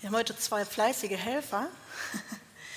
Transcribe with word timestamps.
Wir 0.00 0.08
haben 0.10 0.16
heute 0.16 0.38
zwei 0.38 0.64
fleißige 0.64 1.16
Helfer, 1.16 1.66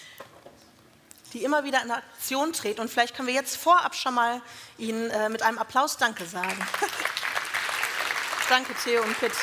die 1.33 1.43
immer 1.43 1.63
wieder 1.63 1.83
in 1.83 1.91
Aktion 1.91 2.51
treten. 2.51 2.81
Und 2.81 2.89
vielleicht 2.89 3.15
können 3.15 3.27
wir 3.27 3.35
jetzt 3.35 3.57
vorab 3.57 3.93
schon 3.93 4.15
mal 4.15 4.41
Ihnen 4.79 5.11
äh, 5.11 5.29
mit 5.29 5.43
einem 5.43 5.59
Applaus 5.59 5.97
Danke 5.97 6.25
sagen. 6.25 6.57
Danke, 8.49 8.73
Theo 8.83 9.03
und 9.03 9.19
Pitt. 9.19 9.33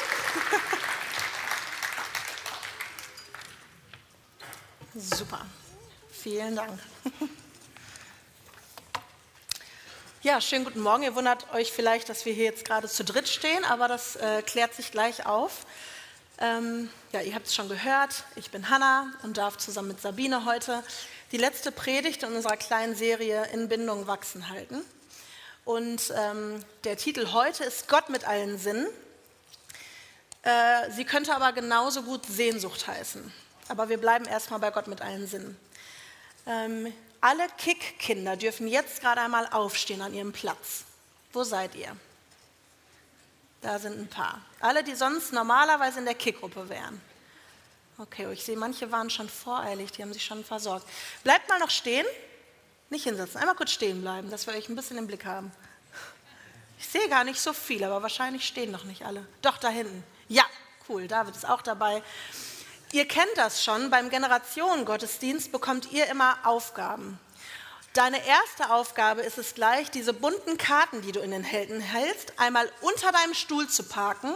Super. 4.97 5.47
Vielen 6.10 6.56
Dank. 6.56 6.81
Ja, 10.22 10.40
schönen 10.40 10.65
guten 10.65 10.81
Morgen. 10.81 11.04
Ihr 11.04 11.15
wundert 11.15 11.54
euch 11.54 11.71
vielleicht, 11.71 12.08
dass 12.08 12.24
wir 12.24 12.33
hier 12.33 12.47
jetzt 12.47 12.65
gerade 12.65 12.88
zu 12.88 13.04
dritt 13.04 13.29
stehen, 13.29 13.65
aber 13.65 13.87
das 13.87 14.17
äh, 14.17 14.42
klärt 14.42 14.74
sich 14.74 14.90
gleich 14.90 15.26
auf. 15.26 15.65
Ähm, 16.41 16.88
ja, 17.12 17.20
ihr 17.20 17.34
habt 17.34 17.46
es 17.46 17.55
schon 17.55 17.68
gehört. 17.68 18.23
Ich 18.36 18.50
bin 18.50 18.70
Hanna 18.70 19.12
und 19.23 19.38
darf 19.38 19.56
zusammen 19.56 19.88
mit 19.88 20.01
Sabine 20.01 20.45
heute 20.45 20.84
die 21.33 21.37
letzte 21.37 21.73
Predigt 21.73 22.23
in 22.23 22.33
unserer 22.33 22.56
kleinen 22.56 22.95
Serie 22.95 23.46
In 23.52 23.69
Bindung 23.69 24.06
wachsen 24.06 24.48
halten. 24.48 24.82
Und 25.65 26.12
ähm, 26.16 26.65
der 26.84 26.96
Titel 26.96 27.32
heute 27.32 27.65
ist 27.65 27.88
Gott 27.88 28.09
mit 28.09 28.27
allen 28.27 28.56
Sinnen. 28.56 28.87
Äh, 30.43 30.91
sie 30.93 31.05
könnte 31.05 31.34
aber 31.34 31.52
genauso 31.52 32.02
gut 32.02 32.24
Sehnsucht 32.24 32.87
heißen. 32.87 33.32
Aber 33.66 33.88
wir 33.88 33.98
bleiben 33.98 34.24
erstmal 34.24 34.60
bei 34.60 34.70
Gott 34.70 34.87
mit 34.87 35.02
allen 35.02 35.27
Sinnen. 35.27 35.59
Ähm, 36.46 36.93
alle 37.20 37.48
Kick-Kinder 37.59 38.37
dürfen 38.37 38.68
jetzt 38.68 39.01
gerade 39.01 39.20
einmal 39.20 39.48
aufstehen 39.48 40.02
an 40.02 40.15
ihrem 40.15 40.32
Platz. 40.32 40.84
Wo 41.32 41.43
seid 41.43 41.74
ihr? 41.74 41.96
Da 43.61 43.79
sind 43.79 43.98
ein 43.98 44.09
paar. 44.09 44.41
Alle, 44.61 44.85
die 44.85 44.95
sonst 44.95 45.33
normalerweise 45.33 45.99
in 45.99 46.05
der 46.05 46.15
Kick-Gruppe 46.15 46.69
wären. 46.69 47.01
Okay, 47.99 48.27
oh, 48.29 48.30
ich 48.30 48.45
sehe, 48.45 48.57
manche 48.57 48.93
waren 48.93 49.11
schon 49.11 49.29
voreilig, 49.29 49.91
die 49.91 50.03
haben 50.03 50.12
sich 50.12 50.25
schon 50.25 50.45
versorgt. 50.45 50.87
Bleibt 51.25 51.49
mal 51.49 51.59
noch 51.59 51.71
stehen. 51.71 52.07
Nicht 52.91 53.05
hinsetzen, 53.05 53.38
einmal 53.38 53.57
kurz 53.57 53.73
stehen 53.73 54.01
bleiben, 54.01 54.30
dass 54.30 54.47
wir 54.47 54.55
euch 54.55 54.69
ein 54.69 54.77
bisschen 54.77 54.97
im 54.97 55.07
Blick 55.07 55.27
haben. 55.27 55.52
Ich 56.79 56.88
sehe 56.88 57.09
gar 57.09 57.24
nicht 57.24 57.41
so 57.41 57.52
viel, 57.52 57.82
aber 57.85 58.02
wahrscheinlich 58.02 58.47
stehen 58.47 58.71
noch 58.71 58.85
nicht 58.85 59.05
alle. 59.05 59.27
Doch, 59.43 59.59
da 59.59 59.69
hinten. 59.69 60.04
Ja, 60.29 60.45
cool, 60.88 61.09
David 61.09 61.37
ist 61.37 61.47
auch 61.47 61.60
dabei. 61.60 62.02
Ihr 62.93 63.07
kennt 63.07 63.37
das 63.37 63.63
schon, 63.63 63.91
beim 63.91 64.08
Generationengottesdienst 64.08 65.52
bekommt 65.52 65.92
ihr 65.92 66.06
immer 66.06 66.38
Aufgaben. 66.44 67.19
Deine 67.98 68.24
erste 68.24 68.70
Aufgabe 68.70 69.22
ist 69.22 69.38
es 69.38 69.54
gleich, 69.54 69.91
diese 69.91 70.12
bunten 70.12 70.56
Karten, 70.56 71.02
die 71.02 71.10
du 71.10 71.18
in 71.18 71.32
den 71.32 71.42
Händen 71.42 71.80
hältst, 71.80 72.32
einmal 72.36 72.70
unter 72.80 73.10
deinem 73.10 73.34
Stuhl 73.34 73.68
zu 73.68 73.82
parken. 73.82 74.32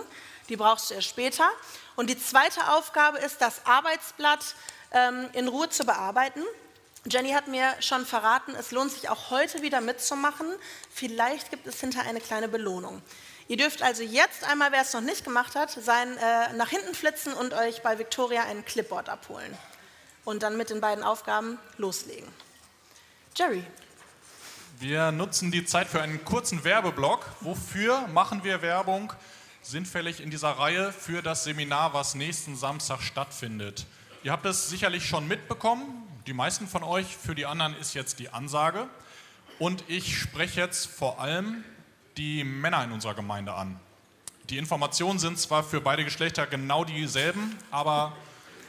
Die 0.49 0.57
brauchst 0.57 0.91
du 0.91 0.95
erst 0.95 1.07
später. 1.07 1.49
Und 1.95 2.11
die 2.11 2.19
zweite 2.19 2.73
Aufgabe 2.73 3.19
ist, 3.19 3.41
das 3.41 3.65
Arbeitsblatt 3.65 4.57
ähm, 4.91 5.31
in 5.35 5.47
Ruhe 5.47 5.71
zu 5.71 5.85
bearbeiten. 5.85 6.43
Jenny 7.05 7.31
hat 7.31 7.47
mir 7.47 7.73
schon 7.79 8.05
verraten, 8.05 8.53
es 8.57 8.73
lohnt 8.73 8.91
sich 8.91 9.09
auch 9.09 9.31
heute 9.31 9.63
wieder 9.63 9.81
mitzumachen. 9.81 10.49
Vielleicht 10.93 11.51
gibt 11.51 11.65
es 11.69 11.79
hinter 11.79 12.01
eine 12.03 12.21
kleine 12.21 12.49
Belohnung. 12.49 13.01
Ihr 13.47 13.59
dürft 13.59 13.81
also 13.83 14.03
jetzt 14.03 14.43
einmal, 14.43 14.73
wer 14.73 14.83
es 14.83 14.93
noch 14.93 15.03
nicht 15.03 15.23
gemacht 15.23 15.55
hat, 15.55 15.71
sein, 15.71 16.17
äh, 16.17 16.53
nach 16.55 16.71
hinten 16.71 16.97
flitzen 16.97 17.33
und 17.33 17.55
euch 17.55 17.81
bei 17.83 17.97
Victoria 18.01 18.43
ein 18.43 18.65
Clipboard 18.65 19.09
abholen. 19.09 19.57
Und 20.25 20.43
dann 20.43 20.57
mit 20.57 20.71
den 20.71 20.81
beiden 20.81 21.05
Aufgaben 21.05 21.61
loslegen. 21.77 22.27
Jerry. 23.35 23.65
Wir 24.79 25.11
nutzen 25.11 25.51
die 25.51 25.65
Zeit 25.65 25.89
für 25.89 26.03
einen 26.03 26.23
kurzen 26.23 26.65
Werbeblock. 26.65 27.25
Wofür 27.41 28.07
machen 28.09 28.45
wir 28.45 28.61
Werbung? 28.61 29.11
Sinnfällig 29.63 30.21
in 30.21 30.31
dieser 30.31 30.51
Reihe 30.51 30.93
für 30.93 31.23
das 31.23 31.45
Seminar, 31.45 31.95
was 31.95 32.15
nächsten 32.15 32.57
Samstag 32.57 33.01
stattfindet. 33.01 33.87
Ihr 34.23 34.33
habt 34.33 34.45
es 34.45 34.69
sicherlich 34.69 35.07
schon 35.07 35.27
mitbekommen, 35.29 36.07
die 36.27 36.35
meisten 36.35 36.69
von 36.69 36.83
euch, 36.83 37.17
für 37.17 37.35
die 37.35 37.47
anderen 37.47 37.75
ist 37.77 37.95
jetzt 37.95 38.19
die 38.19 38.29
Ansage. 38.29 38.87
Und 39.59 39.83
ich 39.89 40.19
spreche 40.19 40.61
jetzt 40.61 40.87
vor 40.87 41.19
allem 41.19 41.65
die 42.19 42.45
Männer 42.45 42.85
in 42.85 42.93
unserer 42.93 43.15
Gemeinde 43.15 43.55
an. 43.55 43.81
Die 44.51 44.59
Informationen 44.59 45.19
sind 45.19 45.39
zwar 45.39 45.65
für 45.65 45.81
beide 45.81 46.05
Geschlechter 46.05 46.47
genau 46.47 46.85
dieselben, 46.85 47.57
aber 47.71 48.13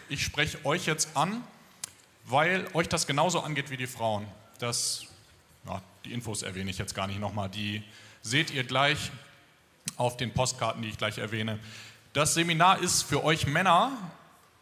ich 0.07 0.23
spreche 0.23 0.63
euch 0.65 0.85
jetzt 0.85 1.17
an, 1.17 1.43
weil 2.25 2.65
euch 2.73 2.87
das 2.87 3.07
genauso 3.07 3.41
angeht 3.41 3.69
wie 3.69 3.77
die 3.77 3.87
Frauen. 3.87 4.25
Das, 4.63 5.07
ja, 5.65 5.81
die 6.05 6.13
Infos 6.13 6.41
erwähne 6.41 6.71
ich 6.71 6.77
jetzt 6.77 6.95
gar 6.95 7.05
nicht 7.05 7.19
nochmal, 7.19 7.49
die 7.49 7.83
seht 8.21 8.49
ihr 8.49 8.63
gleich 8.63 9.11
auf 9.97 10.15
den 10.15 10.33
Postkarten, 10.33 10.81
die 10.81 10.87
ich 10.87 10.97
gleich 10.97 11.17
erwähne. 11.17 11.59
Das 12.13 12.33
Seminar 12.33 12.79
ist 12.79 13.03
für 13.03 13.25
euch 13.25 13.45
Männer, 13.45 13.91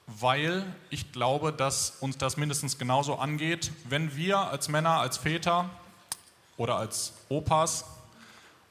weil 0.07 0.65
ich 0.89 1.11
glaube, 1.11 1.53
dass 1.53 1.97
uns 1.99 2.17
das 2.17 2.35
mindestens 2.35 2.79
genauso 2.79 3.19
angeht, 3.19 3.71
wenn 3.89 4.15
wir 4.15 4.39
als 4.39 4.69
Männer, 4.69 4.99
als 5.01 5.17
Väter 5.17 5.69
oder 6.57 6.77
als 6.77 7.13
Opas 7.29 7.85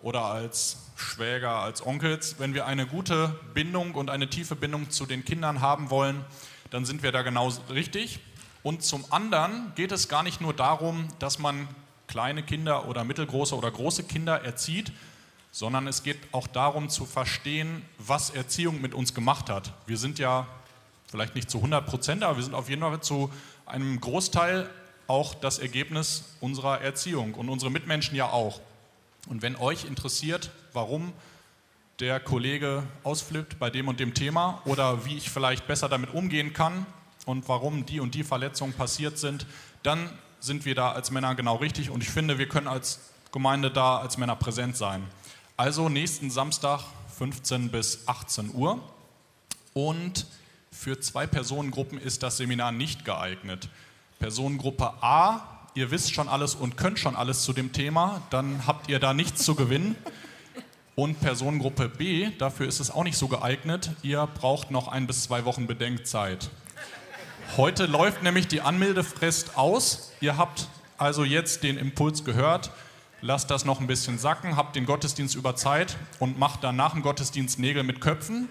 oder 0.02 0.24
als 0.24 0.78
Schwäger, 0.96 1.60
als 1.60 1.86
Onkels, 1.86 2.40
wenn 2.40 2.54
wir 2.54 2.66
eine 2.66 2.88
gute 2.88 3.38
Bindung 3.54 3.94
und 3.94 4.10
eine 4.10 4.28
tiefe 4.28 4.56
Bindung 4.56 4.90
zu 4.90 5.06
den 5.06 5.24
Kindern 5.24 5.60
haben 5.60 5.90
wollen, 5.90 6.24
dann 6.70 6.84
sind 6.84 7.04
wir 7.04 7.12
da 7.12 7.22
genau 7.22 7.52
richtig. 7.68 8.18
Und 8.62 8.82
zum 8.82 9.04
anderen 9.10 9.72
geht 9.74 9.92
es 9.92 10.08
gar 10.08 10.22
nicht 10.22 10.40
nur 10.40 10.52
darum, 10.52 11.08
dass 11.18 11.38
man 11.38 11.68
kleine 12.06 12.42
Kinder 12.42 12.88
oder 12.88 13.04
mittelgroße 13.04 13.56
oder 13.56 13.70
große 13.70 14.04
Kinder 14.04 14.42
erzieht, 14.42 14.92
sondern 15.52 15.86
es 15.86 16.02
geht 16.02 16.18
auch 16.32 16.46
darum 16.46 16.88
zu 16.88 17.06
verstehen, 17.06 17.82
was 17.98 18.30
Erziehung 18.30 18.80
mit 18.80 18.94
uns 18.94 19.14
gemacht 19.14 19.48
hat. 19.48 19.72
Wir 19.86 19.96
sind 19.96 20.18
ja 20.18 20.46
vielleicht 21.10 21.34
nicht 21.34 21.50
zu 21.50 21.58
100 21.58 21.86
Prozent, 21.86 22.22
aber 22.22 22.36
wir 22.36 22.44
sind 22.44 22.54
auf 22.54 22.68
jeden 22.68 22.82
Fall 22.82 23.00
zu 23.00 23.30
einem 23.66 24.00
Großteil 24.00 24.68
auch 25.06 25.34
das 25.34 25.58
Ergebnis 25.58 26.36
unserer 26.40 26.80
Erziehung 26.82 27.34
und 27.34 27.48
unsere 27.48 27.70
Mitmenschen 27.70 28.14
ja 28.14 28.30
auch. 28.30 28.60
Und 29.28 29.42
wenn 29.42 29.56
euch 29.56 29.84
interessiert, 29.84 30.50
warum 30.72 31.12
der 31.98 32.20
Kollege 32.20 32.84
ausflippt 33.02 33.58
bei 33.58 33.70
dem 33.70 33.88
und 33.88 34.00
dem 34.00 34.14
Thema 34.14 34.62
oder 34.64 35.04
wie 35.04 35.16
ich 35.16 35.30
vielleicht 35.30 35.66
besser 35.66 35.88
damit 35.88 36.14
umgehen 36.14 36.52
kann 36.52 36.86
und 37.30 37.48
warum 37.48 37.86
die 37.86 38.00
und 38.00 38.14
die 38.14 38.24
Verletzungen 38.24 38.72
passiert 38.72 39.18
sind, 39.18 39.46
dann 39.82 40.10
sind 40.40 40.64
wir 40.64 40.74
da 40.74 40.92
als 40.92 41.10
Männer 41.10 41.34
genau 41.34 41.56
richtig 41.56 41.90
und 41.90 42.02
ich 42.02 42.10
finde, 42.10 42.38
wir 42.38 42.48
können 42.48 42.68
als 42.68 43.00
Gemeinde 43.32 43.70
da 43.70 43.98
als 43.98 44.18
Männer 44.18 44.36
präsent 44.36 44.76
sein. 44.76 45.02
Also 45.56 45.88
nächsten 45.88 46.30
Samstag 46.30 46.80
15 47.18 47.70
bis 47.70 48.06
18 48.06 48.54
Uhr 48.54 48.80
und 49.72 50.26
für 50.72 51.00
zwei 51.00 51.26
Personengruppen 51.26 51.98
ist 51.98 52.22
das 52.22 52.36
Seminar 52.36 52.72
nicht 52.72 53.04
geeignet. 53.04 53.68
Personengruppe 54.18 54.92
A 55.02 55.60
ihr 55.74 55.90
wisst 55.90 56.12
schon 56.12 56.28
alles 56.28 56.54
und 56.54 56.76
könnt 56.76 56.98
schon 56.98 57.16
alles 57.16 57.42
zu 57.42 57.52
dem 57.52 57.72
Thema, 57.72 58.22
dann 58.30 58.66
habt 58.66 58.88
ihr 58.88 58.98
da 58.98 59.14
nichts 59.14 59.44
zu 59.44 59.54
gewinnen. 59.54 59.96
Und 60.96 61.20
Personengruppe 61.20 61.88
B, 61.88 62.30
dafür 62.38 62.66
ist 62.66 62.80
es 62.80 62.90
auch 62.90 63.04
nicht 63.04 63.16
so 63.16 63.28
geeignet. 63.28 63.92
Ihr 64.02 64.26
braucht 64.26 64.70
noch 64.70 64.88
ein 64.88 65.06
bis 65.06 65.22
zwei 65.22 65.44
Wochen 65.44 65.66
Bedenkzeit. 65.66 66.50
Heute 67.56 67.86
läuft 67.86 68.22
nämlich 68.22 68.46
die 68.46 68.60
Anmeldefrist 68.60 69.56
aus. 69.56 70.12
Ihr 70.20 70.36
habt 70.36 70.68
also 70.98 71.24
jetzt 71.24 71.64
den 71.64 71.78
Impuls 71.78 72.24
gehört. 72.24 72.70
Lasst 73.22 73.50
das 73.50 73.64
noch 73.64 73.80
ein 73.80 73.88
bisschen 73.88 74.18
sacken, 74.18 74.54
habt 74.54 74.76
den 74.76 74.86
Gottesdienst 74.86 75.34
über 75.34 75.56
Zeit 75.56 75.96
und 76.20 76.38
macht 76.38 76.62
dann 76.62 76.76
nach 76.76 77.00
Gottesdienst 77.02 77.58
Nägel 77.58 77.82
mit 77.82 78.00
Köpfen. 78.00 78.48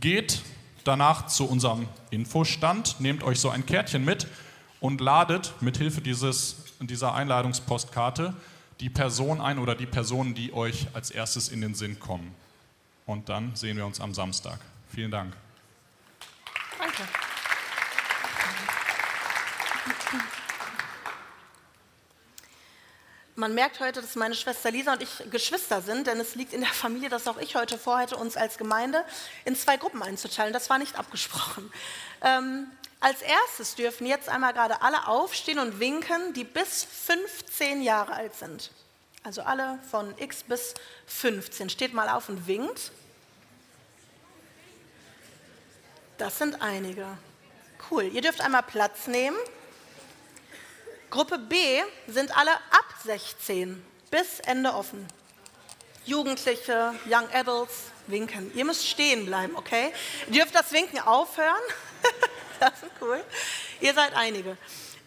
Geht 0.00 0.42
danach 0.82 1.28
zu 1.28 1.48
unserem 1.48 1.88
Infostand, 2.10 3.00
nehmt 3.00 3.22
euch 3.22 3.38
so 3.38 3.48
ein 3.48 3.64
Kärtchen 3.64 4.04
mit 4.04 4.26
und 4.80 5.00
ladet 5.00 5.54
mit 5.60 5.76
Hilfe 5.76 6.00
dieser 6.00 7.14
Einladungspostkarte 7.14 8.34
die 8.80 8.90
Person 8.90 9.40
ein 9.40 9.58
oder 9.58 9.76
die 9.76 9.86
Personen, 9.86 10.34
die 10.34 10.52
euch 10.52 10.88
als 10.94 11.10
erstes 11.10 11.48
in 11.48 11.60
den 11.60 11.74
Sinn 11.74 12.00
kommen. 12.00 12.34
Und 13.06 13.28
dann 13.28 13.54
sehen 13.54 13.76
wir 13.76 13.86
uns 13.86 14.00
am 14.00 14.12
Samstag. 14.14 14.58
Vielen 14.92 15.12
Dank. 15.12 15.36
Danke. 16.78 17.02
Man 23.38 23.54
merkt 23.54 23.80
heute, 23.80 24.00
dass 24.00 24.16
meine 24.16 24.34
Schwester 24.34 24.70
Lisa 24.70 24.94
und 24.94 25.02
ich 25.02 25.30
Geschwister 25.30 25.82
sind, 25.82 26.06
denn 26.06 26.18
es 26.18 26.34
liegt 26.36 26.54
in 26.54 26.62
der 26.62 26.70
Familie, 26.70 27.10
dass 27.10 27.28
auch 27.28 27.36
ich 27.36 27.54
heute 27.54 27.76
vorhätte, 27.76 28.16
uns 28.16 28.34
als 28.34 28.56
Gemeinde 28.56 29.04
in 29.44 29.54
zwei 29.54 29.76
Gruppen 29.76 30.02
einzuteilen. 30.02 30.54
Das 30.54 30.70
war 30.70 30.78
nicht 30.78 30.98
abgesprochen. 30.98 31.70
Ähm, 32.22 32.66
als 32.98 33.20
erstes 33.20 33.74
dürfen 33.74 34.06
jetzt 34.06 34.30
einmal 34.30 34.54
gerade 34.54 34.80
alle 34.80 35.06
aufstehen 35.06 35.58
und 35.58 35.80
winken, 35.80 36.32
die 36.32 36.44
bis 36.44 36.84
15 36.84 37.82
Jahre 37.82 38.14
alt 38.14 38.34
sind. 38.34 38.70
Also 39.22 39.42
alle 39.42 39.80
von 39.90 40.14
X 40.16 40.42
bis 40.44 40.72
15. 41.06 41.68
Steht 41.68 41.92
mal 41.92 42.08
auf 42.08 42.30
und 42.30 42.46
winkt. 42.46 42.90
Das 46.16 46.38
sind 46.38 46.62
einige. 46.62 47.06
Cool. 47.90 48.04
Ihr 48.04 48.22
dürft 48.22 48.40
einmal 48.40 48.62
Platz 48.62 49.06
nehmen. 49.06 49.36
Gruppe 51.10 51.38
B 51.38 51.82
sind 52.08 52.36
alle 52.36 52.52
ab 52.52 52.86
16 53.04 53.84
bis 54.10 54.40
Ende 54.40 54.74
offen. 54.74 55.06
Jugendliche, 56.04 56.94
Young 57.06 57.28
Adults, 57.32 57.90
winken. 58.06 58.52
Ihr 58.54 58.64
müsst 58.64 58.86
stehen 58.86 59.26
bleiben, 59.26 59.56
okay? 59.56 59.92
Ihr 60.28 60.42
dürft 60.42 60.54
das 60.54 60.72
Winken 60.72 61.00
aufhören. 61.00 61.62
das 62.60 62.70
ist 62.82 62.92
cool. 63.00 63.22
Ihr 63.80 63.94
seid 63.94 64.14
einige. 64.14 64.56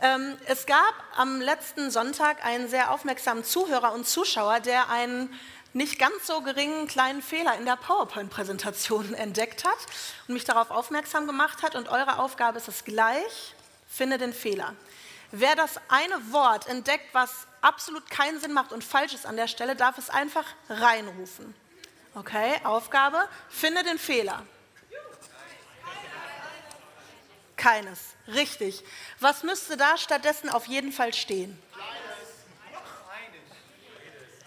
Ähm, 0.01 0.38
es 0.46 0.66
gab 0.66 0.94
am 1.16 1.42
letzten 1.42 1.92
Sonntag 1.92 2.45
einen 2.45 2.69
sehr 2.69 2.92
aufmerksamen 2.92 3.44
Zuhörer 3.44 3.94
und 3.94 4.07
Zuschauer, 4.07 4.60
der 4.60 4.90
einen 4.90 5.34
nicht 5.74 6.00
ganz 6.00 6.25
so 6.25 6.42
geringen 6.42 6.88
kleinen 6.88 7.22
Fehler 7.22 7.56
in 7.57 7.66
der 7.66 7.75
PowerPoint-Präsentation 7.75 9.13
entdeckt 9.16 9.66
hat 9.66 9.78
und 10.28 10.34
mich 10.34 10.45
darauf 10.45 10.72
aufmerksam 10.72 11.28
gemacht 11.28 11.63
hat. 11.63 11.75
Und 11.75 11.90
eure 11.90 12.19
Aufgabe 12.19 12.57
ist 12.57 12.68
es 12.68 12.86
gleich, 12.86 13.54
finde 13.88 14.18
den 14.18 14.34
Fehler. 14.34 14.74
Wer 15.31 15.56
das 15.56 15.80
eine 15.90 16.31
Wort 16.31 16.68
entdeckt, 16.68 17.14
was 17.14 17.48
absolut 17.62 18.10
keinen 18.10 18.40
Sinn 18.40 18.54
macht 18.54 18.72
und 18.72 18.84
falsch 18.84 19.14
ist 19.14 19.26
an 19.26 19.36
der 19.36 19.48
Stelle, 19.48 19.76
darf 19.76 19.98
es 19.98 20.10
einfach 20.10 20.46
reinrufen. 20.70 21.54
Okay, 22.16 22.60
Aufgabe, 22.64 23.28
finde 23.50 23.84
den 23.84 24.00
Fehler. 24.00 24.44
Keines. 27.56 28.00
Richtig. 28.28 28.84
Was 29.20 29.44
müsste 29.44 29.78
da 29.78 29.98
stattdessen 29.98 30.50
auf 30.50 30.66
jeden 30.66 30.92
Fall 30.92 31.14
stehen? 31.14 31.62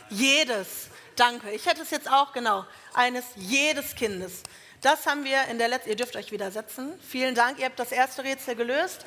Jedes. 0.09 0.89
Danke. 1.17 1.51
Ich 1.53 1.67
hätte 1.67 1.83
es 1.83 1.91
jetzt 1.91 2.11
auch 2.11 2.33
genau. 2.33 2.65
Eines 2.95 3.25
jedes 3.37 3.95
Kindes. 3.95 4.43
Das 4.81 5.07
haben 5.07 5.25
wir 5.25 5.45
in 5.45 5.59
der 5.59 5.69
letzten. 5.69 5.91
Ihr 5.91 5.97
dürft 5.97 6.17
euch 6.17 6.33
wieder 6.33 6.51
setzen. 6.51 6.99
Vielen 7.01 7.35
Dank. 7.35 7.59
Ihr 7.59 7.67
habt 7.67 7.79
das 7.79 7.93
erste 7.93 8.25
Rätsel 8.25 8.57
gelöst. 8.57 9.05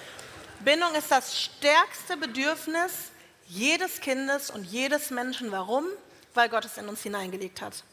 Bindung 0.65 0.95
ist 0.95 1.11
das 1.11 1.39
stärkste 1.39 2.17
Bedürfnis 2.17 3.11
jedes 3.45 4.01
Kindes 4.01 4.49
und 4.49 4.63
jedes 4.63 5.11
Menschen. 5.11 5.51
Warum? 5.51 5.85
Weil 6.33 6.49
Gott 6.49 6.65
es 6.65 6.79
in 6.79 6.89
uns 6.89 7.03
hineingelegt 7.03 7.61
hat. 7.61 7.83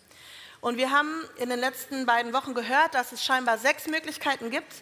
Und 0.63 0.79
wir 0.79 0.91
haben 0.91 1.29
in 1.37 1.51
den 1.51 1.59
letzten 1.59 2.07
beiden 2.07 2.33
Wochen 2.33 2.55
gehört, 2.55 2.95
dass 2.95 3.13
es 3.13 3.23
scheinbar 3.23 3.59
sechs 3.59 3.89
Möglichkeiten 3.89 4.49
gibt, 4.51 4.73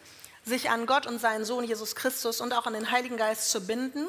sich 0.45 0.71
an 0.71 0.87
Gott 0.87 1.09
und 1.09 1.19
seinen 1.19 1.45
Sohn 1.45 1.65
Jesus 1.65 1.97
Christus 1.97 2.41
und 2.41 2.53
auch 2.53 2.67
an 2.67 2.75
den 2.75 2.93
Heiligen 2.93 3.17
Geist 3.17 3.51
zu 3.51 3.67
binden. 3.67 4.07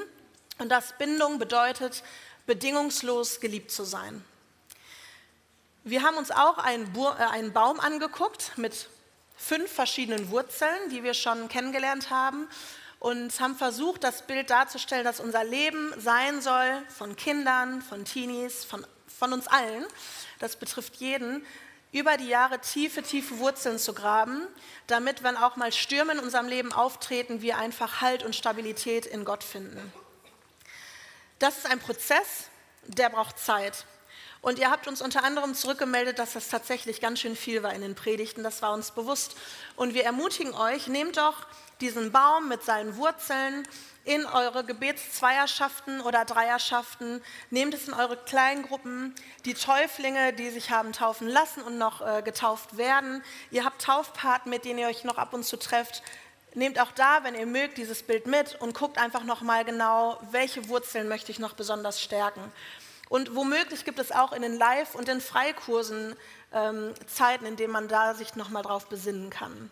Und 0.59 0.69
dass 0.69 0.95
Bindung 0.99 1.39
bedeutet, 1.39 2.03
bedingungslos 2.45 3.39
geliebt 3.39 3.71
zu 3.71 3.83
sein. 3.83 4.23
Wir 5.83 6.03
haben 6.03 6.17
uns 6.17 6.29
auch 6.29 6.59
einen, 6.59 6.95
äh, 6.95 7.23
einen 7.31 7.51
Baum 7.51 7.79
angeguckt 7.79 8.51
mit 8.57 8.89
fünf 9.35 9.71
verschiedenen 9.71 10.29
Wurzeln, 10.29 10.91
die 10.91 11.01
wir 11.01 11.15
schon 11.15 11.47
kennengelernt 11.47 12.11
haben 12.11 12.47
und 13.01 13.39
haben 13.39 13.55
versucht, 13.55 14.03
das 14.03 14.27
Bild 14.27 14.51
darzustellen, 14.51 15.03
dass 15.03 15.19
unser 15.19 15.43
Leben 15.43 15.91
sein 15.97 16.39
soll 16.39 16.83
von 16.87 17.15
Kindern, 17.15 17.81
von 17.81 18.05
Teenies, 18.05 18.63
von, 18.63 18.85
von 19.07 19.33
uns 19.33 19.47
allen. 19.47 19.83
Das 20.37 20.55
betrifft 20.55 20.97
jeden, 20.97 21.43
über 21.91 22.15
die 22.17 22.27
Jahre 22.27 22.59
tiefe, 22.61 23.01
tiefe 23.01 23.39
Wurzeln 23.39 23.79
zu 23.79 23.95
graben, 23.95 24.47
damit, 24.85 25.23
wenn 25.23 25.35
auch 25.35 25.55
mal 25.55 25.71
Stürme 25.71 26.13
in 26.13 26.19
unserem 26.19 26.47
Leben 26.47 26.71
auftreten, 26.71 27.41
wir 27.41 27.57
einfach 27.57 28.01
Halt 28.01 28.21
und 28.21 28.35
Stabilität 28.35 29.07
in 29.07 29.25
Gott 29.25 29.43
finden. 29.43 29.91
Das 31.39 31.57
ist 31.57 31.65
ein 31.65 31.79
Prozess, 31.79 32.49
der 32.85 33.09
braucht 33.09 33.39
Zeit. 33.39 33.85
Und 34.41 34.59
ihr 34.59 34.69
habt 34.69 34.87
uns 34.87 35.01
unter 35.01 35.23
anderem 35.23 35.55
zurückgemeldet, 35.55 36.19
dass 36.19 36.33
das 36.33 36.49
tatsächlich 36.49 37.01
ganz 37.01 37.19
schön 37.19 37.35
viel 37.35 37.63
war 37.63 37.73
in 37.73 37.81
den 37.81 37.95
Predigten, 37.95 38.43
das 38.43 38.61
war 38.61 38.73
uns 38.73 38.91
bewusst. 38.91 39.35
Und 39.75 39.95
wir 39.95 40.03
ermutigen 40.03 40.53
euch, 40.53 40.85
nehmt 40.85 41.17
doch 41.17 41.47
diesen 41.81 42.11
Baum 42.11 42.47
mit 42.47 42.63
seinen 42.63 42.95
Wurzeln 42.95 43.67
in 44.03 44.25
eure 44.25 44.63
Gebetszweierschaften 44.63 46.01
oder 46.01 46.25
Dreierschaften, 46.25 47.21
nehmt 47.49 47.73
es 47.73 47.87
in 47.87 47.93
eure 47.93 48.17
Kleingruppen, 48.17 49.13
die 49.45 49.53
Täuflinge, 49.53 50.33
die 50.33 50.49
sich 50.49 50.71
haben 50.71 50.91
taufen 50.91 51.27
lassen 51.27 51.61
und 51.61 51.77
noch 51.77 52.01
äh, 52.01 52.21
getauft 52.23 52.77
werden. 52.77 53.23
Ihr 53.51 53.63
habt 53.63 53.81
Taufpaten, 53.81 54.49
mit 54.49 54.65
denen 54.65 54.79
ihr 54.79 54.87
euch 54.87 55.03
noch 55.03 55.17
ab 55.17 55.33
und 55.33 55.43
zu 55.43 55.57
trefft. 55.57 56.01
Nehmt 56.53 56.79
auch 56.79 56.91
da, 56.91 57.23
wenn 57.23 57.35
ihr 57.35 57.45
mögt, 57.45 57.77
dieses 57.77 58.03
Bild 58.03 58.27
mit 58.27 58.59
und 58.59 58.73
guckt 58.73 58.97
einfach 58.97 59.23
noch 59.23 59.41
mal 59.41 59.63
genau, 59.63 60.19
welche 60.31 60.67
Wurzeln 60.67 61.07
möchte 61.07 61.31
ich 61.31 61.39
noch 61.39 61.53
besonders 61.53 62.01
stärken. 62.01 62.41
Und 63.07 63.35
womöglich 63.35 63.85
gibt 63.85 63.99
es 63.99 64.11
auch 64.11 64.31
in 64.31 64.41
den 64.41 64.57
Live- 64.57 64.95
und 64.95 65.07
in 65.09 65.21
Freikursen 65.21 66.15
ähm, 66.53 66.93
Zeiten, 67.07 67.45
in 67.45 67.55
denen 67.55 67.71
man 67.71 67.87
da 67.87 68.15
sich 68.15 68.35
nochmal 68.35 68.63
drauf 68.63 68.87
besinnen 68.87 69.29
kann. 69.29 69.69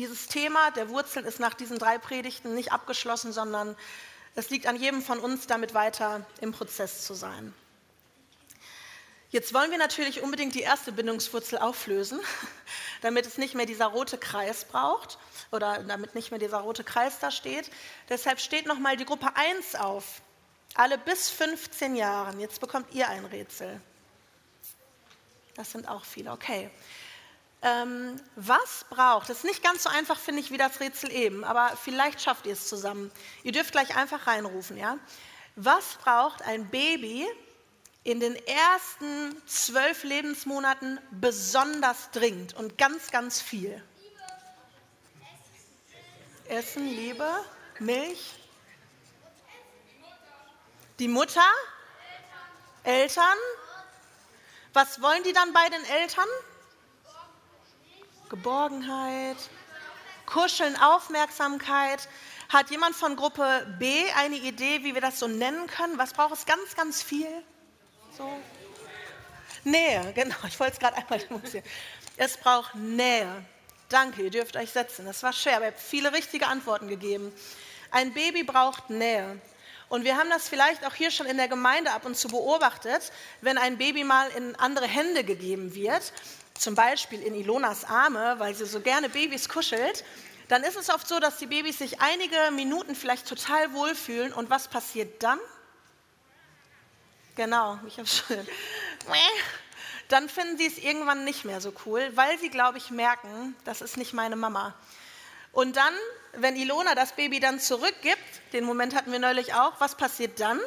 Dieses 0.00 0.28
Thema 0.28 0.70
der 0.70 0.88
Wurzeln 0.88 1.26
ist 1.26 1.40
nach 1.40 1.52
diesen 1.52 1.78
drei 1.78 1.98
Predigten 1.98 2.54
nicht 2.54 2.72
abgeschlossen, 2.72 3.34
sondern 3.34 3.76
es 4.34 4.48
liegt 4.48 4.66
an 4.66 4.76
jedem 4.76 5.02
von 5.02 5.18
uns, 5.18 5.46
damit 5.46 5.74
weiter 5.74 6.24
im 6.40 6.52
Prozess 6.52 7.04
zu 7.04 7.12
sein. 7.12 7.52
Jetzt 9.28 9.52
wollen 9.52 9.70
wir 9.70 9.76
natürlich 9.76 10.22
unbedingt 10.22 10.54
die 10.54 10.62
erste 10.62 10.92
Bindungswurzel 10.92 11.58
auflösen, 11.58 12.18
damit 13.02 13.26
es 13.26 13.36
nicht 13.36 13.54
mehr 13.54 13.66
dieser 13.66 13.88
rote 13.88 14.16
Kreis 14.16 14.64
braucht 14.64 15.18
oder 15.52 15.82
damit 15.82 16.14
nicht 16.14 16.30
mehr 16.30 16.40
dieser 16.40 16.60
rote 16.60 16.82
Kreis 16.82 17.18
da 17.18 17.30
steht. 17.30 17.70
Deshalb 18.08 18.40
steht 18.40 18.64
nochmal 18.64 18.96
die 18.96 19.04
Gruppe 19.04 19.28
1 19.34 19.74
auf. 19.74 20.22
Alle 20.76 20.96
bis 20.96 21.28
15 21.28 21.94
Jahren. 21.94 22.40
Jetzt 22.40 22.58
bekommt 22.62 22.94
ihr 22.94 23.06
ein 23.06 23.26
Rätsel. 23.26 23.82
Das 25.56 25.72
sind 25.72 25.86
auch 25.86 26.06
viele, 26.06 26.32
okay. 26.32 26.70
Ähm, 27.62 28.18
was 28.36 28.86
braucht, 28.88 29.28
das 29.28 29.38
ist 29.38 29.44
nicht 29.44 29.62
ganz 29.62 29.82
so 29.82 29.90
einfach, 29.90 30.18
finde 30.18 30.40
ich, 30.40 30.50
wie 30.50 30.56
das 30.56 30.80
Rätsel 30.80 31.12
eben, 31.12 31.44
aber 31.44 31.76
vielleicht 31.76 32.22
schafft 32.22 32.46
ihr 32.46 32.54
es 32.54 32.68
zusammen. 32.68 33.12
Ihr 33.42 33.52
dürft 33.52 33.72
gleich 33.72 33.96
einfach 33.96 34.26
reinrufen, 34.26 34.78
ja? 34.78 34.98
Was 35.56 35.96
braucht 36.02 36.40
ein 36.42 36.70
Baby 36.70 37.26
in 38.02 38.18
den 38.18 38.34
ersten 38.46 39.36
zwölf 39.46 40.04
Lebensmonaten 40.04 40.98
besonders 41.10 42.10
dringend 42.12 42.54
und 42.54 42.78
ganz, 42.78 43.10
ganz 43.10 43.42
viel? 43.42 43.82
Essen, 46.48 46.86
Liebe, 46.86 47.28
Milch, 47.78 48.36
die 50.98 51.08
Mutter? 51.08 51.44
Eltern? 52.84 53.36
Was 54.72 55.02
wollen 55.02 55.22
die 55.24 55.34
dann 55.34 55.52
bei 55.52 55.68
den 55.68 55.84
Eltern? 55.84 56.28
Geborgenheit, 58.30 59.36
Kuscheln, 60.24 60.76
Aufmerksamkeit. 60.76 62.08
Hat 62.48 62.70
jemand 62.70 62.94
von 62.96 63.16
Gruppe 63.16 63.66
B 63.78 64.04
eine 64.16 64.36
Idee, 64.36 64.82
wie 64.82 64.94
wir 64.94 65.00
das 65.00 65.18
so 65.18 65.26
nennen 65.26 65.66
können? 65.66 65.98
Was 65.98 66.12
braucht 66.12 66.34
es 66.34 66.46
ganz, 66.46 66.74
ganz 66.76 67.02
viel? 67.02 67.28
So. 68.16 68.30
Nähe, 69.64 70.12
genau. 70.14 70.36
Ich 70.46 70.58
wollte 70.58 70.74
es 70.74 70.78
gerade 70.78 70.96
einmal 70.96 71.18
demonstrieren. 71.18 71.66
Es 72.16 72.36
braucht 72.36 72.74
Nähe. 72.76 73.44
Danke, 73.88 74.22
ihr 74.22 74.30
dürft 74.30 74.56
euch 74.56 74.70
setzen. 74.70 75.06
Das 75.06 75.22
war 75.24 75.32
schwer, 75.32 75.56
aber 75.56 75.66
ihr 75.66 75.70
habt 75.72 75.80
viele 75.80 76.12
richtige 76.12 76.46
Antworten 76.46 76.86
gegeben. 76.86 77.32
Ein 77.90 78.12
Baby 78.12 78.44
braucht 78.44 78.90
Nähe. 78.90 79.40
Und 79.88 80.04
wir 80.04 80.16
haben 80.16 80.30
das 80.30 80.48
vielleicht 80.48 80.86
auch 80.86 80.94
hier 80.94 81.10
schon 81.10 81.26
in 81.26 81.36
der 81.36 81.48
Gemeinde 81.48 81.90
ab 81.90 82.06
und 82.06 82.16
zu 82.16 82.28
beobachtet, 82.28 83.10
wenn 83.40 83.58
ein 83.58 83.76
Baby 83.76 84.04
mal 84.04 84.28
in 84.36 84.54
andere 84.54 84.86
Hände 84.86 85.24
gegeben 85.24 85.74
wird, 85.74 86.12
zum 86.60 86.74
Beispiel 86.74 87.22
in 87.22 87.34
Ilonas 87.34 87.84
Arme, 87.84 88.34
weil 88.38 88.54
sie 88.54 88.66
so 88.66 88.80
gerne 88.80 89.08
Babys 89.08 89.48
kuschelt, 89.48 90.04
dann 90.48 90.62
ist 90.62 90.76
es 90.76 90.90
oft 90.90 91.08
so, 91.08 91.18
dass 91.18 91.38
die 91.38 91.46
Babys 91.46 91.78
sich 91.78 92.02
einige 92.02 92.36
Minuten 92.52 92.94
vielleicht 92.94 93.26
total 93.26 93.72
wohlfühlen. 93.72 94.32
Und 94.34 94.50
was 94.50 94.68
passiert 94.68 95.22
dann? 95.22 95.38
Genau, 97.34 97.78
ich 97.86 97.96
habe 97.96 98.06
schon. 98.06 98.36
Dann 100.08 100.28
finden 100.28 100.58
sie 100.58 100.66
es 100.66 100.76
irgendwann 100.76 101.24
nicht 101.24 101.44
mehr 101.44 101.60
so 101.60 101.72
cool, 101.86 102.10
weil 102.16 102.36
sie, 102.40 102.48
glaube 102.48 102.78
ich, 102.78 102.90
merken, 102.90 103.54
das 103.64 103.80
ist 103.80 103.96
nicht 103.96 104.12
meine 104.12 104.34
Mama. 104.34 104.74
Und 105.52 105.76
dann, 105.76 105.94
wenn 106.32 106.56
Ilona 106.56 106.96
das 106.96 107.12
Baby 107.12 107.38
dann 107.38 107.60
zurückgibt, 107.60 108.18
den 108.52 108.64
Moment 108.64 108.96
hatten 108.96 109.12
wir 109.12 109.20
neulich 109.20 109.54
auch, 109.54 109.80
was 109.80 109.94
passiert 109.94 110.40
dann? 110.40 110.58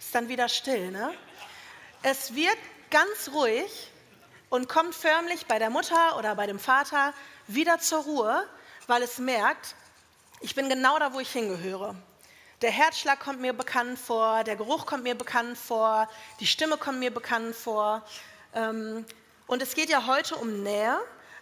Ist 0.00 0.12
dann 0.12 0.28
wieder 0.28 0.48
still, 0.48 0.90
ne? 0.90 1.14
Es 2.02 2.34
wird 2.34 2.58
ganz 2.90 3.30
ruhig 3.32 3.90
und 4.48 4.68
kommt 4.68 4.94
förmlich 4.94 5.46
bei 5.46 5.58
der 5.58 5.70
Mutter 5.70 6.18
oder 6.18 6.34
bei 6.34 6.46
dem 6.46 6.58
Vater 6.58 7.14
wieder 7.46 7.78
zur 7.78 8.02
Ruhe, 8.04 8.46
weil 8.86 9.02
es 9.02 9.18
merkt, 9.18 9.74
ich 10.40 10.54
bin 10.54 10.68
genau 10.68 10.98
da, 10.98 11.12
wo 11.12 11.20
ich 11.20 11.30
hingehöre. 11.30 11.94
Der 12.62 12.70
Herzschlag 12.70 13.20
kommt 13.20 13.40
mir 13.40 13.52
bekannt 13.52 13.98
vor, 13.98 14.44
der 14.44 14.56
Geruch 14.56 14.86
kommt 14.86 15.04
mir 15.04 15.14
bekannt 15.14 15.56
vor, 15.56 16.08
die 16.40 16.46
Stimme 16.46 16.76
kommt 16.76 16.98
mir 16.98 17.12
bekannt 17.12 17.54
vor. 17.54 18.04
Ähm, 18.54 19.06
und 19.46 19.62
es 19.62 19.74
geht 19.74 19.88
ja 19.88 20.06
heute 20.06 20.36
um 20.36 20.62
Nähe 20.62 21.00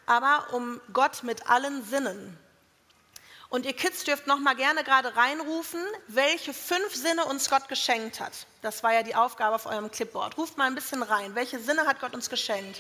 aber 0.09 0.47
um 0.55 0.81
Gott 0.93 1.23
mit 1.23 1.49
allen 1.49 1.85
Sinnen. 1.85 2.39
Und 3.51 3.65
ihr 3.65 3.73
Kids 3.73 4.05
dürft 4.05 4.27
noch 4.27 4.39
mal 4.39 4.55
gerne 4.55 4.85
gerade 4.85 5.17
reinrufen, 5.17 5.81
welche 6.07 6.53
fünf 6.53 6.95
Sinne 6.95 7.25
uns 7.25 7.49
Gott 7.49 7.69
geschenkt 7.69 8.21
hat. 8.21 8.33
Das 8.61 8.83
war 8.83 8.93
ja 8.93 9.03
die 9.03 9.15
Aufgabe 9.15 9.55
auf 9.55 9.65
eurem 9.65 9.91
Clipboard. 9.91 10.37
Ruft 10.37 10.59
mal 10.59 10.67
ein 10.67 10.75
bisschen 10.75 11.03
rein. 11.03 11.35
Welche 11.35 11.59
Sinne 11.59 11.87
hat 11.87 11.99
Gott 12.01 12.15
uns 12.15 12.29
geschenkt? 12.29 12.79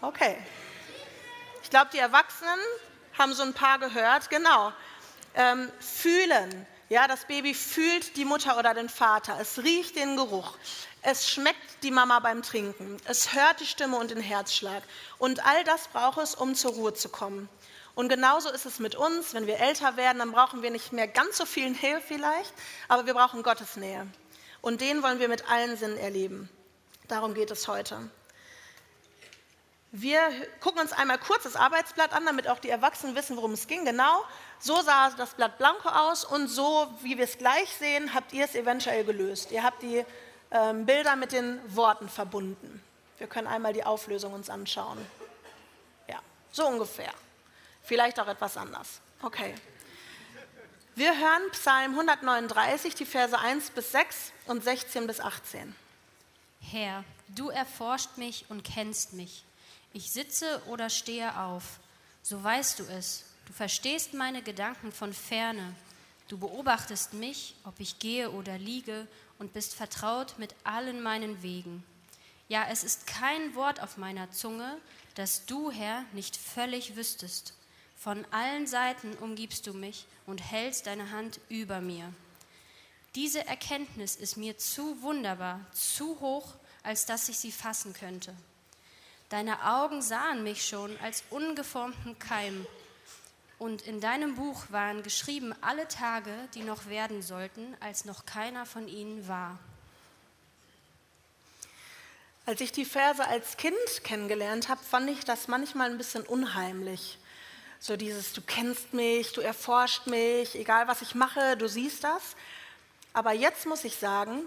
Okay. 0.00 0.36
Ich 1.62 1.70
glaube, 1.70 1.90
die 1.92 1.98
Erwachsenen 1.98 2.58
haben 3.16 3.32
so 3.34 3.44
ein 3.44 3.54
paar 3.54 3.78
gehört. 3.78 4.28
Genau. 4.28 4.72
Ähm, 5.36 5.70
fühlen. 5.78 6.66
Ja, 6.88 7.06
das 7.06 7.24
Baby 7.24 7.54
fühlt 7.54 8.16
die 8.16 8.24
Mutter 8.24 8.58
oder 8.58 8.74
den 8.74 8.88
Vater. 8.88 9.38
Es 9.40 9.58
riecht 9.58 9.94
den 9.96 10.16
Geruch. 10.16 10.58
Es 11.06 11.28
schmeckt 11.28 11.82
die 11.82 11.90
Mama 11.90 12.18
beim 12.20 12.42
Trinken. 12.42 12.96
Es 13.04 13.34
hört 13.34 13.60
die 13.60 13.66
Stimme 13.66 13.98
und 13.98 14.10
den 14.10 14.22
Herzschlag. 14.22 14.82
Und 15.18 15.44
all 15.44 15.62
das 15.64 15.88
braucht 15.88 16.16
es, 16.16 16.34
um 16.34 16.54
zur 16.54 16.72
Ruhe 16.72 16.94
zu 16.94 17.10
kommen. 17.10 17.50
Und 17.94 18.08
genauso 18.08 18.48
ist 18.48 18.64
es 18.64 18.78
mit 18.78 18.94
uns. 18.94 19.34
Wenn 19.34 19.46
wir 19.46 19.60
älter 19.60 19.98
werden, 19.98 20.20
dann 20.20 20.32
brauchen 20.32 20.62
wir 20.62 20.70
nicht 20.70 20.94
mehr 20.94 21.06
ganz 21.06 21.36
so 21.36 21.44
viel 21.44 21.68
Nähe 21.72 22.00
vielleicht, 22.00 22.54
aber 22.88 23.04
wir 23.04 23.12
brauchen 23.12 23.42
Gottes 23.42 23.76
Nähe. 23.76 24.06
Und 24.62 24.80
den 24.80 25.02
wollen 25.02 25.18
wir 25.18 25.28
mit 25.28 25.46
allen 25.50 25.76
Sinnen 25.76 25.98
erleben. 25.98 26.48
Darum 27.06 27.34
geht 27.34 27.50
es 27.50 27.68
heute. 27.68 28.10
Wir 29.92 30.18
gucken 30.60 30.80
uns 30.80 30.92
einmal 30.92 31.18
kurz 31.18 31.42
das 31.42 31.54
Arbeitsblatt 31.54 32.14
an, 32.14 32.24
damit 32.24 32.48
auch 32.48 32.60
die 32.60 32.70
Erwachsenen 32.70 33.14
wissen, 33.14 33.36
worum 33.36 33.52
es 33.52 33.66
ging. 33.66 33.84
Genau, 33.84 34.24
so 34.58 34.80
sah 34.80 35.10
das 35.10 35.34
Blatt 35.34 35.58
Blanco 35.58 35.90
aus 35.90 36.24
und 36.24 36.48
so, 36.48 36.88
wie 37.02 37.18
wir 37.18 37.24
es 37.24 37.36
gleich 37.36 37.68
sehen, 37.78 38.14
habt 38.14 38.32
ihr 38.32 38.46
es 38.46 38.54
eventuell 38.54 39.04
gelöst. 39.04 39.52
Ihr 39.52 39.62
habt 39.62 39.82
die 39.82 40.02
ähm, 40.54 40.86
Bilder 40.86 41.16
mit 41.16 41.32
den 41.32 41.60
Worten 41.74 42.08
verbunden. 42.08 42.82
Wir 43.18 43.26
können 43.26 43.46
einmal 43.46 43.72
die 43.72 43.84
Auflösung 43.84 44.32
uns 44.32 44.48
anschauen. 44.48 44.98
Ja, 46.08 46.20
so 46.50 46.66
ungefähr. 46.66 47.12
Vielleicht 47.82 48.18
auch 48.18 48.28
etwas 48.28 48.56
anders. 48.56 49.00
Okay. 49.20 49.54
Wir 50.94 51.18
hören 51.18 51.50
Psalm 51.50 51.90
139, 51.92 52.94
die 52.94 53.04
Verse 53.04 53.36
1 53.36 53.70
bis 53.70 53.90
6 53.92 54.32
und 54.46 54.62
16 54.62 55.08
bis 55.08 55.20
18. 55.20 55.74
Herr, 56.60 57.04
du 57.28 57.48
erforscht 57.48 58.16
mich 58.16 58.46
und 58.48 58.62
kennst 58.62 59.12
mich. 59.12 59.44
Ich 59.92 60.12
sitze 60.12 60.62
oder 60.68 60.88
stehe 60.90 61.36
auf, 61.38 61.80
so 62.22 62.42
weißt 62.42 62.78
du 62.78 62.84
es. 62.84 63.24
Du 63.46 63.52
verstehst 63.52 64.14
meine 64.14 64.42
Gedanken 64.42 64.92
von 64.92 65.12
ferne. 65.12 65.74
Du 66.28 66.38
beobachtest 66.38 67.14
mich, 67.14 67.54
ob 67.64 67.78
ich 67.80 67.98
gehe 67.98 68.30
oder 68.30 68.58
liege, 68.58 69.06
und 69.38 69.52
bist 69.52 69.74
vertraut 69.74 70.38
mit 70.38 70.54
allen 70.64 71.02
meinen 71.02 71.42
Wegen. 71.42 71.84
Ja, 72.48 72.66
es 72.70 72.84
ist 72.84 73.06
kein 73.06 73.54
Wort 73.54 73.82
auf 73.82 73.96
meiner 73.96 74.30
Zunge, 74.30 74.78
das 75.14 75.46
du, 75.46 75.70
Herr, 75.70 76.04
nicht 76.12 76.36
völlig 76.36 76.96
wüsstest. 76.96 77.54
Von 77.96 78.24
allen 78.30 78.66
Seiten 78.66 79.14
umgibst 79.14 79.66
du 79.66 79.74
mich 79.74 80.06
und 80.26 80.40
hältst 80.40 80.86
deine 80.86 81.10
Hand 81.10 81.40
über 81.48 81.80
mir. 81.80 82.12
Diese 83.14 83.46
Erkenntnis 83.46 84.16
ist 84.16 84.36
mir 84.36 84.58
zu 84.58 85.00
wunderbar, 85.02 85.60
zu 85.72 86.20
hoch, 86.20 86.54
als 86.82 87.06
dass 87.06 87.28
ich 87.28 87.38
sie 87.38 87.52
fassen 87.52 87.92
könnte. 87.92 88.34
Deine 89.28 89.64
Augen 89.64 90.02
sahen 90.02 90.42
mich 90.42 90.66
schon 90.66 90.96
als 91.00 91.24
ungeformten 91.30 92.18
Keim, 92.18 92.66
und 93.58 93.82
in 93.82 94.00
deinem 94.00 94.34
Buch 94.34 94.64
waren 94.70 95.02
geschrieben 95.02 95.54
alle 95.60 95.86
Tage, 95.88 96.32
die 96.54 96.62
noch 96.62 96.86
werden 96.86 97.22
sollten, 97.22 97.76
als 97.80 98.04
noch 98.04 98.26
keiner 98.26 98.66
von 98.66 98.88
ihnen 98.88 99.28
war. 99.28 99.58
Als 102.46 102.60
ich 102.60 102.72
die 102.72 102.84
Verse 102.84 103.26
als 103.26 103.56
Kind 103.56 103.74
kennengelernt 104.02 104.68
habe, 104.68 104.82
fand 104.82 105.08
ich 105.08 105.24
das 105.24 105.48
manchmal 105.48 105.90
ein 105.90 105.98
bisschen 105.98 106.22
unheimlich. 106.22 107.18
So 107.80 107.96
dieses, 107.96 108.32
du 108.32 108.42
kennst 108.42 108.92
mich, 108.92 109.32
du 109.32 109.40
erforscht 109.40 110.06
mich, 110.06 110.54
egal 110.54 110.88
was 110.88 111.00
ich 111.00 111.14
mache, 111.14 111.56
du 111.56 111.68
siehst 111.68 112.04
das. 112.04 112.36
Aber 113.14 113.32
jetzt 113.32 113.66
muss 113.66 113.84
ich 113.84 113.96
sagen, 113.96 114.42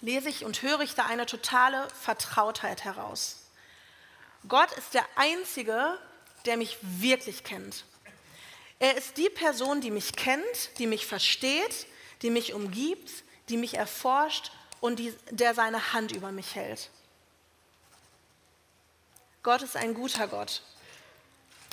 lese 0.00 0.28
ich 0.28 0.44
und 0.44 0.62
höre 0.62 0.80
ich 0.80 0.94
da 0.94 1.06
eine 1.06 1.26
totale 1.26 1.88
Vertrautheit 1.90 2.84
heraus. 2.84 3.42
Gott 4.48 4.72
ist 4.72 4.94
der 4.94 5.04
Einzige, 5.16 5.98
der 6.46 6.56
mich 6.56 6.78
wirklich 6.80 7.44
kennt. 7.44 7.84
Er 8.78 8.96
ist 8.96 9.16
die 9.16 9.30
Person, 9.30 9.80
die 9.80 9.90
mich 9.90 10.14
kennt, 10.14 10.78
die 10.78 10.86
mich 10.86 11.06
versteht, 11.06 11.86
die 12.22 12.30
mich 12.30 12.52
umgibt, 12.52 13.10
die 13.48 13.56
mich 13.56 13.74
erforscht 13.74 14.52
und 14.80 14.98
die, 14.98 15.14
der 15.30 15.54
seine 15.54 15.92
Hand 15.92 16.12
über 16.12 16.32
mich 16.32 16.54
hält. 16.54 16.90
Gott 19.42 19.62
ist 19.62 19.76
ein 19.76 19.94
guter 19.94 20.26
Gott. 20.28 20.62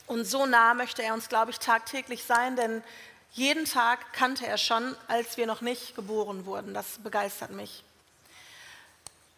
Und 0.08 0.26
so 0.26 0.46
nah 0.46 0.74
möchte 0.74 1.02
er 1.02 1.14
uns, 1.14 1.30
glaube 1.30 1.52
ich, 1.52 1.60
tagtäglich 1.60 2.24
sein, 2.24 2.56
denn 2.56 2.84
jeden 3.32 3.66
Tag 3.66 4.14
kannte 4.14 4.46
er 4.46 4.58
schon, 4.58 4.96
als 5.08 5.38
wir 5.38 5.48
noch 5.48 5.62
nicht 5.62 5.96
geboren 5.96 6.46
wurden. 6.46 6.74
Das 6.74 7.00
begeistert 7.00 7.52
mich. 7.52 7.84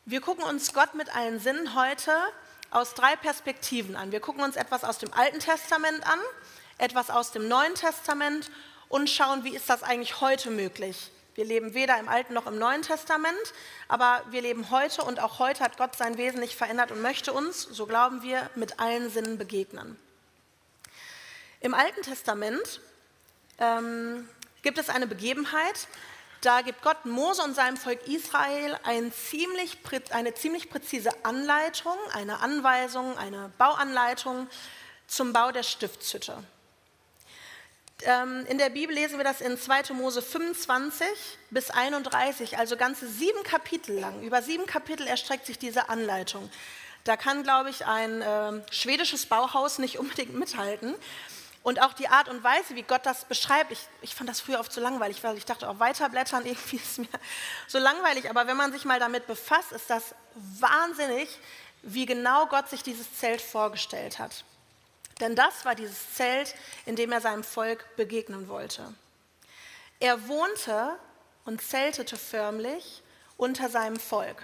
Wir 0.06 0.22
gucken 0.22 0.44
uns 0.44 0.74
Gott 0.74 0.94
mit 0.96 1.16
allen 1.16 1.40
Sinnen 1.40 1.76
heute 1.76 2.12
aus 2.76 2.94
drei 2.94 3.16
Perspektiven 3.16 3.96
an. 3.96 4.12
Wir 4.12 4.20
gucken 4.20 4.44
uns 4.44 4.58
etwas 4.58 4.84
aus 4.84 4.98
dem 4.98 5.14
Alten 5.14 5.40
Testament 5.40 6.06
an, 6.06 6.20
etwas 6.78 7.10
aus 7.10 7.32
dem 7.32 7.48
Neuen 7.48 7.74
Testament 7.74 8.52
und 8.90 9.10
schauen, 9.10 9.46
wie 9.46 9.56
ist 9.56 9.70
das 9.70 9.82
eigentlich 9.82 10.20
heute 10.20 10.52
möglich. 10.52 11.10
Wir 11.36 11.46
leben 11.46 11.74
weder 11.74 11.98
im 12.00 12.10
Alten 12.10 12.34
noch 12.34 12.48
im 12.48 12.60
Neuen 12.60 12.82
Testament, 12.82 13.54
aber 13.88 14.24
wir 14.30 14.42
leben 14.42 14.70
heute 14.72 15.04
und 15.04 15.22
auch 15.22 15.40
heute 15.40 15.64
hat 15.64 15.78
Gott 15.78 15.96
sein 15.96 16.18
Wesen 16.18 16.42
nicht 16.42 16.56
verändert 16.56 16.92
und 16.92 17.02
möchte 17.02 17.32
uns, 17.32 17.62
so 17.62 17.86
glauben 17.86 18.22
wir, 18.22 18.50
mit 18.56 18.80
allen 18.80 19.10
Sinnen 19.10 19.38
begegnen. 19.38 19.98
Im 21.62 21.74
Alten 21.74 22.02
Testament 22.02 22.82
ähm, 23.58 24.28
gibt 24.64 24.78
es 24.78 24.90
eine 24.90 25.08
Begebenheit, 25.08 25.88
da 26.42 26.62
gibt 26.62 26.82
Gott 26.82 27.06
Mose 27.06 27.42
und 27.42 27.56
seinem 27.56 27.78
Volk 27.78 28.08
Israel 28.08 28.78
ein 28.84 29.12
ziemlich, 29.12 29.78
eine 30.12 30.34
ziemlich 30.34 30.70
präzise 30.70 31.10
Anleitung, 31.24 31.98
eine 32.14 32.40
Anweisung, 32.42 33.18
eine 33.18 33.52
Bauanleitung 33.58 34.48
zum 35.08 35.34
Bau 35.34 35.52
der 35.52 35.64
Stiftshütte. 35.64 36.44
Ähm, 38.04 38.46
in 38.48 38.58
der 38.58 38.70
Bibel 38.70 38.94
lesen 38.94 39.18
wir 39.18 39.24
das 39.24 39.42
in 39.42 39.58
2. 39.58 39.94
Mose 39.94 40.22
25 40.22 41.08
bis 41.50 41.70
31, 41.70 42.58
also 42.58 42.76
ganze 42.76 43.08
sieben 43.08 43.42
Kapitel 43.44 43.98
lang. 43.98 44.22
Über 44.22 44.42
sieben 44.42 44.66
Kapitel 44.66 45.08
erstreckt 45.08 45.46
sich 45.46 45.58
diese 45.58 45.90
Anleitung. 45.90 46.50
Da 47.06 47.18
kann, 47.18 47.44
glaube 47.44 47.70
ich, 47.70 47.86
ein 47.86 48.22
äh, 48.22 48.62
schwedisches 48.72 49.28
Bauhaus 49.28 49.78
nicht 49.78 50.00
unbedingt 50.00 50.34
mithalten. 50.34 50.96
Und 51.66 51.82
auch 51.82 51.94
die 51.94 52.10
Art 52.10 52.30
und 52.30 52.44
Weise, 52.44 52.76
wie 52.76 52.84
Gott 52.84 53.08
das 53.08 53.26
beschreibt, 53.26 53.72
ich, 53.72 53.80
ich 54.04 54.14
fand 54.14 54.30
das 54.30 54.40
früher 54.40 54.60
oft 54.60 54.72
so 54.72 54.80
langweilig, 54.80 55.24
weil 55.24 55.36
ich 55.36 55.46
dachte, 55.46 55.68
auch 55.68 55.80
weiterblättern 55.80 56.46
irgendwie 56.46 56.76
ist 56.76 57.00
mir 57.00 57.08
so 57.68 57.80
langweilig. 57.80 58.30
Aber 58.30 58.46
wenn 58.46 58.56
man 58.56 58.72
sich 58.72 58.86
mal 58.86 59.00
damit 59.00 59.26
befasst, 59.26 59.72
ist 59.72 59.90
das 59.90 60.14
wahnsinnig, 60.36 61.28
wie 61.82 62.06
genau 62.06 62.46
Gott 62.46 62.70
sich 62.70 62.84
dieses 62.84 63.18
Zelt 63.18 63.42
vorgestellt 63.42 64.20
hat. 64.20 64.44
Denn 65.20 65.36
das 65.36 65.66
war 65.66 65.74
dieses 65.74 66.14
Zelt, 66.14 66.54
in 66.86 66.96
dem 66.96 67.12
er 67.12 67.20
seinem 67.20 67.44
Volk 67.44 67.96
begegnen 67.96 68.48
wollte. 68.48 68.94
Er 70.00 70.28
wohnte 70.28 70.96
und 71.46 71.64
zeltete 71.64 72.16
förmlich 72.16 73.02
unter 73.38 73.70
seinem 73.70 74.00
Volk. 74.00 74.44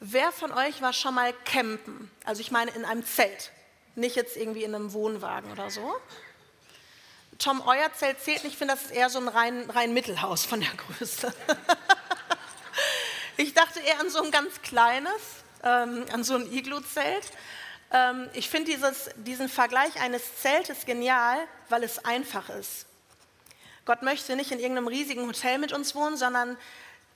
Wer 0.00 0.32
von 0.32 0.52
euch 0.52 0.80
war 0.80 0.94
schon 0.94 1.14
mal 1.14 1.34
campen? 1.44 2.10
Also 2.24 2.40
ich 2.40 2.50
meine 2.50 2.70
in 2.70 2.86
einem 2.86 3.04
Zelt. 3.04 3.52
Nicht 3.96 4.14
jetzt 4.14 4.36
irgendwie 4.36 4.62
in 4.62 4.74
einem 4.74 4.92
Wohnwagen 4.92 5.50
oder 5.50 5.70
so. 5.70 5.96
Tom, 7.38 7.62
euer 7.66 7.92
Zelt 7.94 8.20
zählt 8.20 8.44
nicht. 8.44 8.52
Ich 8.52 8.58
finde, 8.58 8.74
das 8.74 8.84
ist 8.84 8.90
eher 8.92 9.08
so 9.08 9.18
ein 9.18 9.28
rein, 9.28 9.68
rein 9.70 9.94
Mittelhaus 9.94 10.44
von 10.44 10.60
der 10.60 10.70
Größe. 10.70 11.32
ich 13.38 13.54
dachte 13.54 13.80
eher 13.80 13.98
an 14.00 14.10
so 14.10 14.22
ein 14.22 14.30
ganz 14.30 14.60
kleines, 14.60 15.10
ähm, 15.62 16.04
an 16.12 16.24
so 16.24 16.34
ein 16.34 16.52
Iglu-Zelt. 16.52 17.32
Ähm, 17.90 18.28
ich 18.34 18.50
finde 18.50 18.72
diesen 19.16 19.48
Vergleich 19.48 19.98
eines 20.00 20.42
Zeltes 20.42 20.84
genial, 20.84 21.38
weil 21.70 21.82
es 21.82 22.04
einfach 22.04 22.50
ist. 22.50 22.84
Gott 23.86 24.02
möchte 24.02 24.36
nicht 24.36 24.52
in 24.52 24.58
irgendeinem 24.58 24.88
riesigen 24.88 25.26
Hotel 25.26 25.56
mit 25.56 25.72
uns 25.72 25.94
wohnen, 25.94 26.18
sondern 26.18 26.58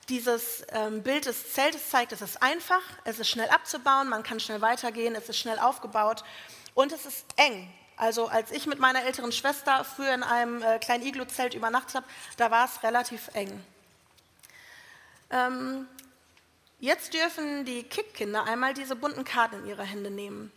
dieses 0.09 0.63
ähm, 0.69 1.03
Bild 1.03 1.27
des 1.27 1.53
Zeltes 1.53 1.89
zeigt, 1.89 2.11
es 2.11 2.21
ist 2.21 2.41
einfach, 2.41 2.81
es 3.03 3.19
ist 3.19 3.29
schnell 3.29 3.49
abzubauen, 3.49 4.09
man 4.09 4.23
kann 4.23 4.39
schnell 4.39 4.61
weitergehen, 4.61 5.13
es 5.13 5.29
ist 5.29 5.37
schnell 5.37 5.59
aufgebaut 5.59 6.23
und 6.73 6.91
es 6.91 7.05
ist 7.05 7.25
eng. 7.37 7.71
Also 7.97 8.27
als 8.27 8.51
ich 8.51 8.65
mit 8.65 8.79
meiner 8.79 9.03
älteren 9.03 9.31
Schwester 9.31 9.83
früher 9.83 10.13
in 10.13 10.23
einem 10.23 10.63
äh, 10.63 10.79
kleinen 10.79 11.05
Iglu-Zelt 11.05 11.53
übernachtet 11.53 11.95
habe, 11.95 12.05
da 12.37 12.49
war 12.49 12.65
es 12.65 12.81
relativ 12.83 13.29
eng. 13.33 13.63
Ähm, 15.29 15.87
jetzt 16.79 17.13
dürfen 17.13 17.63
die 17.65 17.83
Kickkinder 17.83 18.45
einmal 18.45 18.73
diese 18.73 18.95
bunten 18.95 19.23
Karten 19.23 19.57
in 19.57 19.67
ihre 19.67 19.83
Hände 19.83 20.09
nehmen. 20.09 20.51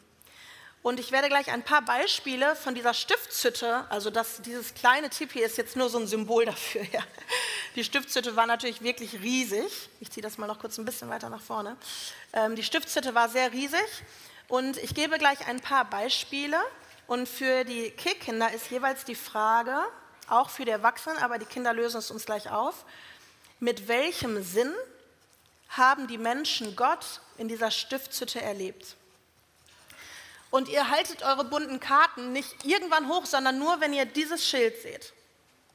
Und 0.82 1.00
ich 1.00 1.12
werde 1.12 1.28
gleich 1.28 1.50
ein 1.50 1.62
paar 1.62 1.82
Beispiele 1.82 2.54
von 2.56 2.74
dieser 2.74 2.92
Stiftshütte, 2.92 3.86
also 3.88 4.10
das, 4.10 4.42
dieses 4.42 4.74
kleine 4.74 5.08
Tipi 5.08 5.40
ist 5.40 5.56
jetzt 5.56 5.76
nur 5.76 5.88
so 5.88 5.98
ein 5.98 6.06
Symbol 6.06 6.44
dafür. 6.44 6.82
Ja. 6.92 7.00
Die 7.74 7.82
Stiftshütte 7.82 8.36
war 8.36 8.46
natürlich 8.46 8.82
wirklich 8.82 9.14
riesig. 9.14 9.88
Ich 9.98 10.10
ziehe 10.10 10.22
das 10.22 10.38
mal 10.38 10.46
noch 10.46 10.60
kurz 10.60 10.78
ein 10.78 10.84
bisschen 10.84 11.08
weiter 11.08 11.28
nach 11.28 11.40
vorne. 11.40 11.76
Ähm, 12.32 12.54
die 12.54 12.62
Stiftshütte 12.62 13.14
war 13.14 13.28
sehr 13.28 13.52
riesig 13.52 13.80
und 14.48 14.76
ich 14.76 14.94
gebe 14.94 15.18
gleich 15.18 15.46
ein 15.46 15.60
paar 15.60 15.84
Beispiele. 15.84 16.60
Und 17.06 17.28
für 17.28 17.64
die 17.64 17.90
Kickkinder 17.90 18.52
ist 18.52 18.70
jeweils 18.70 19.04
die 19.04 19.14
Frage, 19.14 19.76
auch 20.28 20.48
für 20.48 20.64
die 20.64 20.70
Erwachsenen, 20.70 21.18
aber 21.18 21.38
die 21.38 21.44
Kinder 21.44 21.74
lösen 21.74 21.98
es 21.98 22.10
uns 22.10 22.24
gleich 22.24 22.50
auf, 22.50 22.84
mit 23.60 23.88
welchem 23.88 24.42
Sinn 24.42 24.72
haben 25.68 26.06
die 26.06 26.18
Menschen 26.18 26.76
Gott 26.76 27.20
in 27.36 27.48
dieser 27.48 27.70
Stiftshütte 27.70 28.40
erlebt? 28.40 28.96
Und 30.50 30.68
ihr 30.68 30.88
haltet 30.88 31.22
eure 31.24 31.44
bunten 31.44 31.80
Karten 31.80 32.32
nicht 32.32 32.64
irgendwann 32.64 33.08
hoch, 33.08 33.26
sondern 33.26 33.58
nur, 33.58 33.80
wenn 33.80 33.92
ihr 33.92 34.04
dieses 34.06 34.48
Schild 34.48 34.80
seht. 34.80 35.12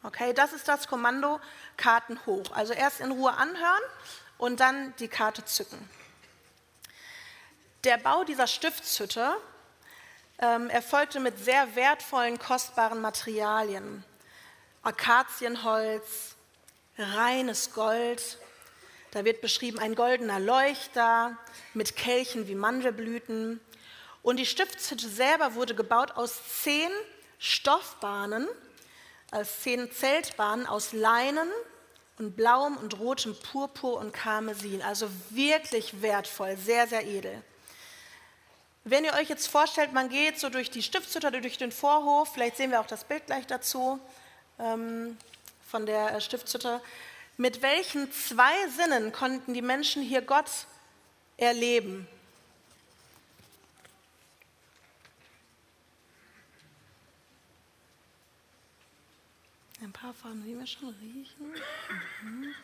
Okay, 0.04 0.34
das 0.34 0.54
ist 0.54 0.68
das 0.68 0.88
Kommando 0.88 1.42
Karten 1.76 2.18
hoch. 2.26 2.52
Also 2.54 2.74
erst 2.74 3.02
in 3.02 3.12
Ruhe 3.12 3.34
anhören 3.34 3.84
und 4.38 4.62
dann 4.62 4.96
die 5.00 5.10
Karte 5.10 5.44
zücken. 5.44 5.78
Der 7.86 7.98
Bau 7.98 8.26
dieser 8.26 8.48
Stiftshütte 8.48 9.38
ähm, 10.40 10.70
erfolgte 10.70 11.22
mit 11.22 11.40
sehr 11.40 11.76
wertvollen, 11.78 12.38
kostbaren 12.38 13.00
Materialien. 13.00 14.04
Akazienholz, 14.82 16.36
reines 16.98 17.74
Gold. 17.74 18.38
Da 19.12 19.24
wird 19.24 19.40
beschrieben 19.40 19.80
ein 19.80 19.96
goldener 19.96 20.42
Leuchter 20.42 21.38
mit 21.74 21.96
Kelchen 21.96 22.50
wie 22.50 22.56
Mandelblüten. 22.56 23.62
Und 24.24 24.38
die 24.38 24.46
Stiftshütte 24.46 25.08
selber 25.08 25.56
wurde 25.56 25.74
gebaut 25.74 26.12
aus 26.12 26.38
zehn 26.62 26.92
Stoffbahnen, 27.38 28.50
als 29.32 29.62
zehn 29.62 29.90
Zeltbahnen 29.90 30.68
aus 30.68 30.92
Leinen 30.92 31.50
und 32.18 32.36
blauem 32.36 32.76
und 32.76 33.00
rotem 33.00 33.38
Purpur 33.40 33.98
und 34.00 34.12
Karmesin. 34.12 34.82
Also 34.82 35.10
wirklich 35.30 36.02
wertvoll, 36.02 36.58
sehr, 36.58 36.86
sehr 36.86 37.06
edel. 37.08 37.42
Wenn 38.90 39.06
ihr 39.06 39.14
euch 39.14 39.30
jetzt 39.30 39.48
vorstellt, 39.48 39.94
man 39.94 40.10
geht 40.10 40.40
so 40.40 40.50
durch 40.50 40.72
die 40.72 40.82
Stiftshütte 40.82 41.28
oder 41.28 41.42
durch 41.42 41.60
den 41.60 41.72
Vorhof, 41.72 42.34
vielleicht 42.34 42.58
sehen 42.58 42.72
wir 42.72 42.82
auch 42.82 42.88
das 42.88 43.04
Bild 43.04 43.24
gleich 43.28 43.46
dazu 43.46 44.00
ähm, 44.58 45.16
von 45.68 45.86
der 45.86 46.16
äh, 46.16 46.22
Stiftshütte. 46.22 46.82
Mit 47.38 47.62
welchen 47.62 48.12
zwei 48.12 48.68
Sinnen 48.70 49.12
konnten 49.12 49.54
die 49.54 49.62
Menschen 49.62 50.02
hier 50.02 50.24
Gott 50.24 50.50
erleben? 51.38 52.08
Ein 59.84 59.92
paar 59.92 60.16
Farben 60.16 60.44
sehen 60.44 60.58
wir 60.58 60.66
schon 60.66 60.90
riechen. 60.90 61.54
Mhm. 62.24 62.56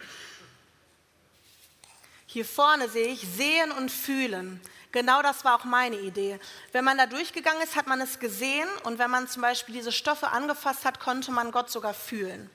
Hier 2.25 2.45
vorne 2.45 2.89
sehe 2.89 3.09
ich 3.09 3.21
sehen 3.21 3.71
und 3.71 3.91
fühlen. 3.91 4.59
Genau 4.95 5.21
das 5.21 5.43
war 5.43 5.55
auch 5.55 5.65
meine 5.65 5.97
Idee. 5.97 6.39
Wenn 6.71 6.85
man 6.85 6.97
da 6.97 7.05
durchgegangen 7.05 7.61
ist, 7.61 7.75
hat 7.75 7.85
man 7.85 7.99
es 7.99 8.17
gesehen 8.17 8.69
und 8.83 8.97
wenn 8.97 9.11
man 9.11 9.27
zum 9.27 9.41
Beispiel 9.41 9.75
diese 9.75 9.91
Stoffe 9.91 10.29
angefasst 10.29 10.85
hat, 10.85 11.01
konnte 11.01 11.33
man 11.33 11.51
Gott 11.51 11.69
sogar 11.69 11.93
fühlen. 11.93 12.49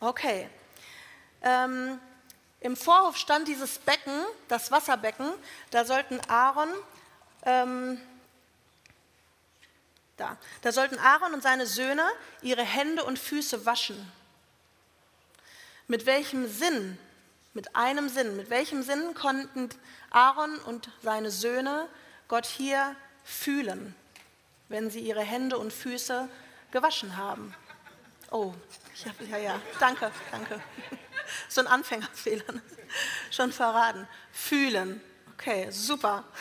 Okay. 0.00 0.50
Ähm, 1.40 2.00
Im 2.58 2.76
Vorhof 2.76 3.16
stand 3.16 3.46
dieses 3.46 3.78
Becken, 3.78 4.24
das 4.48 4.72
Wasserbecken. 4.72 5.30
Da 5.70 5.84
sollten 5.84 6.18
Aaron, 6.28 6.68
ähm, 7.44 8.00
da, 10.16 10.36
da 10.62 10.72
sollten 10.72 10.98
Aaron 10.98 11.32
und 11.32 11.44
seine 11.44 11.68
Söhne 11.68 12.08
ihre 12.42 12.64
Hände 12.64 13.04
und 13.04 13.20
Füße 13.20 13.66
waschen. 13.66 14.10
Mit 15.86 16.06
welchem 16.06 16.48
Sinn 16.48 16.98
mit 17.58 17.74
einem 17.74 18.08
Sinn. 18.08 18.36
Mit 18.36 18.50
welchem 18.50 18.84
Sinn 18.84 19.14
konnten 19.14 19.68
Aaron 20.10 20.58
und 20.58 20.90
seine 21.02 21.32
Söhne 21.32 21.88
Gott 22.28 22.46
hier 22.46 22.94
fühlen, 23.24 23.96
wenn 24.68 24.92
sie 24.92 25.00
ihre 25.00 25.22
Hände 25.22 25.58
und 25.58 25.72
Füße 25.72 26.28
gewaschen 26.70 27.16
haben? 27.16 27.52
Oh, 28.30 28.54
hab, 29.04 29.28
ja, 29.28 29.38
ja, 29.38 29.60
danke, 29.80 30.12
danke. 30.30 30.60
So 31.48 31.60
ein 31.60 31.66
Anfängerfehler, 31.66 32.44
schon 33.30 33.52
verraten. 33.52 34.08
Fühlen, 34.32 35.02
okay, 35.34 35.68
super. 35.70 36.24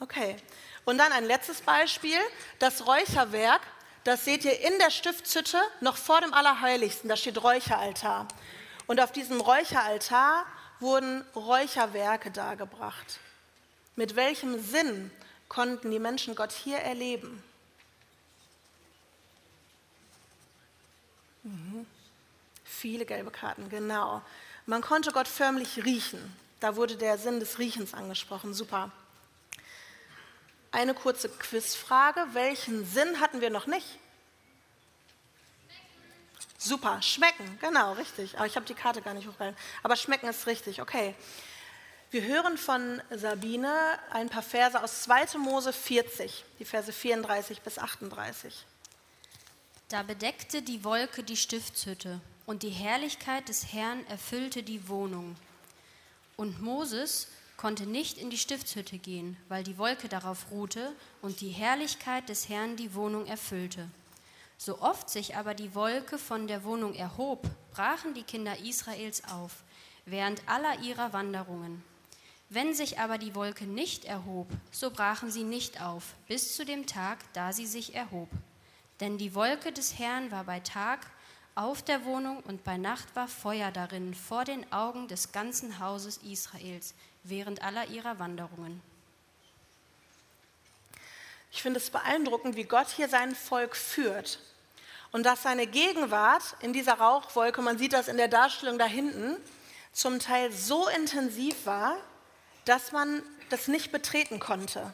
Okay, 0.00 0.36
und 0.84 0.96
dann 0.96 1.10
ein 1.10 1.24
letztes 1.24 1.60
Beispiel, 1.60 2.18
das 2.60 2.86
Räucherwerk 2.86 3.60
das 4.08 4.24
seht 4.24 4.46
ihr 4.46 4.58
in 4.60 4.78
der 4.78 4.90
Stiftshütte, 4.90 5.60
noch 5.82 5.98
vor 5.98 6.22
dem 6.22 6.32
Allerheiligsten. 6.32 7.10
Da 7.10 7.16
steht 7.16 7.42
Räucheraltar. 7.42 8.26
Und 8.86 9.02
auf 9.02 9.12
diesem 9.12 9.38
Räucheraltar 9.38 10.46
wurden 10.80 11.26
Räucherwerke 11.36 12.30
dargebracht. 12.30 13.20
Mit 13.96 14.16
welchem 14.16 14.58
Sinn 14.62 15.10
konnten 15.50 15.90
die 15.90 15.98
Menschen 15.98 16.34
Gott 16.34 16.52
hier 16.52 16.78
erleben? 16.78 17.42
Mhm. 21.42 21.86
Viele 22.64 23.04
gelbe 23.04 23.30
Karten, 23.30 23.68
genau. 23.68 24.22
Man 24.64 24.80
konnte 24.80 25.12
Gott 25.12 25.28
förmlich 25.28 25.84
riechen. 25.84 26.34
Da 26.60 26.76
wurde 26.76 26.96
der 26.96 27.18
Sinn 27.18 27.40
des 27.40 27.58
Riechens 27.58 27.92
angesprochen. 27.92 28.54
Super. 28.54 28.90
Eine 30.72 30.94
kurze 30.94 31.28
Quizfrage. 31.28 32.24
Welchen 32.32 32.86
Sinn 32.86 33.20
hatten 33.20 33.42
wir 33.42 33.50
noch 33.50 33.66
nicht? 33.66 33.98
Super, 36.58 37.00
schmecken, 37.02 37.58
genau, 37.60 37.92
richtig. 37.92 38.36
Aber 38.36 38.46
ich 38.46 38.56
habe 38.56 38.66
die 38.66 38.74
Karte 38.74 39.00
gar 39.00 39.14
nicht 39.14 39.28
hochgehalten. 39.28 39.58
Aber 39.82 39.96
schmecken 39.96 40.28
ist 40.28 40.46
richtig, 40.46 40.82
okay. 40.82 41.14
Wir 42.10 42.22
hören 42.22 42.58
von 42.58 43.00
Sabine 43.10 43.98
ein 44.10 44.28
paar 44.28 44.42
Verse 44.42 44.82
aus 44.82 45.02
2. 45.02 45.38
Mose 45.38 45.72
40, 45.72 46.44
die 46.58 46.64
Verse 46.64 46.92
34 46.92 47.60
bis 47.60 47.78
38. 47.78 48.64
Da 49.88 50.02
bedeckte 50.02 50.62
die 50.62 50.84
Wolke 50.84 51.22
die 51.22 51.36
Stiftshütte, 51.36 52.20
und 52.48 52.62
die 52.62 52.70
Herrlichkeit 52.70 53.50
des 53.50 53.74
Herrn 53.74 54.06
erfüllte 54.06 54.62
die 54.62 54.88
Wohnung. 54.88 55.36
Und 56.36 56.62
Moses 56.62 57.28
konnte 57.58 57.84
nicht 57.84 58.16
in 58.16 58.30
die 58.30 58.38
Stiftshütte 58.38 58.96
gehen, 58.96 59.36
weil 59.50 59.62
die 59.64 59.76
Wolke 59.76 60.08
darauf 60.08 60.50
ruhte 60.50 60.94
und 61.20 61.42
die 61.42 61.50
Herrlichkeit 61.50 62.30
des 62.30 62.48
Herrn 62.48 62.76
die 62.76 62.94
Wohnung 62.94 63.26
erfüllte. 63.26 63.90
So 64.58 64.80
oft 64.82 65.08
sich 65.08 65.36
aber 65.36 65.54
die 65.54 65.74
Wolke 65.76 66.18
von 66.18 66.48
der 66.48 66.64
Wohnung 66.64 66.94
erhob, 66.94 67.48
brachen 67.70 68.12
die 68.12 68.24
Kinder 68.24 68.58
Israels 68.58 69.22
auf, 69.32 69.52
während 70.04 70.42
aller 70.48 70.80
ihrer 70.80 71.12
Wanderungen. 71.12 71.84
Wenn 72.50 72.74
sich 72.74 72.98
aber 72.98 73.18
die 73.18 73.36
Wolke 73.36 73.66
nicht 73.66 74.04
erhob, 74.04 74.48
so 74.72 74.90
brachen 74.90 75.30
sie 75.30 75.44
nicht 75.44 75.80
auf, 75.80 76.14
bis 76.26 76.56
zu 76.56 76.64
dem 76.64 76.86
Tag, 76.86 77.18
da 77.34 77.52
sie 77.52 77.66
sich 77.66 77.94
erhob. 77.94 78.28
Denn 79.00 79.16
die 79.16 79.34
Wolke 79.34 79.70
des 79.70 79.96
Herrn 79.98 80.32
war 80.32 80.42
bei 80.42 80.58
Tag 80.58 81.06
auf 81.54 81.82
der 81.82 82.04
Wohnung 82.04 82.40
und 82.40 82.64
bei 82.64 82.76
Nacht 82.76 83.14
war 83.14 83.28
Feuer 83.28 83.70
darin 83.70 84.12
vor 84.14 84.44
den 84.44 84.72
Augen 84.72 85.06
des 85.06 85.30
ganzen 85.30 85.78
Hauses 85.78 86.18
Israels 86.18 86.94
während 87.22 87.62
aller 87.62 87.86
ihrer 87.88 88.18
Wanderungen. 88.18 88.82
Ich 91.52 91.62
finde 91.62 91.78
es 91.78 91.90
beeindruckend, 91.90 92.56
wie 92.56 92.64
Gott 92.64 92.88
hier 92.88 93.08
sein 93.08 93.34
Volk 93.34 93.76
führt. 93.76 94.40
Und 95.10 95.24
dass 95.24 95.42
seine 95.42 95.66
Gegenwart 95.66 96.56
in 96.60 96.72
dieser 96.72 96.94
Rauchwolke, 96.94 97.62
man 97.62 97.78
sieht 97.78 97.92
das 97.92 98.08
in 98.08 98.16
der 98.16 98.28
Darstellung 98.28 98.78
da 98.78 98.84
hinten, 98.84 99.36
zum 99.92 100.18
Teil 100.18 100.52
so 100.52 100.88
intensiv 100.88 101.66
war, 101.66 101.96
dass 102.64 102.92
man 102.92 103.22
das 103.50 103.68
nicht 103.68 103.90
betreten 103.90 104.38
konnte. 104.38 104.92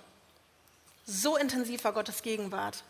So 1.05 1.37
intensiv 1.37 1.85
war 1.85 1.93
Gottes 1.93 2.23
Gegenwart. 2.23 2.85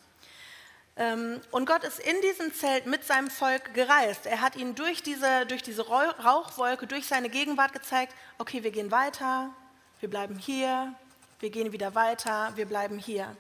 Ähm, 0.97 1.41
und 1.51 1.67
Gott 1.67 1.83
ist 1.83 1.99
in 1.99 2.21
diesem 2.21 2.55
Zelt 2.55 2.87
mit 2.87 3.05
seinem 3.05 3.31
Volk 3.31 3.75
gereist. 3.75 4.27
Er 4.27 4.41
hat 4.41 4.55
ihnen 4.55 4.75
durch 4.75 5.03
diese, 5.03 5.47
durch 5.47 5.63
diese 5.63 5.89
Rauchwolke, 5.89 6.87
durch 6.87 7.07
seine 7.07 7.31
Gegenwart 7.31 7.73
gezeigt, 7.73 8.15
okay, 8.39 8.63
wir 8.63 8.71
gehen 8.71 8.91
weiter, 8.91 9.51
wir 9.99 10.09
bleiben 10.09 10.39
hier, 10.39 10.95
wir 11.41 11.51
gehen 11.51 11.73
wieder 11.73 11.95
weiter, 11.95 12.53
wir 12.55 12.67
bleiben 12.67 12.99
hier. 12.99 13.37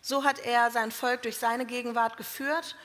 So 0.00 0.22
hat 0.22 0.38
er 0.38 0.70
sein 0.70 0.92
Volk 0.92 1.22
durch 1.22 1.38
seine 1.38 1.66
Gegenwart 1.66 2.16
geführt 2.16 2.76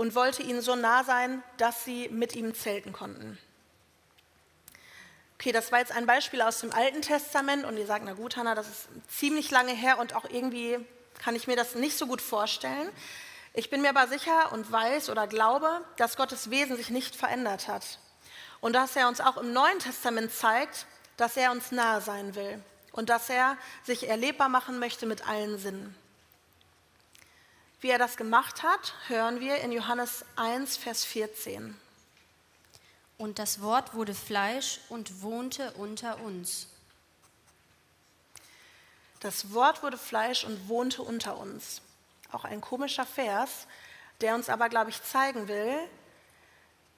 und 0.00 0.14
wollte 0.14 0.42
ihnen 0.42 0.62
so 0.62 0.76
nah 0.76 1.04
sein, 1.04 1.42
dass 1.58 1.84
sie 1.84 2.08
mit 2.08 2.34
ihm 2.34 2.54
zelten 2.54 2.90
konnten. 2.90 3.38
Okay, 5.34 5.52
das 5.52 5.72
war 5.72 5.80
jetzt 5.80 5.92
ein 5.92 6.06
Beispiel 6.06 6.40
aus 6.40 6.60
dem 6.60 6.72
Alten 6.72 7.02
Testament 7.02 7.66
und 7.66 7.76
ihr 7.76 7.84
sagt, 7.84 8.06
na 8.06 8.14
gut, 8.14 8.38
Hannah, 8.38 8.54
das 8.54 8.66
ist 8.66 8.88
ziemlich 9.10 9.50
lange 9.50 9.72
her 9.72 9.98
und 9.98 10.14
auch 10.14 10.24
irgendwie 10.24 10.78
kann 11.22 11.36
ich 11.36 11.46
mir 11.46 11.54
das 11.54 11.74
nicht 11.74 11.98
so 11.98 12.06
gut 12.06 12.22
vorstellen. 12.22 12.88
Ich 13.52 13.68
bin 13.68 13.82
mir 13.82 13.90
aber 13.90 14.08
sicher 14.08 14.52
und 14.52 14.72
weiß 14.72 15.10
oder 15.10 15.26
glaube, 15.26 15.84
dass 15.98 16.16
Gottes 16.16 16.48
Wesen 16.48 16.78
sich 16.78 16.88
nicht 16.88 17.14
verändert 17.14 17.68
hat. 17.68 17.98
Und 18.62 18.72
dass 18.72 18.96
er 18.96 19.06
uns 19.06 19.20
auch 19.20 19.36
im 19.36 19.52
Neuen 19.52 19.80
Testament 19.80 20.32
zeigt, 20.32 20.86
dass 21.18 21.36
er 21.36 21.52
uns 21.52 21.72
nahe 21.72 22.00
sein 22.00 22.34
will 22.34 22.58
und 22.92 23.10
dass 23.10 23.28
er 23.28 23.58
sich 23.84 24.08
erlebbar 24.08 24.48
machen 24.48 24.78
möchte 24.78 25.04
mit 25.04 25.28
allen 25.28 25.58
Sinnen. 25.58 25.94
Wie 27.80 27.88
er 27.88 27.98
das 27.98 28.18
gemacht 28.18 28.62
hat, 28.62 28.94
hören 29.08 29.40
wir 29.40 29.56
in 29.58 29.72
Johannes 29.72 30.26
1, 30.36 30.76
Vers 30.76 31.04
14. 31.04 31.74
Und 33.16 33.38
das 33.38 33.62
Wort 33.62 33.94
wurde 33.94 34.14
Fleisch 34.14 34.80
und 34.90 35.22
wohnte 35.22 35.72
unter 35.72 36.20
uns. 36.20 36.66
Das 39.20 39.54
Wort 39.54 39.82
wurde 39.82 39.96
Fleisch 39.96 40.44
und 40.44 40.68
wohnte 40.68 41.00
unter 41.02 41.38
uns. 41.38 41.80
Auch 42.32 42.44
ein 42.44 42.60
komischer 42.60 43.06
Vers, 43.06 43.66
der 44.20 44.34
uns 44.34 44.50
aber, 44.50 44.68
glaube 44.68 44.90
ich, 44.90 45.02
zeigen 45.02 45.48
will, 45.48 45.78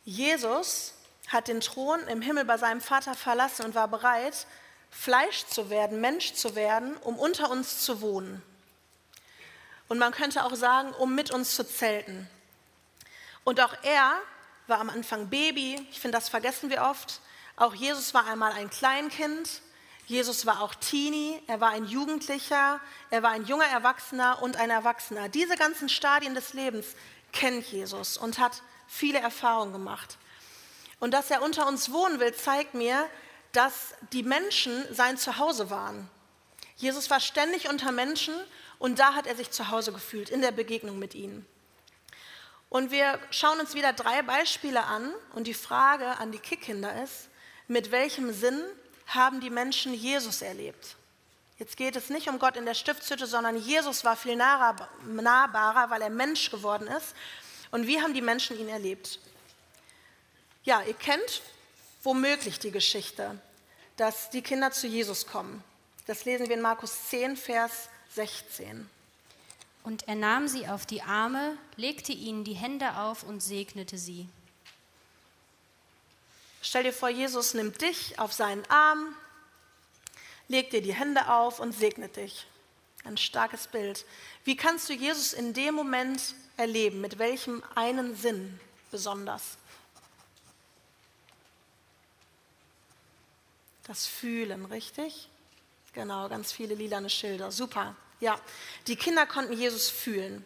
Jesus 0.05 0.95
hat 1.29 1.47
den 1.47 1.61
Thron 1.61 2.01
im 2.09 2.23
Himmel 2.23 2.45
bei 2.45 2.59
seinem 2.59 2.81
Vater 2.81 3.14
verlassen 3.14 3.66
und 3.66 3.77
war 3.77 3.87
bereit, 3.87 4.49
Fleisch 4.90 5.47
zu 5.47 5.71
werden, 5.71 6.01
Mensch 6.01 6.35
zu 6.35 6.57
werden, 6.57 6.97
um 6.99 7.16
unter 7.21 7.51
uns 7.51 7.85
zu 7.85 8.01
wohnen. 8.01 8.42
Und 9.93 9.99
man 9.99 10.13
könnte 10.13 10.43
auch 10.47 10.55
sagen, 10.55 10.91
um 10.95 11.15
mit 11.15 11.31
uns 11.33 11.55
zu 11.55 11.69
zelten. 11.69 12.27
Und 13.45 13.61
auch 13.61 13.75
er 13.83 14.15
war 14.67 14.81
am 14.81 14.89
Anfang 14.89 15.29
Baby, 15.29 15.87
ich 15.91 16.01
finde, 16.01 16.17
das 16.17 16.31
vergessen 16.31 16.71
wir 16.71 16.81
oft. 16.81 17.21
Auch 17.57 17.75
Jesus 17.75 18.15
war 18.15 18.27
einmal 18.27 18.53
ein 18.53 18.71
Kleinkind, 18.71 19.61
Jesus 20.07 20.47
war 20.47 20.63
auch 20.63 20.75
Teenie, 20.75 21.43
er 21.47 21.61
war 21.61 21.73
ein 21.73 21.85
Jugendlicher, 21.85 22.81
er 23.11 23.23
war 23.23 23.33
ein 23.33 23.45
junger 23.45 23.67
Erwachsener 23.67 24.41
und 24.41 24.57
ein 24.57 24.71
Erwachsener. 24.71 25.29
Diese 25.29 25.57
ganzen 25.57 25.91
Stadien 25.91 26.35
des 26.35 26.55
Lebens 26.55 26.87
kennt 27.35 27.67
Jesus 27.67 28.17
und 28.17 28.39
hat 28.39 28.63
viele 28.89 29.19
Erfahrungen 29.19 29.75
gemacht. 29.75 30.17
Und 31.01 31.13
dass 31.13 31.31
er 31.31 31.43
unter 31.43 31.69
uns 31.69 31.93
wohnen 31.93 32.19
will, 32.19 32.33
zeigt 32.33 32.73
mir, 32.73 33.07
dass 33.53 33.93
die 34.15 34.23
Menschen 34.23 34.87
sein 34.95 35.19
Zuhause 35.19 35.69
waren. 35.69 36.09
Jesus 36.77 37.11
war 37.11 37.21
ständig 37.21 37.69
unter 37.69 37.93
Menschen 37.93 38.35
und 38.83 38.99
da 38.99 39.14
hat 39.14 39.29
er 39.29 39.37
sich 39.37 39.53
zu 39.53 39.71
Hause 39.71 39.92
gefühlt, 39.92 40.29
in 40.29 40.42
der 40.42 40.51
Begegnung 40.51 40.99
mit 40.99 41.14
ihnen. 41.14 41.47
Und 42.68 42.90
wir 42.90 43.21
schauen 43.31 43.61
uns 43.61 43.75
wieder 43.75 43.92
drei 43.92 44.23
Beispiele 44.23 44.83
an 44.83 45.14
und 45.35 45.47
die 45.47 45.55
Frage 45.55 46.18
an 46.18 46.33
die 46.33 46.40
Kickkinder 46.40 47.01
ist, 47.01 47.29
mit 47.68 47.92
welchem 47.92 48.33
Sinn 48.33 48.61
haben 49.07 49.40
die 49.40 49.51
Menschen 49.51 49.95
Jesus 49.95 50.42
erlebt? 50.42 50.97
Jetzt 51.61 51.77
geht 51.77 51.95
es 51.95 52.11
nicht 52.11 52.29
um 52.29 52.40
Gott 52.40 52.57
in 52.57 52.66
der 52.66 52.75
Stiftshütte, 52.75 53.29
sondern 53.29 53.57
Jesus 53.57 54.05
war 54.05 54.16
viel 54.16 54.35
nahbarer, 54.35 55.90
weil 55.90 56.03
er 56.03 56.11
Mensch 56.11 56.51
geworden 56.51 56.88
ist. 56.88 57.14
Und 57.71 57.87
wie 57.87 58.03
haben 58.03 58.14
die 58.14 58.21
Menschen 58.21 58.59
ihn 58.59 58.68
erlebt? 58.68 59.21
Ja, 60.64 60.83
ihr 60.83 60.95
kennt 60.95 61.42
womöglich 62.03 62.59
die 62.59 62.73
Geschichte, 62.73 63.40
dass 63.97 64.31
die 64.31 64.42
Kinder 64.42 64.73
zu 64.73 64.88
Jesus 64.88 65.25
kommen. 65.25 65.62
Das 66.09 66.25
lesen 66.25 66.49
wir 66.49 66.57
in 66.57 66.62
Markus 66.62 67.11
10, 67.11 67.37
Vers 67.37 67.88
16. 68.14 68.88
Und 69.85 70.07
er 70.07 70.14
nahm 70.14 70.46
sie 70.46 70.68
auf 70.68 70.87
die 70.87 71.03
Arme, 71.03 71.57
legte 71.77 72.12
ihnen 72.12 72.44
die 72.44 72.55
Hände 72.55 72.96
auf 72.98 73.22
und 73.25 73.42
segnete 73.42 73.98
sie. 73.98 74.29
Stell 76.61 76.85
dir 76.85 76.92
vor, 76.92 77.09
Jesus 77.09 77.55
nimmt 77.55 77.81
dich 77.81 78.18
auf 78.20 78.33
seinen 78.33 78.64
Arm, 78.70 79.16
legt 80.46 80.72
dir 80.72 80.83
die 80.83 80.94
Hände 80.94 81.29
auf 81.29 81.59
und 81.59 81.72
segnet 81.72 82.16
dich. 82.16 82.46
Ein 83.05 83.16
starkes 83.16 83.66
Bild. 83.66 84.05
Wie 84.44 84.57
kannst 84.57 84.88
du 84.88 84.92
Jesus 84.92 85.33
in 85.33 85.55
dem 85.55 85.75
Moment 85.75 86.37
erleben? 86.57 87.01
Mit 87.01 87.18
welchem 87.18 87.64
einen 87.75 88.14
Sinn 88.14 88.61
besonders? 88.92 89.57
Das 93.88 94.07
Fühlen, 94.07 94.64
richtig? 94.66 95.29
Genau, 95.92 96.29
ganz 96.29 96.53
viele 96.53 96.77
lilane 96.77 97.11
Schilder. 97.11 97.51
Super. 97.51 97.96
Ja, 98.23 98.39
die 98.87 98.95
Kinder 98.95 99.27
konnten 99.27 99.53
Jesus 99.53 99.91
fühlen. 99.91 100.45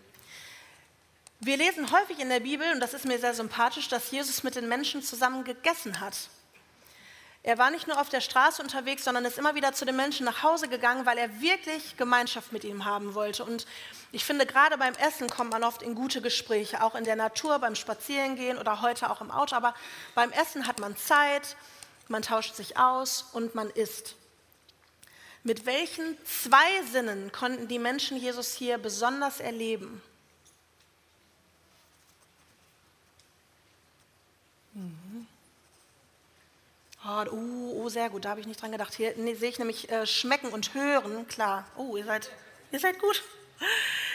Wir 1.41 1.59
lesen 1.59 1.91
häufig 1.93 2.19
in 2.21 2.31
der 2.31 2.41
Bibel, 2.41 2.67
und 2.73 2.81
das 2.81 2.95
ist 2.95 3.05
mir 3.05 3.19
sehr 3.19 3.35
sympathisch, 3.35 3.89
dass 3.89 4.11
Jesus 4.11 4.43
mit 4.43 4.57
den 4.57 4.67
Menschen 4.67 5.03
zusammen 5.03 5.45
gegessen 5.45 6.01
hat. 6.01 6.17
Er 7.43 7.59
war 7.59 7.71
nicht 7.71 7.87
nur 7.87 8.01
auf 8.01 8.09
der 8.09 8.23
Straße 8.23 8.63
unterwegs, 8.63 9.05
sondern 9.05 9.27
ist 9.27 9.37
immer 9.37 9.55
wieder 9.57 9.75
zu 9.75 9.85
den 9.85 9.95
Menschen 9.95 10.25
nach 10.25 10.43
Hause 10.43 10.69
gegangen, 10.69 11.05
weil 11.05 11.19
er 11.19 11.43
wirklich 11.43 11.99
Gemeinschaft 11.99 12.51
mit 12.51 12.65
ihnen 12.65 12.87
haben 12.87 13.13
wollte. 13.13 13.45
Und 13.45 13.67
ich 14.11 14.25
finde, 14.25 14.47
gerade 14.47 14.79
beim 14.79 14.95
Essen 14.95 15.29
kommt 15.29 15.51
man 15.51 15.63
oft 15.63 15.83
in 15.83 15.95
gute 15.95 16.23
Gespräche, 16.23 16.83
auch 16.83 16.95
in 16.95 17.05
der 17.05 17.17
Natur, 17.17 17.59
beim 17.59 17.75
Spazierengehen 17.75 18.57
oder 18.57 18.81
heute 18.81 19.11
auch 19.11 19.21
im 19.21 19.31
Auto. 19.31 19.55
Aber 19.55 19.75
beim 20.15 20.33
Essen 20.33 20.67
hat 20.67 20.81
man 20.81 20.97
Zeit, 20.97 21.57
man 22.09 22.23
tauscht 22.23 22.55
sich 22.55 22.79
aus 22.79 23.27
und 23.35 23.55
man 23.55 23.69
isst. 23.69 24.17
Mit 25.47 25.65
welchen 25.65 26.19
zwei 26.25 26.83
Sinnen 26.91 27.31
konnten 27.31 27.69
die 27.69 27.79
Menschen 27.79 28.17
Jesus 28.17 28.53
hier 28.53 28.79
besonders 28.79 29.39
erleben? 29.39 30.03
Mhm. 34.75 35.29
Oh, 37.05 37.25
oh, 37.31 37.73
oh, 37.77 37.89
sehr 37.89 38.11
gut, 38.11 38.25
da 38.25 38.31
habe 38.31 38.41
ich 38.41 38.49
nicht 38.49 38.61
dran 38.61 38.73
gedacht. 38.73 38.93
Hier 38.95 39.15
nee, 39.19 39.37
sehe 39.37 39.51
ich 39.51 39.61
nämlich 39.61 39.89
äh, 39.89 40.05
schmecken 40.05 40.49
und 40.49 40.75
hören, 40.75 41.29
klar. 41.29 41.65
Oh, 41.77 41.97
ihr 41.97 42.05
seid, 42.05 42.29
ihr 42.73 42.81
seid 42.81 42.99
gut. 42.99 43.23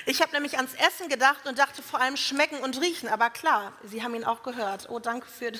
Ich 0.05 0.21
habe 0.21 0.33
nämlich 0.33 0.57
ans 0.57 0.73
Essen 0.73 1.07
gedacht 1.07 1.47
und 1.47 1.57
dachte 1.57 1.81
vor 1.81 2.01
allem 2.01 2.17
schmecken 2.17 2.57
und 2.57 2.81
riechen, 2.81 3.07
aber 3.07 3.29
klar, 3.29 3.71
Sie 3.83 4.03
haben 4.03 4.15
ihn 4.15 4.25
auch 4.25 4.43
gehört. 4.43 4.89
Oh, 4.89 4.99
danke 4.99 5.27
für, 5.27 5.53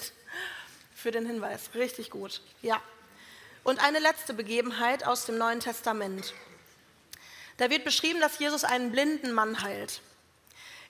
für 0.94 1.12
den 1.12 1.26
Hinweis. 1.26 1.70
Richtig 1.76 2.10
gut. 2.10 2.42
Ja, 2.62 2.82
und 3.64 3.84
eine 3.84 4.00
letzte 4.00 4.34
Begebenheit 4.34 5.06
aus 5.06 5.26
dem 5.26 5.38
Neuen 5.38 5.60
Testament. 5.60 6.34
Da 7.58 7.70
wird 7.70 7.84
beschrieben, 7.84 8.20
dass 8.20 8.40
Jesus 8.40 8.64
einen 8.64 8.92
blinden 8.92 9.32
Mann 9.34 9.62
heilt. 9.62 10.02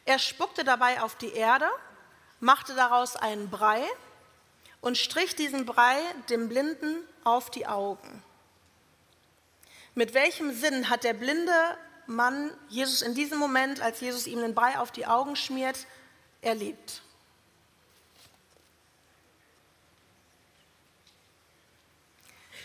Er 0.05 0.19
spuckte 0.19 0.63
dabei 0.63 1.01
auf 1.01 1.15
die 1.15 1.34
Erde, 1.34 1.69
machte 2.39 2.73
daraus 2.75 3.15
einen 3.15 3.49
Brei 3.49 3.84
und 4.79 4.97
strich 4.97 5.36
diesen 5.36 5.65
Brei 5.65 5.97
dem 6.29 6.49
Blinden 6.49 6.97
auf 7.23 7.49
die 7.51 7.67
Augen. 7.67 8.23
Mit 9.93 10.13
welchem 10.13 10.53
Sinn 10.53 10.89
hat 10.89 11.03
der 11.03 11.13
blinde 11.13 11.77
Mann 12.07 12.51
Jesus 12.69 13.01
in 13.01 13.13
diesem 13.13 13.38
Moment, 13.38 13.81
als 13.81 13.99
Jesus 13.99 14.25
ihm 14.25 14.39
den 14.39 14.55
Brei 14.55 14.79
auf 14.79 14.91
die 14.91 15.05
Augen 15.05 15.36
schmiert, 15.36 15.86
erlebt? 16.41 17.03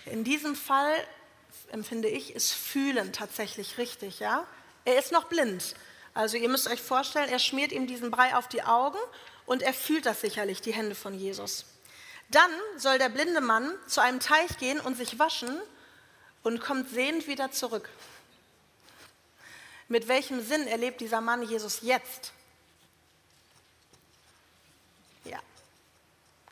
In 0.07 0.25
diesem 0.25 0.55
Fall 0.55 0.95
empfinde 1.73 2.09
ich, 2.09 2.35
ist 2.35 2.53
Fühlen 2.53 3.13
tatsächlich 3.13 3.79
richtig. 3.79 4.21
Ja? 4.21 4.47
Er 4.85 4.99
ist 4.99 5.13
noch 5.13 5.25
blind. 5.25 5.75
Also 6.15 6.37
ihr 6.37 6.49
müsst 6.49 6.69
euch 6.69 6.81
vorstellen, 6.81 7.29
er 7.29 7.39
schmiert 7.39 7.73
ihm 7.73 7.87
diesen 7.87 8.11
Brei 8.11 8.35
auf 8.35 8.49
die 8.49 8.63
Augen 8.63 8.99
und 9.45 9.63
er 9.63 9.75
fühlt 9.75 10.07
das 10.07 10.21
sicherlich, 10.21 10.63
die 10.63 10.73
Hände 10.73 10.95
von 10.95 11.13
Jesus. 11.13 11.67
Dann 12.31 12.51
soll 12.77 12.99
der 12.99 13.09
blinde 13.09 13.41
Mann 13.41 13.73
zu 13.87 14.01
einem 14.01 14.21
Teich 14.21 14.57
gehen 14.59 14.81
und 14.81 14.97
sich 14.97 15.19
waschen 15.19 15.61
und 16.43 16.61
kommt 16.61 16.91
sehend 16.91 17.27
wieder 17.27 17.51
zurück. 17.51 17.89
Mit 19.89 20.09
welchem 20.09 20.41
Sinn 20.43 20.67
erlebt 20.67 21.01
dieser 21.01 21.21
Mann 21.21 21.43
Jesus 21.43 21.81
jetzt? 21.83 22.33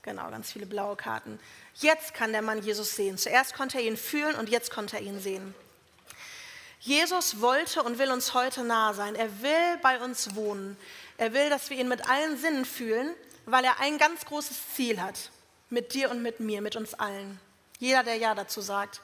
Genau, 0.04 0.30
ganz 0.30 0.52
viele 0.52 0.66
blaue 0.66 0.94
Karten. 0.94 1.40
Jetzt 1.74 2.14
kann 2.14 2.32
der 2.32 2.42
Mann 2.42 2.62
Jesus 2.62 2.94
sehen. 2.94 3.18
Zuerst 3.18 3.54
konnte 3.54 3.78
er 3.78 3.84
ihn 3.84 3.96
fühlen 3.96 4.36
und 4.36 4.48
jetzt 4.48 4.70
konnte 4.70 4.96
er 4.96 5.02
ihn 5.02 5.20
sehen. 5.20 5.54
Jesus 6.78 7.40
wollte 7.40 7.82
und 7.82 7.98
will 7.98 8.12
uns 8.12 8.34
heute 8.34 8.62
nahe 8.62 8.94
sein. 8.94 9.16
Er 9.16 9.42
will 9.42 9.78
bei 9.82 9.98
uns 9.98 10.36
wohnen. 10.36 10.76
Er 11.16 11.32
will, 11.32 11.48
dass 11.50 11.70
wir 11.70 11.78
ihn 11.78 11.88
mit 11.88 12.08
allen 12.08 12.36
Sinnen 12.36 12.64
fühlen, 12.64 13.14
weil 13.46 13.64
er 13.64 13.80
ein 13.80 13.98
ganz 13.98 14.24
großes 14.26 14.74
Ziel 14.74 15.00
hat. 15.00 15.30
Mit 15.70 15.94
dir 15.94 16.10
und 16.10 16.22
mit 16.22 16.40
mir, 16.40 16.60
mit 16.60 16.76
uns 16.76 16.94
allen. 16.94 17.40
Jeder, 17.78 18.04
der 18.04 18.16
Ja 18.16 18.34
dazu 18.34 18.60
sagt. 18.60 19.00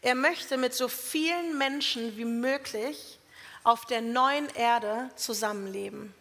Er 0.00 0.14
möchte 0.14 0.56
mit 0.56 0.74
so 0.74 0.88
vielen 0.88 1.58
Menschen 1.58 2.16
wie 2.16 2.24
möglich 2.24 3.20
auf 3.62 3.84
der 3.84 4.00
neuen 4.00 4.48
Erde 4.56 5.10
zusammenleben. 5.14 6.12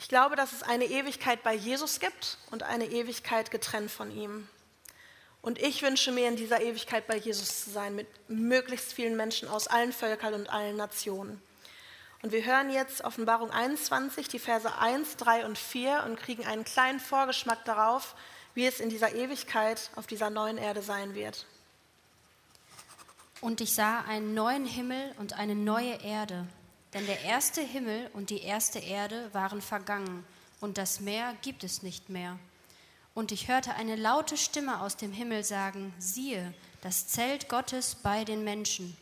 Ich 0.00 0.08
glaube, 0.08 0.34
dass 0.34 0.52
es 0.52 0.62
eine 0.62 0.86
Ewigkeit 0.86 1.42
bei 1.42 1.54
Jesus 1.54 2.00
gibt 2.00 2.38
und 2.50 2.62
eine 2.62 2.86
Ewigkeit 2.86 3.50
getrennt 3.50 3.90
von 3.90 4.10
ihm. 4.10 4.48
Und 5.42 5.60
ich 5.60 5.82
wünsche 5.82 6.10
mir 6.10 6.26
in 6.26 6.36
dieser 6.36 6.62
Ewigkeit 6.62 7.06
bei 7.06 7.18
Jesus 7.18 7.64
zu 7.64 7.70
sein, 7.70 7.94
mit 7.94 8.08
möglichst 8.26 8.94
vielen 8.94 9.14
Menschen 9.14 9.46
aus 9.46 9.66
allen 9.66 9.92
Völkern 9.92 10.32
und 10.32 10.48
allen 10.48 10.78
Nationen. 10.78 11.42
Und 12.22 12.32
wir 12.32 12.42
hören 12.46 12.70
jetzt 12.70 13.04
Offenbarung 13.04 13.50
21, 13.50 14.28
die 14.28 14.38
Verse 14.38 14.74
1, 14.74 15.16
3 15.18 15.44
und 15.44 15.58
4 15.58 16.04
und 16.06 16.18
kriegen 16.18 16.46
einen 16.46 16.64
kleinen 16.64 16.98
Vorgeschmack 16.98 17.66
darauf, 17.66 18.14
wie 18.54 18.66
es 18.66 18.80
in 18.80 18.88
dieser 18.88 19.14
Ewigkeit 19.14 19.90
auf 19.96 20.06
dieser 20.06 20.30
neuen 20.30 20.56
Erde 20.56 20.80
sein 20.80 21.14
wird. 21.14 21.44
Und 23.42 23.60
ich 23.60 23.74
sah 23.74 24.00
einen 24.00 24.32
neuen 24.32 24.64
Himmel 24.64 25.14
und 25.18 25.34
eine 25.34 25.54
neue 25.54 26.02
Erde 26.02 26.46
denn 26.94 27.06
der 27.06 27.22
erste 27.22 27.60
Himmel 27.60 28.10
und 28.12 28.30
die 28.30 28.42
erste 28.42 28.78
Erde 28.78 29.32
waren 29.32 29.62
vergangen, 29.62 30.24
und 30.60 30.76
das 30.76 31.00
Meer 31.00 31.34
gibt 31.40 31.64
es 31.64 31.82
nicht 31.82 32.10
mehr. 32.10 32.38
Und 33.14 33.32
ich 33.32 33.48
hörte 33.48 33.74
eine 33.74 33.96
laute 33.96 34.36
Stimme 34.36 34.80
aus 34.80 34.96
dem 34.96 35.12
Himmel 35.12 35.42
sagen, 35.42 35.94
siehe, 35.98 36.52
das 36.82 37.08
Zelt 37.08 37.48
Gottes 37.48 37.94
bei 37.94 38.24
den 38.24 38.44
Menschen. 38.44 38.96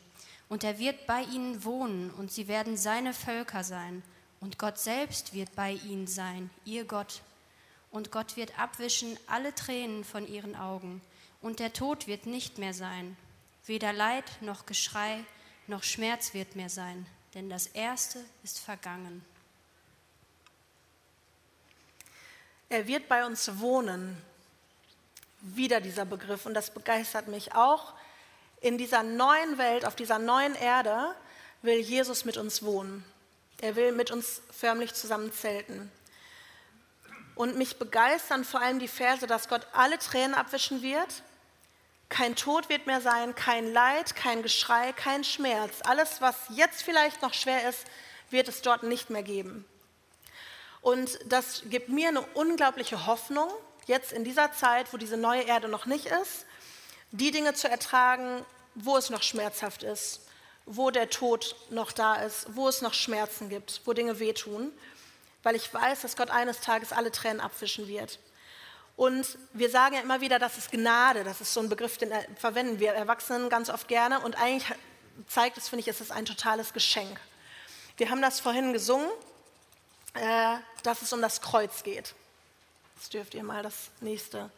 Und 0.48 0.64
er 0.64 0.79
wird 0.79 1.07
bei 1.07 1.22
ihnen 1.22 1.64
wohnen, 1.64 2.11
und 2.11 2.31
sie 2.31 2.48
werden 2.48 2.77
seine 2.77 3.12
Völker 3.12 3.64
sein. 3.64 4.03
Und 4.40 4.59
Gott 4.59 4.79
selbst 4.79 5.35
wird 5.35 5.55
bei 5.57 5.72
ihnen 5.72 6.07
sein, 6.07 6.51
ihr 6.64 6.85
Gott. 6.85 7.22
Und 7.90 8.12
Gott 8.12 8.37
wird 8.37 8.59
abwischen 8.59 9.18
alle 9.27 9.55
Tränen 9.55 10.05
von 10.05 10.27
ihren 10.27 10.55
Augen. 10.55 11.01
Und 11.42 11.59
der 11.59 11.72
Tod 11.72 12.07
wird 12.07 12.27
nicht 12.27 12.59
mehr 12.59 12.74
sein. 12.74 13.16
Weder 13.66 13.92
Leid 13.92 14.24
noch 14.40 14.66
Geschrei 14.66 15.24
noch 15.66 15.83
Schmerz 15.83 16.33
wird 16.33 16.57
mehr 16.57 16.70
sein, 16.70 17.07
denn 17.34 17.50
das 17.50 17.66
Erste 17.66 18.24
ist 18.42 18.58
vergangen. 18.58 19.24
Er 22.68 22.86
wird 22.86 23.08
bei 23.08 23.24
uns 23.24 23.58
wohnen. 23.58 24.22
Wieder 25.40 25.80
dieser 25.80 26.04
Begriff 26.04 26.46
und 26.46 26.54
das 26.54 26.70
begeistert 26.70 27.28
mich 27.28 27.54
auch. 27.54 27.94
In 28.60 28.76
dieser 28.76 29.02
neuen 29.02 29.56
Welt, 29.56 29.84
auf 29.84 29.94
dieser 29.94 30.18
neuen 30.18 30.54
Erde, 30.56 31.14
will 31.62 31.78
Jesus 31.78 32.24
mit 32.24 32.36
uns 32.36 32.62
wohnen. 32.62 33.04
Er 33.60 33.76
will 33.76 33.92
mit 33.92 34.10
uns 34.10 34.42
förmlich 34.50 34.94
zusammen 34.94 35.32
zelten. 35.32 35.90
Und 37.34 37.56
mich 37.56 37.78
begeistern 37.78 38.44
vor 38.44 38.60
allem 38.60 38.80
die 38.80 38.88
Verse, 38.88 39.26
dass 39.26 39.48
Gott 39.48 39.66
alle 39.72 39.98
Tränen 39.98 40.34
abwischen 40.34 40.82
wird. 40.82 41.22
Kein 42.08 42.36
Tod 42.36 42.68
wird 42.68 42.86
mehr 42.86 43.00
sein, 43.00 43.34
kein 43.34 43.72
Leid, 43.72 44.16
kein 44.16 44.42
Geschrei, 44.42 44.92
kein 44.92 45.24
Schmerz. 45.24 45.80
Alles, 45.84 46.20
was 46.20 46.36
jetzt 46.48 46.82
vielleicht 46.82 47.20
noch 47.20 47.34
schwer 47.34 47.68
ist, 47.68 47.84
wird 48.30 48.48
es 48.48 48.62
dort 48.62 48.82
nicht 48.82 49.10
mehr 49.10 49.22
geben. 49.22 49.66
Und 50.80 51.18
das 51.26 51.62
gibt 51.66 51.88
mir 51.88 52.08
eine 52.08 52.22
unglaubliche 52.22 53.06
Hoffnung, 53.06 53.50
jetzt 53.86 54.12
in 54.12 54.24
dieser 54.24 54.52
Zeit, 54.52 54.92
wo 54.92 54.96
diese 54.96 55.16
neue 55.16 55.42
Erde 55.42 55.68
noch 55.68 55.86
nicht 55.86 56.06
ist, 56.06 56.46
die 57.10 57.30
Dinge 57.30 57.54
zu 57.54 57.68
ertragen, 57.68 58.44
wo 58.74 58.96
es 58.96 59.10
noch 59.10 59.22
schmerzhaft 59.22 59.82
ist, 59.82 60.20
wo 60.66 60.90
der 60.90 61.10
Tod 61.10 61.56
noch 61.70 61.92
da 61.92 62.16
ist, 62.16 62.46
wo 62.54 62.68
es 62.68 62.82
noch 62.82 62.94
Schmerzen 62.94 63.48
gibt, 63.48 63.80
wo 63.84 63.92
Dinge 63.92 64.18
wehtun, 64.18 64.72
weil 65.42 65.56
ich 65.56 65.72
weiß, 65.72 66.02
dass 66.02 66.16
Gott 66.16 66.30
eines 66.30 66.60
Tages 66.60 66.92
alle 66.92 67.10
Tränen 67.10 67.40
abwischen 67.40 67.88
wird. 67.88 68.18
Und 68.98 69.38
wir 69.52 69.70
sagen 69.70 69.94
ja 69.94 70.00
immer 70.00 70.20
wieder, 70.20 70.40
das 70.40 70.58
ist 70.58 70.72
Gnade, 70.72 71.22
das 71.22 71.40
ist 71.40 71.54
so 71.54 71.61
ein 71.61 71.68
Begriff, 71.68 71.98
den 71.98 72.12
verwenden 72.37 72.80
wir 72.80 72.94
Erwachsenen 72.94 73.48
ganz 73.48 73.70
oft 73.70 73.87
gerne 73.87 74.18
und 74.18 74.37
eigentlich 74.37 74.76
zeigt 75.28 75.56
es, 75.56 75.68
finde 75.68 75.82
ich, 75.82 75.87
es 75.87 76.00
ist 76.00 76.11
ein 76.11 76.24
totales 76.24 76.72
Geschenk. 76.72 77.20
Wir 77.96 78.11
haben 78.11 78.20
das 78.20 78.40
vorhin 78.40 78.72
gesungen, 78.72 79.08
äh, 80.14 80.56
dass 80.82 81.02
es 81.02 81.12
um 81.12 81.22
das 81.22 81.40
Kreuz 81.40 81.84
geht. 81.84 82.12
Jetzt 82.96 83.14
dürft 83.14 83.34
ihr 83.34 83.44
mal 83.44 83.62
das 83.62 83.90
nächste 84.00 84.50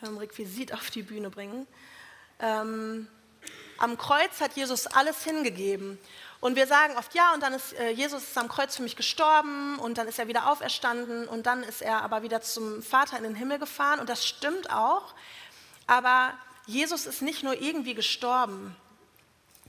Requisit 0.00 0.72
auf 0.72 0.88
die 0.90 1.02
Bühne 1.02 1.28
bringen. 1.28 1.66
Ähm, 2.38 3.08
am 3.78 3.98
Kreuz 3.98 4.40
hat 4.40 4.54
Jesus 4.54 4.86
alles 4.86 5.24
hingegeben. 5.24 5.98
Und 6.40 6.56
wir 6.56 6.66
sagen 6.66 6.96
oft, 6.96 7.14
ja, 7.14 7.34
und 7.34 7.42
dann 7.42 7.52
ist 7.52 7.74
äh, 7.74 7.90
Jesus 7.90 8.22
ist 8.22 8.38
am 8.38 8.48
Kreuz 8.48 8.76
für 8.76 8.82
mich 8.82 8.96
gestorben 8.96 9.78
und 9.78 9.98
dann 9.98 10.08
ist 10.08 10.18
er 10.18 10.26
wieder 10.26 10.50
auferstanden 10.50 11.28
und 11.28 11.46
dann 11.46 11.62
ist 11.62 11.82
er 11.82 12.02
aber 12.02 12.22
wieder 12.22 12.40
zum 12.40 12.82
Vater 12.82 13.18
in 13.18 13.24
den 13.24 13.34
Himmel 13.34 13.58
gefahren. 13.58 14.00
Und 14.00 14.08
das 14.08 14.26
stimmt 14.26 14.70
auch. 14.70 15.14
Aber 15.86 16.32
Jesus 16.66 17.04
ist 17.06 17.20
nicht 17.20 17.42
nur 17.42 17.60
irgendwie 17.60 17.94
gestorben. 17.94 18.74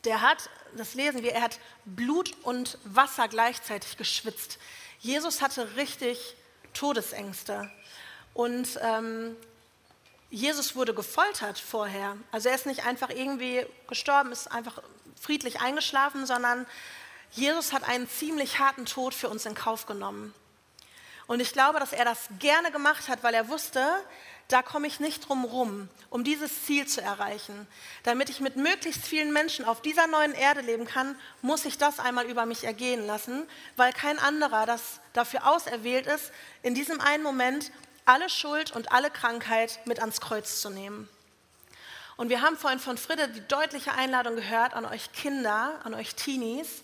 Der 0.06 0.22
hat, 0.22 0.50
das 0.78 0.94
lesen 0.94 1.24
wir, 1.24 1.34
er 1.34 1.42
hat 1.42 1.60
Blut 1.84 2.34
und 2.44 2.78
Wasser 2.86 3.28
gleichzeitig 3.28 3.98
geschwitzt. 3.98 4.58
Jesus 5.00 5.42
hatte 5.42 5.76
richtig 5.76 6.36
Todesängste. 6.74 7.70
Und 8.34 8.80
ähm, 8.82 9.36
Jesus 10.30 10.76
wurde 10.78 10.94
gefoltert 10.94 11.60
vorher. 11.60 12.16
Also 12.32 12.48
er 12.48 12.56
ist 12.56 12.66
nicht 12.66 12.86
einfach 12.86 13.10
irgendwie 13.10 13.66
gestorben, 13.88 14.32
ist 14.32 14.50
einfach 14.50 14.82
friedlich 15.22 15.62
eingeschlafen, 15.62 16.26
sondern 16.26 16.66
Jesus 17.32 17.72
hat 17.72 17.88
einen 17.88 18.10
ziemlich 18.10 18.60
harten 18.60 18.86
Tod 18.86 19.14
für 19.14 19.30
uns 19.30 19.46
in 19.46 19.56
Kauf 19.56 19.86
genommen. 19.86 20.34
Und 21.28 21.40
ich 21.40 21.54
glaube, 21.54 21.80
dass 21.80 21.94
er 21.94 22.04
das 22.04 22.28
gerne 22.40 22.72
gemacht 22.72 23.08
hat, 23.08 23.24
weil 23.24 23.34
er 23.34 23.48
wusste, 23.48 23.86
da 24.50 24.62
komme 24.62 24.88
ich 24.88 25.00
nicht 25.00 25.30
drum 25.30 25.46
rum, 25.46 25.88
um 26.10 26.26
dieses 26.26 26.66
Ziel 26.66 26.86
zu 26.86 27.02
erreichen. 27.02 27.68
Damit 28.04 28.30
ich 28.30 28.42
mit 28.42 28.58
möglichst 28.58 29.06
vielen 29.08 29.32
Menschen 29.32 29.64
auf 29.64 29.82
dieser 29.82 30.08
neuen 30.08 30.34
Erde 30.34 30.60
leben 30.60 30.86
kann, 30.86 31.16
muss 31.42 31.64
ich 31.64 31.78
das 31.78 32.00
einmal 32.00 32.26
über 32.26 32.46
mich 32.46 32.66
ergehen 32.66 33.06
lassen, 33.08 33.48
weil 33.78 33.94
kein 33.94 34.20
anderer 34.20 34.66
das 34.66 35.00
dafür 35.14 35.48
auserwählt 35.48 36.06
ist, 36.08 36.32
in 36.64 36.76
diesem 36.76 37.00
einen 37.00 37.24
Moment 37.24 37.72
alle 38.04 38.30
Schuld 38.30 38.72
und 38.72 38.92
alle 38.92 39.10
Krankheit 39.10 39.80
mit 39.86 40.00
ans 40.00 40.20
Kreuz 40.20 40.60
zu 40.60 40.70
nehmen. 40.70 41.08
Und 42.22 42.30
wir 42.30 42.44
haben 42.44 42.56
vorhin 42.56 42.78
von 42.78 43.00
Friede 43.00 43.30
die 43.30 43.42
deutliche 43.48 43.94
Einladung 43.94 44.36
gehört 44.36 44.76
an 44.76 44.86
euch 44.86 45.12
Kinder, 45.12 45.80
an 45.84 45.96
euch 45.96 46.14
Teenies. 46.14 46.84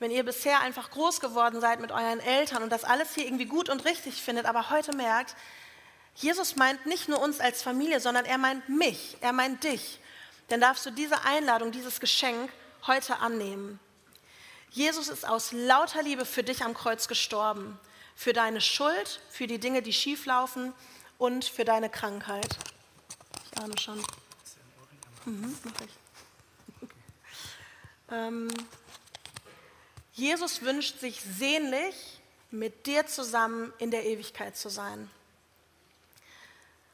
Wenn 0.00 0.10
ihr 0.10 0.24
bisher 0.24 0.62
einfach 0.62 0.90
groß 0.90 1.20
geworden 1.20 1.60
seid 1.60 1.78
mit 1.78 1.92
euren 1.92 2.18
Eltern 2.18 2.64
und 2.64 2.70
das 2.70 2.82
alles 2.82 3.14
hier 3.14 3.24
irgendwie 3.24 3.44
gut 3.44 3.68
und 3.68 3.84
richtig 3.84 4.20
findet, 4.20 4.46
aber 4.46 4.70
heute 4.70 4.96
merkt, 4.96 5.36
Jesus 6.16 6.56
meint 6.56 6.86
nicht 6.86 7.08
nur 7.08 7.22
uns 7.22 7.38
als 7.38 7.62
Familie, 7.62 8.00
sondern 8.00 8.24
er 8.24 8.36
meint 8.36 8.68
mich, 8.68 9.16
er 9.20 9.32
meint 9.32 9.62
dich. 9.62 10.00
Dann 10.48 10.60
darfst 10.60 10.84
du 10.84 10.90
diese 10.90 11.22
Einladung, 11.24 11.70
dieses 11.70 12.00
Geschenk 12.00 12.50
heute 12.88 13.20
annehmen. 13.20 13.78
Jesus 14.70 15.06
ist 15.06 15.24
aus 15.24 15.52
lauter 15.52 16.02
Liebe 16.02 16.24
für 16.24 16.42
dich 16.42 16.64
am 16.64 16.74
Kreuz 16.74 17.06
gestorben 17.06 17.78
für 18.16 18.32
deine 18.32 18.60
Schuld, 18.60 19.20
für 19.30 19.46
die 19.46 19.60
Dinge, 19.60 19.82
die 19.82 19.92
schief 19.92 20.26
laufen 20.26 20.74
und 21.16 21.44
für 21.44 21.64
deine 21.64 21.90
Krankheit. 21.90 22.56
Ich 23.52 23.62
ahne 23.62 23.78
schon. 23.78 24.04
Mhm, 25.24 25.58
mach 25.64 25.80
ich. 25.80 26.88
ähm, 28.10 28.48
Jesus 30.12 30.62
wünscht 30.62 31.00
sich 31.00 31.20
sehnlich, 31.20 32.20
mit 32.50 32.86
dir 32.86 33.06
zusammen 33.06 33.72
in 33.78 33.90
der 33.90 34.04
Ewigkeit 34.04 34.56
zu 34.56 34.68
sein. 34.68 35.10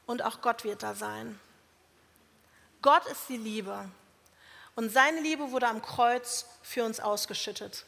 Und 0.07 0.23
auch 0.23 0.41
Gott 0.41 0.63
wird 0.63 0.81
da 0.81 0.95
sein. 0.95 1.39
Gott 2.81 3.05
ist 3.05 3.29
die 3.29 3.37
Liebe. 3.37 3.89
Und 4.75 4.89
seine 4.89 5.21
Liebe 5.21 5.51
wurde 5.51 5.67
am 5.67 5.81
Kreuz 5.81 6.47
für 6.63 6.83
uns 6.83 6.99
ausgeschüttet. 6.99 7.85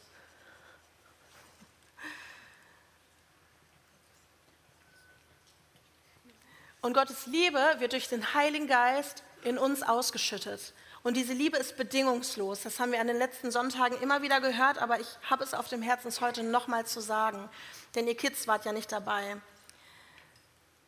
Und 6.80 6.92
Gottes 6.92 7.26
Liebe 7.26 7.76
wird 7.78 7.92
durch 7.92 8.08
den 8.08 8.34
Heiligen 8.34 8.68
Geist 8.68 9.24
in 9.44 9.58
uns 9.58 9.82
ausgeschüttet. 9.82 10.72
Und 11.02 11.18
diese 11.18 11.34
Liebe 11.34 11.58
ist 11.58 11.76
bedingungslos. 11.76 12.62
Das 12.62 12.80
haben 12.80 12.92
wir 12.92 13.00
an 13.00 13.06
den 13.06 13.18
letzten 13.18 13.50
Sonntagen 13.50 14.00
immer 14.00 14.22
wieder 14.22 14.40
gehört, 14.40 14.78
aber 14.78 15.00
ich 15.00 15.06
habe 15.28 15.44
es 15.44 15.52
auf 15.52 15.68
dem 15.68 15.82
Herzen, 15.82 16.08
es 16.08 16.22
heute 16.22 16.42
nochmal 16.42 16.86
zu 16.86 17.00
sagen. 17.00 17.50
Denn 17.94 18.08
ihr 18.08 18.16
Kids 18.16 18.48
wart 18.48 18.64
ja 18.64 18.72
nicht 18.72 18.90
dabei. 18.90 19.36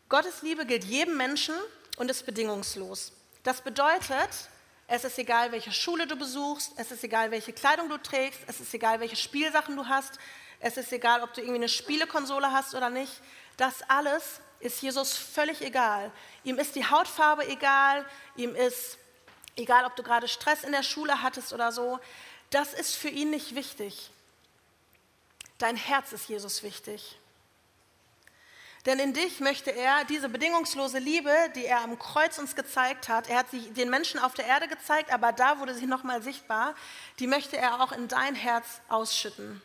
Gottes 0.09 0.41
Liebe 0.41 0.65
gilt 0.65 0.85
jedem 0.85 1.17
Menschen 1.17 1.55
und 1.99 2.11
ist 2.11 2.25
bedingungslos. 2.25 3.13
Das 3.43 3.61
bedeutet, 3.61 4.31
es 4.89 5.05
ist 5.05 5.19
egal, 5.19 5.53
welche 5.53 5.73
Schule 5.73 6.07
du 6.07 6.17
besuchst, 6.17 6.73
es 6.77 6.91
ist 6.93 7.05
egal, 7.05 7.31
welche 7.31 7.53
Kleidung 7.53 7.89
du 7.89 7.99
trägst, 7.99 8.41
es 8.47 8.61
ist 8.61 8.73
egal, 8.73 9.01
welche 9.01 9.17
Spielsachen 9.17 9.77
du 9.77 9.87
hast, 9.87 10.19
es 10.61 10.77
ist 10.77 10.93
egal, 10.93 11.23
ob 11.23 11.35
du 11.35 11.41
irgendwie 11.41 11.59
eine 11.59 11.69
Spielekonsole 11.69 12.53
hast 12.53 12.75
oder 12.75 12.89
nicht. 12.89 13.21
Das 13.57 13.83
alles 13.89 14.41
ist 14.61 14.83
Jesus 14.83 15.17
völlig 15.17 15.61
egal. 15.63 16.11
Ihm 16.45 16.59
ist 16.59 16.75
die 16.75 16.87
Hautfarbe 16.87 17.47
egal, 17.49 18.05
ihm 18.37 18.55
ist 18.55 18.99
egal, 19.57 19.85
ob 19.85 19.97
du 19.97 20.03
gerade 20.03 20.29
Stress 20.29 20.65
in 20.65 20.73
der 20.73 20.83
Schule 20.83 21.23
hattest 21.23 21.53
oder 21.53 21.73
so. 21.73 21.99
Das 22.51 22.73
ist 22.73 22.95
für 22.95 23.09
ihn 23.09 23.31
nicht 23.31 23.55
wichtig. 23.55 24.11
Dein 25.59 25.77
Herz 25.77 26.13
ist 26.13 26.29
Jesus 26.29 26.63
wichtig. 26.63 27.19
Denn 28.85 29.01
in 29.01 29.13
dich 29.13 29.41
möchte 29.41 29.73
er 29.73 30.05
diese 30.05 30.29
bedingungslose 30.29 30.99
Liebe, 30.99 31.35
die 31.57 31.65
er 31.65 31.81
am 31.81 31.99
Kreuz 31.99 32.39
uns 32.39 32.55
gezeigt 32.55 33.09
hat, 33.09 33.29
er 33.29 33.39
hat 33.39 33.51
sie 33.51 33.73
den 33.73 33.91
Menschen 33.91 34.21
auf 34.21 34.35
der 34.35 34.47
Erde 34.47 34.69
gezeigt, 34.69 35.13
aber 35.13 35.33
da 35.33 35.59
wurde 35.59 35.75
sie 35.75 35.87
nochmal 35.87 36.23
sichtbar, 36.23 36.77
die 37.19 37.27
möchte 37.27 37.57
er 37.57 37.83
auch 37.83 37.91
in 37.91 38.07
dein 38.07 38.37
Herz 38.37 38.81
ausschütten. 38.89 39.61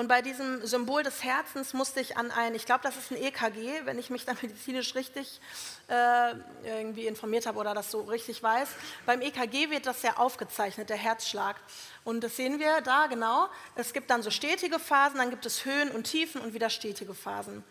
Und 0.00 0.08
bei 0.08 0.22
diesem 0.22 0.66
Symbol 0.66 1.02
des 1.02 1.22
Herzens 1.22 1.74
musste 1.74 2.00
ich 2.00 2.16
an 2.16 2.30
ein, 2.30 2.54
ich 2.54 2.64
glaube, 2.64 2.80
das 2.82 2.96
ist 2.96 3.10
ein 3.10 3.22
EKG, 3.22 3.84
wenn 3.84 3.98
ich 3.98 4.08
mich 4.08 4.24
da 4.24 4.32
medizinisch 4.40 4.94
richtig 4.94 5.42
äh, 5.88 6.32
irgendwie 6.64 7.06
informiert 7.06 7.44
habe 7.44 7.58
oder 7.58 7.74
das 7.74 7.90
so 7.90 8.00
richtig 8.00 8.42
weiß. 8.42 8.70
Beim 9.04 9.20
EKG 9.20 9.68
wird 9.68 9.84
das 9.84 10.00
ja 10.00 10.16
aufgezeichnet, 10.16 10.88
der 10.88 10.96
Herzschlag. 10.96 11.56
Und 12.02 12.24
das 12.24 12.34
sehen 12.34 12.58
wir 12.58 12.80
da 12.80 13.08
genau. 13.08 13.50
Es 13.74 13.92
gibt 13.92 14.08
dann 14.08 14.22
so 14.22 14.30
stetige 14.30 14.78
Phasen, 14.78 15.18
dann 15.18 15.28
gibt 15.28 15.44
es 15.44 15.66
Höhen 15.66 15.90
und 15.90 16.04
Tiefen 16.04 16.40
und 16.40 16.54
wieder 16.54 16.70
stetige 16.70 17.12
Phasen. 17.12 17.62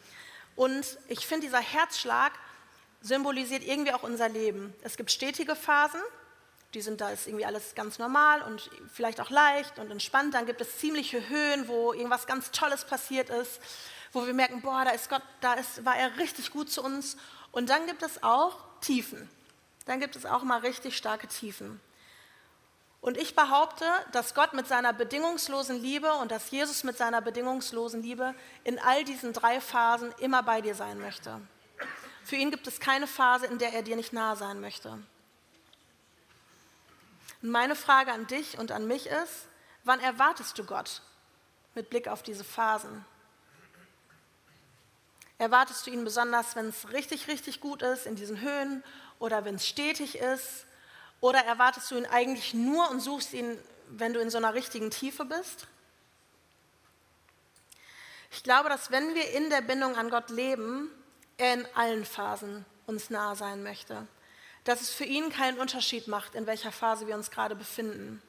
Und 0.56 0.86
ich 1.08 1.26
finde, 1.26 1.48
dieser 1.48 1.62
Herzschlag 1.62 2.34
symbolisiert 3.02 3.63
irgendwie 3.63 3.92
auch 3.92 4.04
unser 4.04 4.30
Leben. 4.30 4.72
Es 4.84 4.98
gibt 4.98 5.10
stetige 5.10 5.56
Phasen, 5.56 6.02
die 6.74 6.82
sind, 6.82 7.02
da 7.02 7.10
ist 7.10 7.28
irgendwie 7.28 7.46
alles 7.46 7.74
ganz 7.76 7.98
normal 7.98 8.42
und 8.44 8.70
vielleicht 8.94 9.20
auch 9.22 9.30
leicht 9.30 9.80
und 9.80 9.90
entspannt. 9.90 10.34
Dann 10.34 10.46
gibt 10.46 10.62
es 10.62 10.78
ziemliche 10.78 11.28
Höhen, 11.28 11.68
wo 11.68 11.94
irgendwas 11.94 12.28
ganz 12.28 12.52
Tolles 12.52 12.86
passiert 12.86 13.30
ist, 13.30 13.60
wo 14.12 14.26
wir 14.26 14.34
merken, 14.34 14.62
boah, 14.62 14.84
da 14.86 14.92
ist 14.92 15.10
Gott, 15.10 15.24
da 15.42 15.54
ist, 15.54 15.84
war 15.86 15.96
er 15.96 16.18
richtig 16.18 16.52
gut 16.52 16.72
zu 16.72 16.84
uns. 16.84 17.18
Und 17.52 17.70
dann 17.70 17.88
gibt 17.88 18.04
es 18.04 18.22
auch 18.22 18.58
Tiefen. 18.82 19.30
Dann 19.86 20.00
gibt 20.00 20.16
es 20.16 20.26
auch 20.26 20.44
mal 20.44 20.60
richtig 20.60 20.96
starke 20.96 21.28
Tiefen. 21.28 21.82
Und 23.02 23.18
ich 23.18 23.36
behaupte, 23.36 23.86
dass 24.12 24.36
Gott 24.36 24.54
mit 24.54 24.68
seiner 24.68 24.92
bedingungslosen 24.92 25.82
Liebe 25.82 26.14
und 26.16 26.32
dass 26.32 26.52
Jesus 26.52 26.84
mit 26.84 26.98
seiner 26.98 27.22
bedingungslosen 27.22 28.02
Liebe 28.02 28.36
in 28.64 28.78
all 28.78 29.04
diesen 29.06 29.32
drei 29.32 29.62
Phasen 29.62 30.14
immer 30.20 30.44
bei 30.44 30.62
dir 30.62 30.76
sein 30.76 31.00
möchte. 31.00 31.40
Für 32.26 32.36
ihn 32.36 32.52
gibt 32.52 32.68
es 32.68 32.80
keine 32.80 33.08
Phase, 33.08 33.46
in 33.48 33.58
der 33.58 33.74
er 33.74 33.84
dir 33.84 33.96
nicht 33.96 34.12
nahe 34.14 34.36
sein 34.36 34.60
möchte. 34.60 35.00
Und 37.41 37.52
meine 37.52 37.75
Frage 37.75 38.12
an 38.12 38.28
dich 38.28 38.58
und 38.58 38.71
an 38.71 38.88
mich 38.88 39.08
ist, 39.08 39.47
wann 39.84 39.99
erwartest 39.99 40.58
du 40.58 40.65
Gott 40.65 41.02
mit 41.75 41.89
Blick 41.89 42.08
auf 42.08 42.23
diese 42.23 42.43
Phasen? 42.43 43.06
Erwartest 45.38 45.88
du 45.88 45.91
ihn 45.91 46.04
besonders, 46.04 46.56
wenn 46.58 46.67
es 46.67 46.91
richtig, 46.91 47.30
richtig 47.30 47.62
gut 47.62 47.82
ist, 47.82 48.06
in 48.06 48.15
diesen 48.15 48.41
Höhen 48.41 48.84
oder 49.19 49.45
wenn 49.45 49.56
es 49.56 49.67
stetig 49.67 50.17
ist? 50.17 50.65
Oder 51.21 51.39
erwartest 51.45 51.89
du 51.91 51.95
ihn 51.95 52.06
eigentlich 52.06 52.54
nur 52.54 52.89
und 52.89 52.99
suchst 52.99 53.34
ihn, 53.34 53.58
wenn 53.88 54.13
du 54.13 54.19
in 54.19 54.30
so 54.30 54.38
einer 54.38 54.54
richtigen 54.54 54.91
Tiefe 54.91 55.23
bist? 55.23 55.67
Ich 58.32 58.43
glaube, 58.43 58.69
dass 58.69 58.91
wenn 58.91 59.15
wir 59.15 59.32
in 59.32 59.49
der 59.49 59.62
Bindung 59.62 59.95
an 59.95 60.10
Gott 60.10 60.30
leben, 60.30 60.89
er 61.38 61.54
in 61.54 61.67
allen 61.73 62.06
Phasen 62.06 62.65
uns 62.86 63.10
nahe 63.10 63.36
sein 63.36 63.63
möchte. 63.63 64.08
Dass 64.70 64.82
es 64.82 64.92
für 64.92 65.04
ihn 65.04 65.32
keinen 65.32 65.58
Unterschied 65.58 66.08
macht, 66.08 66.36
in 66.36 66.46
welcher 66.46 66.72
Phase 66.72 67.08
wir 67.08 67.16
uns 67.16 67.32
gerade 67.32 67.56
befinden. 67.56 68.22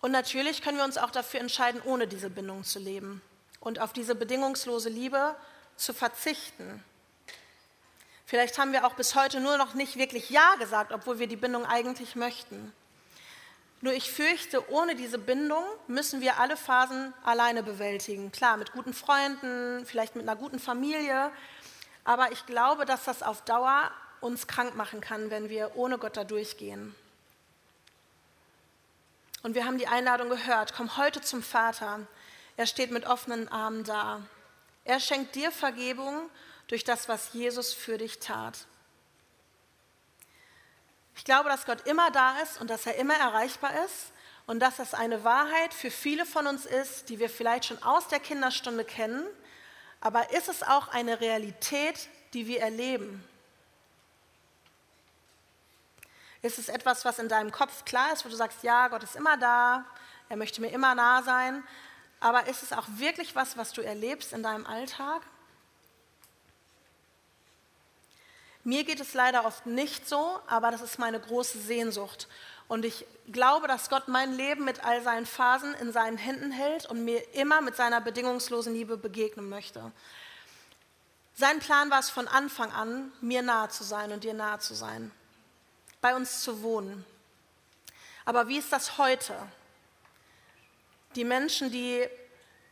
Und 0.00 0.10
natürlich 0.10 0.60
können 0.60 0.76
wir 0.76 0.82
uns 0.82 0.98
auch 0.98 1.12
dafür 1.12 1.38
entscheiden, 1.38 1.80
ohne 1.84 2.08
diese 2.08 2.30
Bindung 2.30 2.64
zu 2.64 2.80
leben 2.80 3.22
und 3.60 3.78
auf 3.78 3.92
diese 3.92 4.16
bedingungslose 4.16 4.88
Liebe 4.88 5.36
zu 5.76 5.94
verzichten. 5.94 6.82
Vielleicht 8.26 8.58
haben 8.58 8.72
wir 8.72 8.84
auch 8.84 8.94
bis 8.94 9.14
heute 9.14 9.38
nur 9.38 9.56
noch 9.56 9.74
nicht 9.74 9.98
wirklich 9.98 10.30
Ja 10.30 10.56
gesagt, 10.56 10.90
obwohl 10.90 11.20
wir 11.20 11.28
die 11.28 11.36
Bindung 11.36 11.64
eigentlich 11.64 12.16
möchten. 12.16 12.72
Nur 13.82 13.92
ich 13.92 14.10
fürchte, 14.10 14.68
ohne 14.72 14.96
diese 14.96 15.18
Bindung 15.18 15.62
müssen 15.86 16.20
wir 16.20 16.40
alle 16.40 16.56
Phasen 16.56 17.14
alleine 17.22 17.62
bewältigen. 17.62 18.32
Klar, 18.32 18.56
mit 18.56 18.72
guten 18.72 18.92
Freunden, 18.92 19.86
vielleicht 19.86 20.16
mit 20.16 20.28
einer 20.28 20.34
guten 20.34 20.58
Familie, 20.58 21.30
aber 22.08 22.32
ich 22.32 22.46
glaube, 22.46 22.86
dass 22.86 23.04
das 23.04 23.22
auf 23.22 23.42
Dauer 23.42 23.90
uns 24.22 24.46
krank 24.46 24.74
machen 24.74 25.02
kann, 25.02 25.28
wenn 25.28 25.50
wir 25.50 25.76
ohne 25.76 25.98
Gott 25.98 26.16
da 26.16 26.24
durchgehen. 26.24 26.94
Und 29.42 29.54
wir 29.54 29.66
haben 29.66 29.76
die 29.76 29.88
Einladung 29.88 30.30
gehört, 30.30 30.72
komm 30.74 30.96
heute 30.96 31.20
zum 31.20 31.42
Vater. 31.42 32.06
Er 32.56 32.64
steht 32.64 32.92
mit 32.92 33.06
offenen 33.06 33.48
Armen 33.48 33.84
da. 33.84 34.22
Er 34.84 35.00
schenkt 35.00 35.34
dir 35.34 35.52
Vergebung 35.52 36.30
durch 36.68 36.82
das, 36.82 37.10
was 37.10 37.34
Jesus 37.34 37.74
für 37.74 37.98
dich 37.98 38.20
tat. 38.20 38.56
Ich 41.14 41.24
glaube, 41.24 41.50
dass 41.50 41.66
Gott 41.66 41.86
immer 41.86 42.10
da 42.10 42.38
ist 42.38 42.58
und 42.58 42.70
dass 42.70 42.86
er 42.86 42.96
immer 42.96 43.16
erreichbar 43.16 43.84
ist 43.84 44.12
und 44.46 44.60
dass 44.60 44.76
das 44.76 44.94
eine 44.94 45.24
Wahrheit 45.24 45.74
für 45.74 45.90
viele 45.90 46.24
von 46.24 46.46
uns 46.46 46.64
ist, 46.64 47.10
die 47.10 47.18
wir 47.18 47.28
vielleicht 47.28 47.66
schon 47.66 47.82
aus 47.82 48.08
der 48.08 48.18
Kinderstunde 48.18 48.86
kennen, 48.86 49.26
aber 50.00 50.30
ist 50.32 50.48
es 50.48 50.62
auch 50.62 50.88
eine 50.88 51.20
Realität, 51.20 52.08
die 52.32 52.46
wir 52.46 52.60
erleben? 52.60 53.24
Ist 56.42 56.58
es 56.58 56.68
etwas, 56.68 57.04
was 57.04 57.18
in 57.18 57.28
deinem 57.28 57.50
Kopf 57.50 57.84
klar 57.84 58.12
ist, 58.12 58.24
wo 58.24 58.28
du 58.28 58.36
sagst, 58.36 58.62
ja, 58.62 58.88
Gott 58.88 59.02
ist 59.02 59.16
immer 59.16 59.36
da, 59.36 59.84
er 60.28 60.36
möchte 60.36 60.60
mir 60.60 60.70
immer 60.70 60.94
nah 60.94 61.22
sein, 61.22 61.64
aber 62.20 62.46
ist 62.46 62.62
es 62.62 62.72
auch 62.72 62.86
wirklich 62.96 63.34
was, 63.34 63.56
was 63.56 63.72
du 63.72 63.82
erlebst 63.82 64.32
in 64.32 64.42
deinem 64.42 64.66
Alltag? 64.66 65.22
Mir 68.68 68.84
geht 68.84 69.00
es 69.00 69.14
leider 69.14 69.46
oft 69.46 69.64
nicht 69.64 70.06
so, 70.06 70.38
aber 70.46 70.70
das 70.70 70.82
ist 70.82 70.98
meine 70.98 71.18
große 71.18 71.58
Sehnsucht. 71.58 72.28
Und 72.68 72.84
ich 72.84 73.06
glaube, 73.32 73.66
dass 73.66 73.88
Gott 73.88 74.08
mein 74.08 74.34
Leben 74.34 74.66
mit 74.66 74.84
all 74.84 75.02
seinen 75.02 75.24
Phasen 75.24 75.72
in 75.76 75.90
seinen 75.90 76.18
Händen 76.18 76.50
hält 76.50 76.84
und 76.84 77.02
mir 77.02 77.34
immer 77.34 77.62
mit 77.62 77.76
seiner 77.76 78.02
bedingungslosen 78.02 78.74
Liebe 78.74 78.98
begegnen 78.98 79.48
möchte. 79.48 79.90
Sein 81.34 81.60
Plan 81.60 81.90
war 81.90 82.00
es 82.00 82.10
von 82.10 82.28
Anfang 82.28 82.70
an, 82.70 83.10
mir 83.22 83.40
nahe 83.40 83.70
zu 83.70 83.84
sein 83.84 84.12
und 84.12 84.22
dir 84.22 84.34
nahe 84.34 84.58
zu 84.58 84.74
sein 84.74 85.12
bei 86.02 86.14
uns 86.14 86.42
zu 86.42 86.60
wohnen. 86.62 87.06
Aber 88.26 88.48
wie 88.48 88.58
ist 88.58 88.70
das 88.70 88.98
heute? 88.98 89.34
Die 91.14 91.24
Menschen, 91.24 91.72
die 91.72 92.06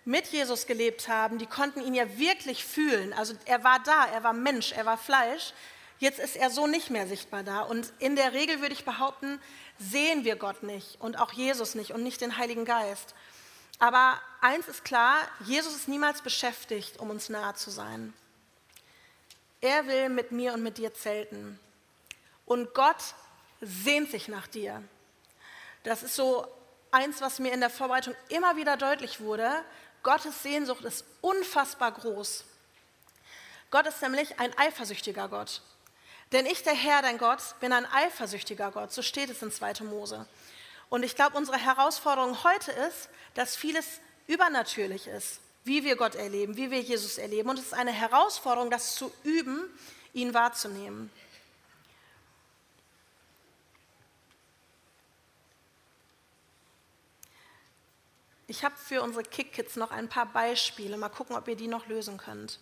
mit 0.05 0.27
Jesus 0.27 0.67
gelebt 0.67 1.09
haben, 1.09 1.39
die 1.39 1.47
konnten 1.47 1.81
ihn 1.81 1.95
ja 1.95 2.19
wirklich 2.19 2.67
fühlen. 2.67 3.15
Also 3.15 3.33
er 3.47 3.65
war 3.65 3.81
da, 3.81 4.05
er 4.13 4.23
war 4.23 4.35
Mensch, 4.35 4.73
er 4.73 4.85
war 4.85 4.99
Fleisch. 4.99 5.55
Jetzt 5.99 6.19
ist 6.19 6.37
er 6.37 6.51
so 6.51 6.67
nicht 6.67 6.91
mehr 6.91 7.07
sichtbar 7.07 7.43
da. 7.43 7.63
Und 7.63 7.93
in 7.99 8.17
der 8.17 8.33
Regel 8.33 8.61
würde 8.61 8.75
ich 8.75 8.85
behaupten, 8.85 9.41
sehen 9.79 10.25
wir 10.25 10.37
Gott 10.37 10.63
nicht 10.63 11.01
und 11.01 11.19
auch 11.19 11.33
Jesus 11.33 11.75
nicht 11.75 11.93
und 11.93 12.03
nicht 12.03 12.21
den 12.21 12.37
Heiligen 12.37 12.65
Geist. 12.65 13.15
Aber 13.79 14.21
eins 14.41 14.69
ist 14.69 14.85
klar, 14.85 15.17
Jesus 15.45 15.75
ist 15.75 15.89
niemals 15.89 16.23
beschäftigt, 16.23 16.99
um 16.99 17.11
uns 17.11 17.29
nahe 17.29 17.55
zu 17.55 17.71
sein. 17.71 18.15
Er 19.61 19.87
will 19.87 20.09
mit 20.09 20.33
mir 20.33 20.55
und 20.55 20.63
mit 20.63 20.79
dir 20.79 20.95
zelten. 20.95 21.59
Und 22.45 22.75
Gott 22.75 23.15
sehnt 23.61 24.11
sich 24.11 24.29
nach 24.29 24.47
dir. 24.47 24.83
Das 25.83 26.03
ist 26.03 26.15
so 26.15 26.47
eins, 26.91 27.21
was 27.21 27.39
mir 27.39 27.53
in 27.53 27.61
der 27.61 27.71
Vorbereitung 27.71 28.15
immer 28.29 28.57
wieder 28.57 28.77
deutlich 28.77 29.21
wurde. 29.21 29.51
Gottes 30.03 30.43
Sehnsucht 30.43 30.85
ist 30.85 31.05
unfassbar 31.21 31.93
groß. 31.93 32.45
Gott 33.71 33.87
ist 33.87 34.01
nämlich 34.03 34.39
ein 34.39 34.57
eifersüchtiger 34.57 35.29
Gott. 35.29 35.63
Denn 36.33 36.47
ich, 36.47 36.62
der 36.62 36.75
Herr, 36.75 37.03
dein 37.03 37.19
Gott, 37.19 37.41
bin 37.61 37.73
ein 37.73 37.87
eifersüchtiger 37.87 38.71
Gott. 38.73 38.93
So 38.93 39.03
steht 39.03 39.31
es 39.31 39.43
in 39.43 39.53
2. 39.53 39.85
Mose. 39.85 40.27
Und 40.89 41.03
ich 41.03 41.15
glaube, 41.15 41.37
unsere 41.37 41.59
Herausforderung 41.59 42.43
heute 42.45 42.73
ist, 42.73 43.09
dass 43.35 43.57
vieles 43.57 44.01
übernatürlich 44.27 45.07
ist, 45.07 45.41
wie 45.65 45.85
wir 45.85 45.97
Gott 45.97 46.15
erleben, 46.15 46.57
wie 46.57 46.71
wir 46.71 46.81
Jesus 46.81 47.19
erleben. 47.19 47.51
Und 47.51 47.59
es 47.59 47.67
ist 47.67 47.75
eine 47.75 47.93
Herausforderung, 47.93 48.71
das 48.71 48.97
zu 48.97 49.12
üben, 49.23 49.69
ihn 50.12 50.35
wahrzunehmen. 50.35 51.11
Ich 58.49 58.65
habe 58.65 58.77
für 58.77 59.03
unsere 59.03 59.25
Kick-Kids 59.25 59.75
noch 59.77 59.91
ein 59.91 60.09
paar 60.09 60.27
Beispiele. 60.27 60.97
Mal 60.97 61.09
gucken, 61.09 61.35
ob 61.35 61.49
ihr 61.49 61.57
die 61.57 61.67
noch 61.67 61.87
lösen 61.87 62.17
könnt. 62.17 62.61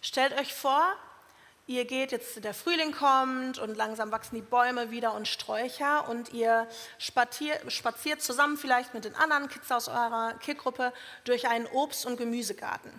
Stellt 0.00 0.32
euch 0.32 0.54
vor, 0.54 0.96
ihr 1.68 1.84
geht 1.84 2.12
jetzt, 2.12 2.42
der 2.42 2.54
Frühling 2.54 2.92
kommt 2.92 3.58
und 3.58 3.76
langsam 3.76 4.10
wachsen 4.10 4.34
die 4.34 4.42
Bäume 4.42 4.90
wieder 4.90 5.12
und 5.14 5.28
Sträucher 5.28 6.08
und 6.08 6.32
ihr 6.32 6.66
spaziert, 6.98 7.70
spaziert 7.70 8.22
zusammen 8.22 8.56
vielleicht 8.56 8.94
mit 8.94 9.04
den 9.04 9.14
anderen 9.14 9.48
Kids 9.48 9.70
aus 9.70 9.86
eurer 9.86 10.34
Kickgruppe 10.40 10.92
durch 11.24 11.46
einen 11.46 11.66
Obst- 11.66 12.06
und 12.06 12.16
Gemüsegarten. 12.16 12.90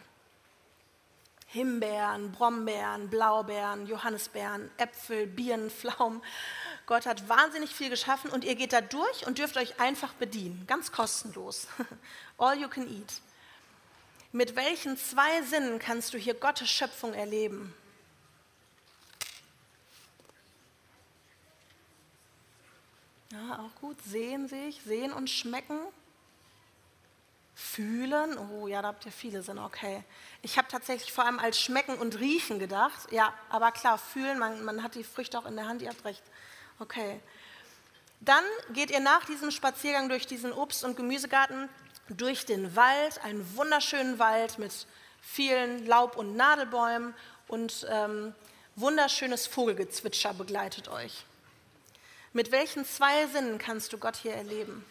Himbeeren, 1.47 2.32
Brombeeren, 2.32 3.10
Blaubeeren, 3.10 3.88
Johannisbeeren, 3.88 4.69
Äpfel, 4.77 5.25
Birnen, 5.25 5.71
Pflaumen, 5.71 6.21
Gott 6.86 7.08
hat 7.08 7.27
wahnsinnig 7.27 7.73
viel 7.73 7.89
geschaffen 7.89 8.29
und 8.29 8.43
ihr 8.43 8.53
geht 8.53 8.71
da 8.71 8.82
durch 8.82 9.25
und 9.25 9.39
dürft 9.39 9.58
euch 9.58 9.79
einfach 9.79 10.13
bedienen, 10.13 10.65
ganz 10.67 10.91
kostenlos. 10.91 11.67
All 12.38 12.55
you 12.55 12.67
can 12.67 12.88
eat. 12.88 13.21
Mit 14.32 14.55
welchen 14.55 14.95
zwei 14.95 15.41
Sinnen 15.41 15.79
kannst 15.79 16.13
du 16.13 16.19
hier 16.19 16.36
Gottes 16.36 16.69
Schöpfung 16.69 17.15
erleben? 17.15 17.73
Ja, 23.32 23.60
auch 23.60 23.82
gut. 23.82 23.98
Sehen 24.06 24.48
sich, 24.48 24.82
sehen 24.84 25.13
und 25.13 25.30
schmecken. 25.30 25.80
Fühlen, 27.54 28.38
oh 28.38 28.68
ja, 28.68 28.82
da 28.82 28.88
habt 28.88 29.06
ihr 29.06 29.12
viele 29.12 29.44
Sinne, 29.44 29.63
okay. 29.65 30.04
Ich 30.42 30.58
habe 30.58 30.70
tatsächlich 30.70 31.12
vor 31.12 31.26
allem 31.26 31.39
als 31.39 31.60
Schmecken 31.60 31.98
und 31.98 32.18
Riechen 32.20 32.58
gedacht. 32.58 33.12
Ja, 33.12 33.34
aber 33.50 33.72
klar, 33.72 33.98
fühlen, 33.98 34.39
man, 34.39 34.63
man 34.63 34.82
hat 34.82 34.96
die 34.96 35.04
Früchte 35.04 35.38
auch 35.38 35.46
in 35.46 35.58
der 35.58 35.68
Hand, 35.68 35.82
ihr 35.82 35.89
habt 35.89 36.06
recht. 36.06 36.24
Okay. 36.80 37.20
Dann 38.22 38.44
geht 38.74 38.92
ihr 38.92 39.02
nach 39.02 39.26
diesem 39.26 39.52
Spaziergang 39.52 40.08
durch 40.08 40.26
diesen 40.26 40.54
Obst- 40.54 40.86
und 40.86 40.96
Gemüsegarten 40.96 41.70
durch 42.10 42.46
den 42.46 42.76
Wald, 42.76 43.24
einen 43.24 43.56
wunderschönen 43.56 44.20
Wald 44.20 44.58
mit 44.58 44.88
vielen 45.22 45.86
Laub- 45.86 46.18
und 46.18 46.36
Nadelbäumen 46.36 47.13
und 47.48 47.86
ähm, 47.89 48.34
wunderschönes 48.76 49.48
Vogelgezwitscher 49.48 50.34
begleitet 50.34 50.88
euch. 50.88 51.26
Mit 52.32 52.52
welchen 52.52 52.86
zwei 52.86 53.26
Sinnen 53.28 53.58
kannst 53.58 53.92
du 53.92 53.98
Gott 53.98 54.15
hier 54.15 54.34
erleben? 54.34 54.86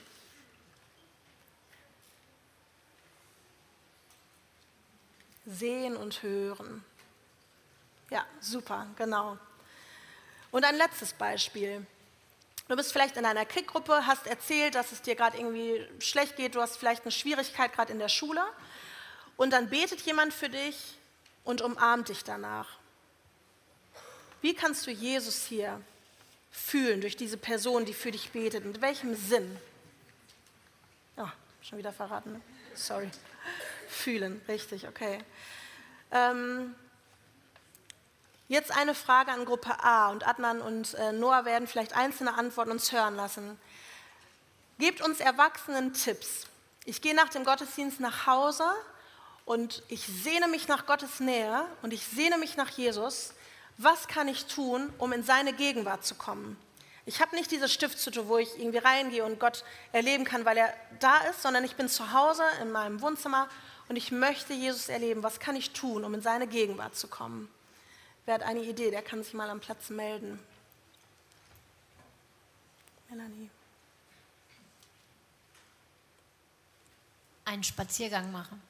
Sehen 5.46 5.96
und 5.96 6.22
hören. 6.22 6.84
Ja, 8.10 8.26
super, 8.40 8.86
genau. 8.96 9.38
Und 10.50 10.64
ein 10.64 10.76
letztes 10.76 11.12
Beispiel. 11.12 11.86
Du 12.68 12.76
bist 12.76 12.92
vielleicht 12.92 13.16
in 13.16 13.24
einer 13.24 13.46
Kriegruppe, 13.46 14.06
hast 14.06 14.26
erzählt, 14.26 14.74
dass 14.74 14.92
es 14.92 15.00
dir 15.00 15.14
gerade 15.14 15.38
irgendwie 15.38 15.86
schlecht 16.00 16.36
geht, 16.36 16.54
du 16.54 16.60
hast 16.60 16.76
vielleicht 16.76 17.04
eine 17.04 17.12
Schwierigkeit 17.12 17.72
gerade 17.72 17.92
in 17.92 17.98
der 17.98 18.10
Schule 18.10 18.44
und 19.38 19.52
dann 19.52 19.70
betet 19.70 20.02
jemand 20.02 20.34
für 20.34 20.50
dich 20.50 20.98
und 21.44 21.62
umarmt 21.62 22.10
dich 22.10 22.24
danach. 22.24 22.68
Wie 24.42 24.54
kannst 24.54 24.86
du 24.86 24.90
Jesus 24.90 25.46
hier 25.46 25.80
fühlen 26.50 27.00
durch 27.00 27.16
diese 27.16 27.36
Person, 27.36 27.84
die 27.84 27.94
für 27.94 28.10
dich 28.10 28.30
betet? 28.30 28.64
Mit 28.64 28.80
welchem 28.80 29.14
Sinn? 29.14 29.56
Ja, 31.16 31.32
schon 31.62 31.78
wieder 31.78 31.92
verraten. 31.92 32.32
Ne? 32.32 32.40
Sorry. 32.74 33.10
Fühlen, 33.88 34.40
richtig, 34.48 34.86
okay. 34.86 35.18
Ähm, 36.10 36.74
Jetzt 38.50 38.74
eine 38.74 38.94
Frage 38.94 39.30
an 39.30 39.44
Gruppe 39.44 39.78
A 39.84 40.08
und 40.08 40.26
Adnan 40.26 40.62
und 40.62 40.94
äh, 40.94 41.12
Noah 41.12 41.44
werden 41.44 41.68
vielleicht 41.68 41.94
einzelne 41.94 42.32
Antworten 42.32 42.70
uns 42.70 42.90
hören 42.92 43.14
lassen. 43.14 43.60
Gebt 44.78 45.02
uns 45.02 45.20
Erwachsenen 45.20 45.92
Tipps. 45.92 46.46
Ich 46.86 47.02
gehe 47.02 47.14
nach 47.14 47.28
dem 47.28 47.44
Gottesdienst 47.44 48.00
nach 48.00 48.26
Hause 48.26 48.64
und 49.44 49.82
ich 49.88 50.06
sehne 50.06 50.48
mich 50.48 50.66
nach 50.66 50.86
Gottes 50.86 51.20
Nähe 51.20 51.66
und 51.82 51.92
ich 51.92 52.06
sehne 52.06 52.38
mich 52.38 52.56
nach 52.56 52.70
Jesus, 52.70 53.34
was 53.78 54.08
kann 54.08 54.28
ich 54.28 54.46
tun, 54.46 54.92
um 54.98 55.12
in 55.12 55.22
seine 55.22 55.52
Gegenwart 55.52 56.04
zu 56.04 56.16
kommen? 56.16 56.58
Ich 57.06 57.22
habe 57.22 57.34
nicht 57.36 57.50
diese 57.50 57.68
Stiftshütte, 57.68 58.28
wo 58.28 58.36
ich 58.36 58.58
irgendwie 58.58 58.78
reingehe 58.78 59.24
und 59.24 59.40
Gott 59.40 59.64
erleben 59.92 60.24
kann, 60.24 60.44
weil 60.44 60.58
er 60.58 60.74
da 61.00 61.18
ist, 61.30 61.40
sondern 61.40 61.64
ich 61.64 61.76
bin 61.76 61.88
zu 61.88 62.12
Hause 62.12 62.42
in 62.60 62.70
meinem 62.70 63.00
Wohnzimmer 63.00 63.48
und 63.88 63.96
ich 63.96 64.10
möchte 64.12 64.52
Jesus 64.52 64.90
erleben. 64.90 65.22
Was 65.22 65.40
kann 65.40 65.56
ich 65.56 65.70
tun, 65.70 66.04
um 66.04 66.12
in 66.12 66.20
seine 66.20 66.46
Gegenwart 66.46 66.96
zu 66.96 67.08
kommen? 67.08 67.48
Wer 68.26 68.34
hat 68.34 68.42
eine 68.42 68.60
Idee, 68.60 68.90
der 68.90 69.00
kann 69.00 69.22
sich 69.22 69.32
mal 69.32 69.48
am 69.48 69.60
Platz 69.60 69.88
melden. 69.88 70.38
Melanie. 73.08 73.48
Einen 77.46 77.64
Spaziergang 77.64 78.30
machen. 78.30 78.60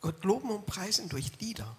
Gott 0.00 0.24
loben 0.24 0.50
und 0.50 0.66
preisen 0.66 1.08
durch 1.08 1.38
Lieder. 1.40 1.76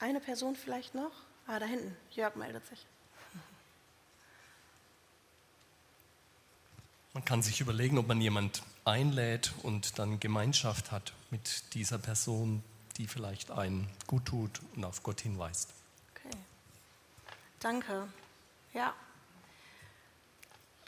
Eine 0.00 0.20
Person 0.20 0.54
vielleicht 0.54 0.94
noch? 0.94 1.12
Ah, 1.46 1.58
da 1.58 1.66
hinten. 1.66 1.96
Jörg 2.12 2.36
meldet 2.36 2.66
sich. 2.66 2.86
Man 7.14 7.24
kann 7.24 7.42
sich 7.42 7.60
überlegen, 7.60 7.98
ob 7.98 8.06
man 8.06 8.20
jemand 8.20 8.62
einlädt 8.84 9.52
und 9.62 9.98
dann 9.98 10.20
Gemeinschaft 10.20 10.92
hat 10.92 11.12
mit 11.30 11.74
dieser 11.74 11.98
Person, 11.98 12.62
die 12.96 13.08
vielleicht 13.08 13.50
einen 13.50 13.90
gut 14.06 14.26
tut 14.26 14.60
und 14.76 14.84
auf 14.84 15.02
Gott 15.02 15.20
hinweist. 15.22 15.70
Okay. 16.14 16.36
Danke. 17.58 18.06
Ja. 18.72 18.94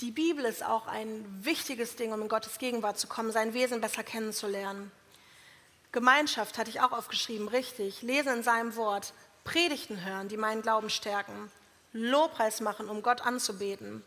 Die 0.01 0.11
Bibel 0.11 0.47
ist 0.47 0.65
auch 0.65 0.87
ein 0.87 1.27
wichtiges 1.45 1.95
Ding, 1.95 2.13
um 2.15 2.23
in 2.23 2.29
Gottes 2.29 2.57
Gegenwart 2.57 2.99
zu 2.99 3.07
kommen, 3.07 3.33
sein 3.33 3.53
Wesen 3.53 3.83
besser 3.83 4.03
kennenzulernen. 4.03 4.91
Gemeinschaft 5.93 6.57
hatte 6.57 6.71
ich 6.71 6.81
auch 6.81 6.93
aufgeschrieben, 6.93 7.49
richtig. 7.49 8.01
Lesen 8.01 8.39
in 8.39 8.43
seinem 8.43 8.77
Wort, 8.77 9.13
Predigten 9.45 10.03
hören, 10.03 10.29
die 10.29 10.39
meinen 10.39 10.63
Glauben 10.63 10.89
stärken, 10.89 11.53
Lobpreis 11.93 12.63
machen, 12.63 12.89
um 12.89 13.03
Gott 13.03 13.21
anzubeten 13.21 14.03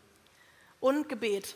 und 0.80 1.08
Gebet. 1.08 1.54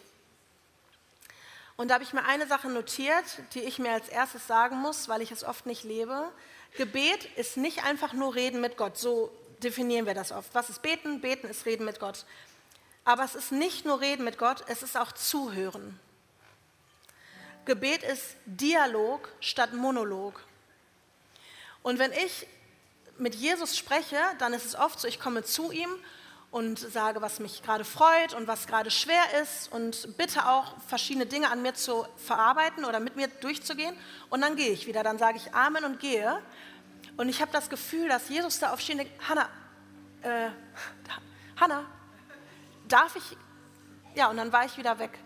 Und 1.77 1.89
da 1.89 1.95
habe 1.95 2.05
ich 2.05 2.13
mir 2.13 2.25
eine 2.25 2.47
Sache 2.47 2.69
notiert, 2.69 3.25
die 3.55 3.61
ich 3.61 3.81
mir 3.81 3.91
als 3.91 4.09
erstes 4.09 4.47
sagen 4.47 4.77
muss, 4.77 5.09
weil 5.09 5.21
ich 5.21 5.33
es 5.33 5.43
oft 5.43 5.67
nicht 5.67 5.83
lebe. 5.83 6.31
Gebet 6.77 7.25
ist 7.37 7.57
nicht 7.57 7.85
einfach 7.85 8.13
nur 8.13 8.37
Reden 8.37 8.61
mit 8.61 8.77
Gott, 8.77 8.99
so 8.99 9.33
definieren 9.65 10.07
wir 10.07 10.15
das 10.15 10.31
oft. 10.31 10.55
Was 10.55 10.71
ist 10.71 10.83
Beten? 10.83 11.21
Beten 11.21 11.49
ist 11.49 11.67
Reden 11.67 11.85
mit 11.85 11.99
Gott. 11.99 12.25
Aber 13.09 13.25
es 13.25 13.35
ist 13.35 13.53
nicht 13.53 13.87
nur 13.87 14.03
Reden 14.03 14.23
mit 14.23 14.37
Gott, 14.37 14.63
es 14.67 14.83
ist 14.83 14.95
auch 14.95 15.13
Zuhören. 15.13 15.99
Gebet 17.65 18.03
ist 18.03 18.37
Dialog 18.45 19.31
statt 19.41 19.73
Monolog. 19.73 20.39
Und 21.83 21.99
wenn 21.99 22.13
ich 22.13 22.47
mit 23.17 23.35
Jesus 23.35 23.79
spreche, 23.79 24.19
dann 24.41 24.53
ist 24.53 24.67
es 24.67 24.75
oft 24.75 25.01
so, 25.01 25.09
ich 25.09 25.19
komme 25.19 25.43
zu 25.43 25.73
ihm 25.73 25.89
und 26.51 26.79
sage, 26.79 27.23
was 27.23 27.41
mich 27.41 27.63
gerade 27.63 27.87
freut 27.87 28.35
und 28.35 28.47
was 28.47 28.67
gerade 28.67 28.91
schwer 28.91 29.41
ist 29.41 29.73
und 29.73 30.19
bitte 30.19 30.47
auch 30.47 30.75
verschiedene 30.87 31.25
Dinge 31.25 31.51
an 31.51 31.63
mir 31.63 31.73
zu 31.73 32.07
verarbeiten 32.19 32.85
oder 32.85 33.01
mit 33.01 33.17
mir 33.17 33.29
durchzugehen. 33.29 33.97
Und 34.29 34.43
dann 34.43 34.55
gehe 34.55 34.71
ich 34.71 34.87
wieder, 34.87 35.03
dann 35.03 35.17
sage 35.17 35.39
ich 35.39 35.55
Amen 35.55 35.87
und 35.87 35.99
gehe. 35.99 36.43
Und 37.17 37.31
ich 37.31 37.41
habe 37.41 37.53
das 37.53 37.71
Gefühl, 37.71 38.11
dass 38.11 38.29
Jesus 38.29 38.59
da 38.59 38.71
und 38.71 38.87
denkt, 38.87 39.13
Hannah, 39.27 39.49
äh, 40.21 40.51
Hannah, 41.59 41.87
darf 42.89 43.17
ich? 43.17 43.37
Ja, 44.15 44.29
und 44.29 44.37
dann 44.37 44.53
war 44.53 44.65
ich 44.65 44.77
wieder 44.77 44.99
weg. 44.99 45.19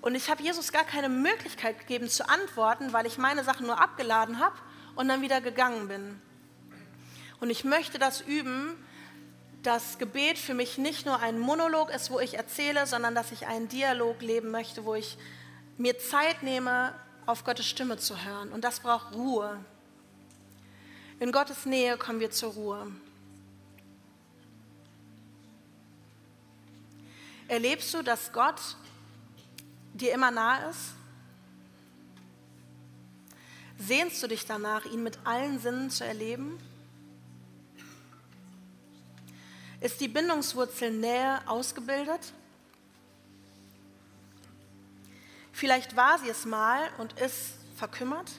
Und 0.00 0.14
ich 0.14 0.30
habe 0.30 0.42
Jesus 0.42 0.72
gar 0.72 0.84
keine 0.84 1.08
Möglichkeit 1.08 1.78
gegeben 1.80 2.08
zu 2.08 2.28
antworten, 2.28 2.92
weil 2.92 3.06
ich 3.06 3.18
meine 3.18 3.42
Sachen 3.42 3.66
nur 3.66 3.80
abgeladen 3.80 4.38
habe 4.38 4.54
und 4.94 5.08
dann 5.08 5.22
wieder 5.22 5.40
gegangen 5.40 5.88
bin. 5.88 6.20
Und 7.40 7.50
ich 7.50 7.64
möchte 7.64 7.98
das 7.98 8.20
üben, 8.20 8.76
dass 9.62 9.98
Gebet 9.98 10.38
für 10.38 10.54
mich 10.54 10.78
nicht 10.78 11.06
nur 11.06 11.20
ein 11.20 11.38
Monolog 11.38 11.90
ist, 11.90 12.10
wo 12.10 12.20
ich 12.20 12.34
erzähle, 12.34 12.86
sondern 12.86 13.14
dass 13.14 13.32
ich 13.32 13.46
einen 13.46 13.68
Dialog 13.68 14.22
leben 14.22 14.50
möchte, 14.50 14.84
wo 14.84 14.94
ich 14.94 15.18
mir 15.76 15.98
Zeit 15.98 16.42
nehme, 16.42 16.94
auf 17.26 17.42
Gottes 17.42 17.66
Stimme 17.66 17.96
zu 17.96 18.24
hören. 18.24 18.52
Und 18.52 18.62
das 18.62 18.80
braucht 18.80 19.14
Ruhe. 19.14 19.58
In 21.18 21.32
Gottes 21.32 21.66
Nähe 21.66 21.96
kommen 21.96 22.20
wir 22.20 22.30
zur 22.30 22.52
Ruhe. 22.52 22.86
Erlebst 27.48 27.94
du, 27.94 28.02
dass 28.02 28.32
Gott 28.32 28.60
dir 29.94 30.12
immer 30.12 30.30
nah 30.30 30.68
ist? 30.68 30.94
Sehnst 33.78 34.22
du 34.22 34.26
dich 34.26 34.46
danach, 34.46 34.84
ihn 34.86 35.02
mit 35.02 35.18
allen 35.24 35.60
Sinnen 35.60 35.90
zu 35.90 36.04
erleben? 36.04 36.58
Ist 39.80 40.00
die 40.00 40.08
Bindungswurzel 40.08 40.90
Nähe 40.90 41.40
ausgebildet? 41.46 42.32
Vielleicht 45.52 45.94
war 45.94 46.18
sie 46.18 46.28
es 46.28 46.44
mal 46.44 46.80
und 46.98 47.12
ist 47.20 47.54
verkümmert? 47.76 48.30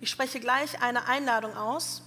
Ich 0.00 0.10
spreche 0.10 0.38
gleich 0.38 0.80
eine 0.82 1.06
Einladung 1.06 1.56
aus, 1.56 2.02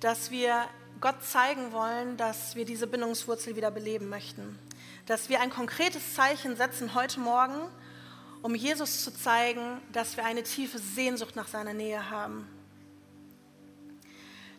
dass 0.00 0.30
wir 0.30 0.66
Gott 1.00 1.24
zeigen 1.24 1.72
wollen, 1.72 2.18
dass 2.18 2.56
wir 2.56 2.66
diese 2.66 2.86
Bindungswurzel 2.86 3.56
wieder 3.56 3.70
beleben 3.70 4.10
möchten. 4.10 4.58
Dass 5.06 5.30
wir 5.30 5.40
ein 5.40 5.48
konkretes 5.48 6.14
Zeichen 6.14 6.56
setzen 6.56 6.94
heute 6.94 7.20
Morgen, 7.20 7.58
um 8.42 8.54
Jesus 8.54 9.02
zu 9.02 9.14
zeigen, 9.14 9.80
dass 9.92 10.18
wir 10.18 10.26
eine 10.26 10.42
tiefe 10.42 10.78
Sehnsucht 10.78 11.36
nach 11.36 11.48
seiner 11.48 11.72
Nähe 11.72 12.10
haben. 12.10 12.46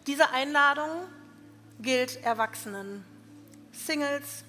Diese 0.07 0.31
Einladung 0.31 0.89
gilt 1.79 2.23
Erwachsenen, 2.23 3.05
Singles, 3.71 4.43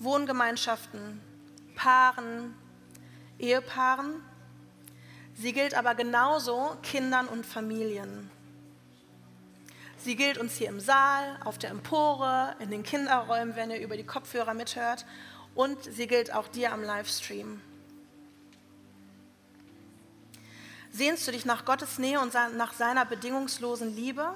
Wohngemeinschaften, 0.00 1.18
Paaren, 1.76 2.54
Ehepaaren. 3.38 4.22
Sie 5.34 5.54
gilt 5.54 5.72
aber 5.72 5.94
genauso 5.94 6.76
Kindern 6.82 7.26
und 7.26 7.46
Familien. 7.46 8.30
Sie 10.02 10.16
gilt 10.16 10.38
uns 10.38 10.56
hier 10.56 10.68
im 10.68 10.80
Saal, 10.80 11.38
auf 11.44 11.58
der 11.58 11.70
Empore, 11.70 12.56
in 12.58 12.70
den 12.70 12.82
Kinderräumen, 12.82 13.54
wenn 13.54 13.70
ihr 13.70 13.80
über 13.80 13.98
die 13.98 14.06
Kopfhörer 14.06 14.54
mithört. 14.54 15.04
Und 15.54 15.82
sie 15.84 16.06
gilt 16.06 16.32
auch 16.32 16.48
dir 16.48 16.72
am 16.72 16.82
Livestream. 16.82 17.60
Sehnst 20.90 21.28
du 21.28 21.32
dich 21.32 21.44
nach 21.44 21.66
Gottes 21.66 21.98
Nähe 21.98 22.18
und 22.18 22.32
nach 22.56 22.72
seiner 22.72 23.04
bedingungslosen 23.04 23.94
Liebe? 23.94 24.32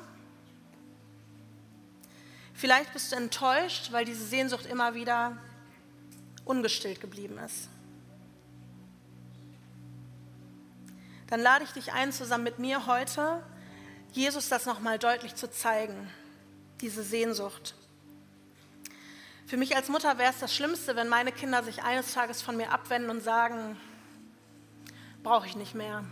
Vielleicht 2.52 2.92
bist 2.92 3.10
du 3.12 3.16
enttäuscht, 3.16 3.90
weil 3.90 4.04
diese 4.04 4.24
Sehnsucht 4.24 4.66
immer 4.66 4.94
wieder 4.94 5.36
ungestillt 6.44 7.00
geblieben 7.00 7.38
ist. 7.38 7.68
Dann 11.28 11.40
lade 11.40 11.64
ich 11.64 11.70
dich 11.70 11.92
ein, 11.92 12.12
zusammen 12.12 12.44
mit 12.44 12.58
mir 12.58 12.86
heute 12.86 13.42
Jesus 14.14 14.48
das 14.48 14.64
nochmal 14.64 15.00
deutlich 15.00 15.34
zu 15.34 15.50
zeigen, 15.50 16.08
diese 16.80 17.02
Sehnsucht. 17.02 17.74
Für 19.46 19.56
mich 19.56 19.74
als 19.74 19.88
Mutter 19.88 20.18
wäre 20.18 20.30
es 20.30 20.38
das 20.38 20.54
Schlimmste, 20.54 20.94
wenn 20.94 21.08
meine 21.08 21.32
Kinder 21.32 21.64
sich 21.64 21.82
eines 21.82 22.14
Tages 22.14 22.40
von 22.40 22.56
mir 22.56 22.70
abwenden 22.70 23.10
und 23.10 23.22
sagen, 23.22 23.76
brauche 25.24 25.48
ich 25.48 25.56
nicht 25.56 25.74
mehr. 25.74 26.04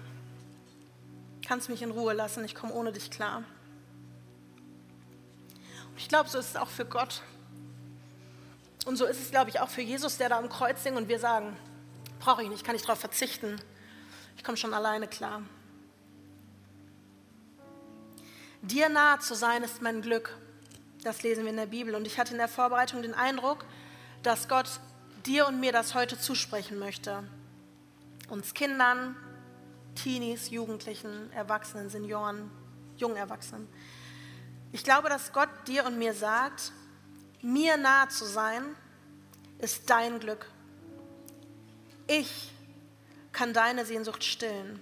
Kannst 1.46 1.68
mich 1.68 1.82
in 1.82 1.92
Ruhe 1.92 2.12
lassen, 2.12 2.44
ich 2.44 2.57
komme 2.57 2.74
ohne 2.74 2.92
dich 2.92 3.11
klar. 3.11 3.44
Und 5.90 5.96
ich 5.96 6.09
glaube, 6.09 6.28
so 6.28 6.38
ist 6.38 6.50
es 6.50 6.57
auch 6.57 6.70
für 6.70 6.84
Gott. 6.84 7.22
Und 8.84 8.96
so 8.96 9.07
ist 9.07 9.20
es, 9.20 9.30
glaube 9.30 9.50
ich, 9.50 9.61
auch 9.61 9.68
für 9.68 9.80
Jesus, 9.80 10.18
der 10.18 10.28
da 10.28 10.38
am 10.38 10.48
Kreuz 10.48 10.82
singt 10.82 10.96
und 10.96 11.09
wir 11.09 11.20
sagen, 11.20 11.57
brauche 12.18 12.42
ich 12.42 12.48
nicht, 12.48 12.64
kann 12.64 12.74
ich 12.74 12.82
darauf 12.82 12.98
verzichten. 12.98 13.61
Ich 14.36 14.42
komme 14.42 14.57
schon 14.57 14.74
alleine 14.74 15.07
klar. 15.07 15.42
Dir 18.62 18.88
nahe 18.88 19.18
zu 19.18 19.34
sein 19.34 19.64
ist 19.64 19.82
mein 19.82 20.02
Glück. 20.02 20.38
Das 21.02 21.24
lesen 21.24 21.42
wir 21.42 21.50
in 21.50 21.56
der 21.56 21.66
Bibel. 21.66 21.96
Und 21.96 22.06
ich 22.06 22.18
hatte 22.20 22.30
in 22.30 22.38
der 22.38 22.46
Vorbereitung 22.46 23.02
den 23.02 23.12
Eindruck, 23.12 23.64
dass 24.22 24.46
Gott 24.46 24.68
dir 25.26 25.48
und 25.48 25.58
mir 25.58 25.72
das 25.72 25.94
heute 25.94 26.16
zusprechen 26.16 26.78
möchte. 26.78 27.24
Uns 28.28 28.54
Kindern, 28.54 29.16
Teenies, 29.96 30.50
Jugendlichen, 30.50 31.32
Erwachsenen, 31.32 31.90
Senioren, 31.90 32.52
jungen 32.96 33.16
Erwachsenen. 33.16 33.66
Ich 34.70 34.84
glaube, 34.84 35.08
dass 35.08 35.32
Gott 35.32 35.50
dir 35.66 35.84
und 35.84 35.98
mir 35.98 36.14
sagt, 36.14 36.70
mir 37.42 37.76
nahe 37.76 38.08
zu 38.10 38.24
sein, 38.24 38.62
ist 39.58 39.90
dein 39.90 40.20
Glück. 40.20 40.46
ich 42.06 42.52
kann 43.32 43.52
deine 43.54 43.86
Sehnsucht 43.86 44.22
stillen. 44.22 44.80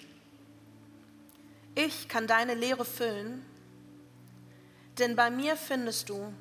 Ich 1.75 2.09
kann 2.09 2.27
deine 2.27 2.55
Leere 2.55 2.85
füllen, 2.85 3.47
denn 4.99 5.17
bei 5.17 5.31
mir 5.31 5.57
findest 5.57 6.09
du 6.09 6.33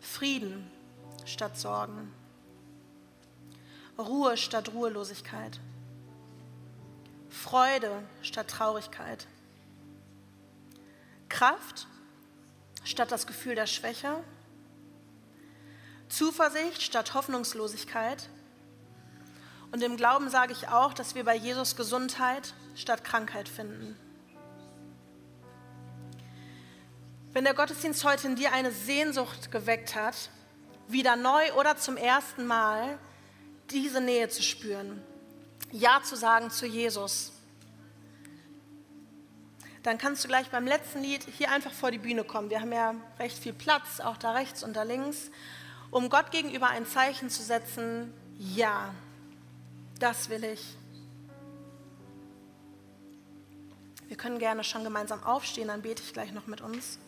Frieden 0.00 0.70
statt 1.24 1.58
Sorgen, 1.58 2.12
Ruhe 3.98 4.36
statt 4.36 4.72
Ruhelosigkeit, 4.72 5.60
Freude 7.28 8.02
statt 8.22 8.48
Traurigkeit, 8.48 9.26
Kraft 11.28 11.86
statt 12.84 13.10
das 13.10 13.26
Gefühl 13.26 13.54
der 13.54 13.66
Schwäche, 13.66 14.22
Zuversicht 16.08 16.82
statt 16.82 17.14
Hoffnungslosigkeit. 17.14 18.28
Und 19.70 19.82
im 19.82 19.96
Glauben 19.96 20.28
sage 20.28 20.52
ich 20.52 20.68
auch, 20.68 20.92
dass 20.92 21.14
wir 21.14 21.24
bei 21.24 21.34
Jesus 21.34 21.74
Gesundheit 21.74 22.52
statt 22.74 23.02
Krankheit 23.02 23.48
finden. 23.48 23.96
Wenn 27.32 27.44
der 27.44 27.54
Gottesdienst 27.54 28.04
heute 28.04 28.26
in 28.26 28.36
dir 28.36 28.52
eine 28.52 28.70
Sehnsucht 28.72 29.50
geweckt 29.50 29.94
hat, 29.94 30.14
wieder 30.86 31.16
neu 31.16 31.52
oder 31.54 31.78
zum 31.78 31.96
ersten 31.96 32.46
Mal 32.46 32.98
diese 33.70 34.02
Nähe 34.02 34.28
zu 34.28 34.42
spüren, 34.42 35.02
Ja 35.70 36.02
zu 36.02 36.14
sagen 36.14 36.50
zu 36.50 36.66
Jesus, 36.66 37.32
dann 39.82 39.96
kannst 39.96 40.22
du 40.22 40.28
gleich 40.28 40.50
beim 40.50 40.66
letzten 40.66 41.02
Lied 41.02 41.24
hier 41.24 41.50
einfach 41.50 41.72
vor 41.72 41.90
die 41.90 41.98
Bühne 41.98 42.22
kommen. 42.22 42.50
Wir 42.50 42.60
haben 42.60 42.72
ja 42.72 42.94
recht 43.18 43.38
viel 43.38 43.54
Platz, 43.54 44.00
auch 44.00 44.18
da 44.18 44.32
rechts 44.32 44.62
und 44.62 44.74
da 44.74 44.82
links, 44.82 45.30
um 45.90 46.10
Gott 46.10 46.32
gegenüber 46.32 46.68
ein 46.68 46.86
Zeichen 46.86 47.30
zu 47.30 47.42
setzen, 47.42 48.12
ja, 48.38 48.94
das 49.98 50.28
will 50.28 50.44
ich. 50.44 50.76
Wir 54.08 54.18
können 54.18 54.38
gerne 54.38 54.64
schon 54.64 54.84
gemeinsam 54.84 55.22
aufstehen, 55.22 55.68
dann 55.68 55.80
bete 55.80 56.02
ich 56.02 56.12
gleich 56.12 56.32
noch 56.32 56.46
mit 56.46 56.60
uns. 56.60 56.98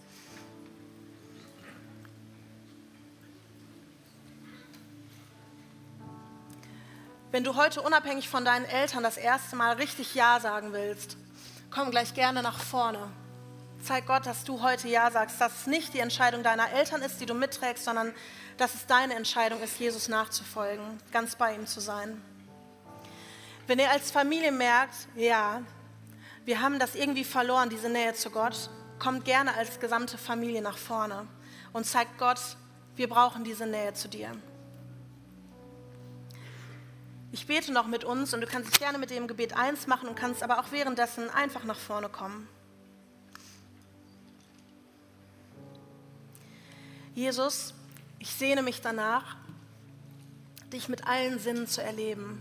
Wenn 7.34 7.42
du 7.42 7.56
heute 7.56 7.82
unabhängig 7.82 8.28
von 8.28 8.44
deinen 8.44 8.64
Eltern 8.64 9.02
das 9.02 9.16
erste 9.16 9.56
Mal 9.56 9.74
richtig 9.74 10.14
Ja 10.14 10.38
sagen 10.38 10.72
willst, 10.72 11.16
komm 11.68 11.90
gleich 11.90 12.14
gerne 12.14 12.44
nach 12.44 12.60
vorne. 12.60 13.10
Zeig 13.82 14.06
Gott, 14.06 14.24
dass 14.24 14.44
du 14.44 14.62
heute 14.62 14.86
Ja 14.86 15.10
sagst, 15.10 15.40
dass 15.40 15.62
es 15.62 15.66
nicht 15.66 15.94
die 15.94 15.98
Entscheidung 15.98 16.44
deiner 16.44 16.70
Eltern 16.70 17.02
ist, 17.02 17.20
die 17.20 17.26
du 17.26 17.34
mitträgst, 17.34 17.84
sondern 17.84 18.14
dass 18.56 18.76
es 18.76 18.86
deine 18.86 19.16
Entscheidung 19.16 19.60
ist, 19.62 19.80
Jesus 19.80 20.06
nachzufolgen, 20.06 20.84
ganz 21.10 21.34
bei 21.34 21.56
ihm 21.56 21.66
zu 21.66 21.80
sein. 21.80 22.22
Wenn 23.66 23.80
ihr 23.80 23.90
als 23.90 24.12
Familie 24.12 24.52
merkt, 24.52 24.94
ja, 25.16 25.60
wir 26.44 26.60
haben 26.60 26.78
das 26.78 26.94
irgendwie 26.94 27.24
verloren, 27.24 27.68
diese 27.68 27.88
Nähe 27.88 28.14
zu 28.14 28.30
Gott, 28.30 28.70
kommt 29.00 29.24
gerne 29.24 29.54
als 29.56 29.80
gesamte 29.80 30.18
Familie 30.18 30.62
nach 30.62 30.78
vorne 30.78 31.26
und 31.72 31.84
zeigt 31.84 32.16
Gott, 32.16 32.38
wir 32.94 33.08
brauchen 33.08 33.42
diese 33.42 33.66
Nähe 33.66 33.92
zu 33.92 34.06
dir. 34.06 34.30
Ich 37.34 37.48
bete 37.48 37.72
noch 37.72 37.88
mit 37.88 38.04
uns 38.04 38.32
und 38.32 38.42
du 38.42 38.46
kannst 38.46 38.70
dich 38.70 38.78
gerne 38.78 38.96
mit 38.96 39.10
dem 39.10 39.26
Gebet 39.26 39.56
eins 39.56 39.88
machen 39.88 40.08
und 40.08 40.14
kannst 40.14 40.44
aber 40.44 40.60
auch 40.60 40.70
währenddessen 40.70 41.28
einfach 41.30 41.64
nach 41.64 41.76
vorne 41.76 42.08
kommen. 42.08 42.48
Jesus, 47.16 47.74
ich 48.20 48.30
sehne 48.30 48.62
mich 48.62 48.82
danach, 48.82 49.36
dich 50.72 50.88
mit 50.88 51.08
allen 51.08 51.40
Sinnen 51.40 51.66
zu 51.66 51.82
erleben. 51.82 52.40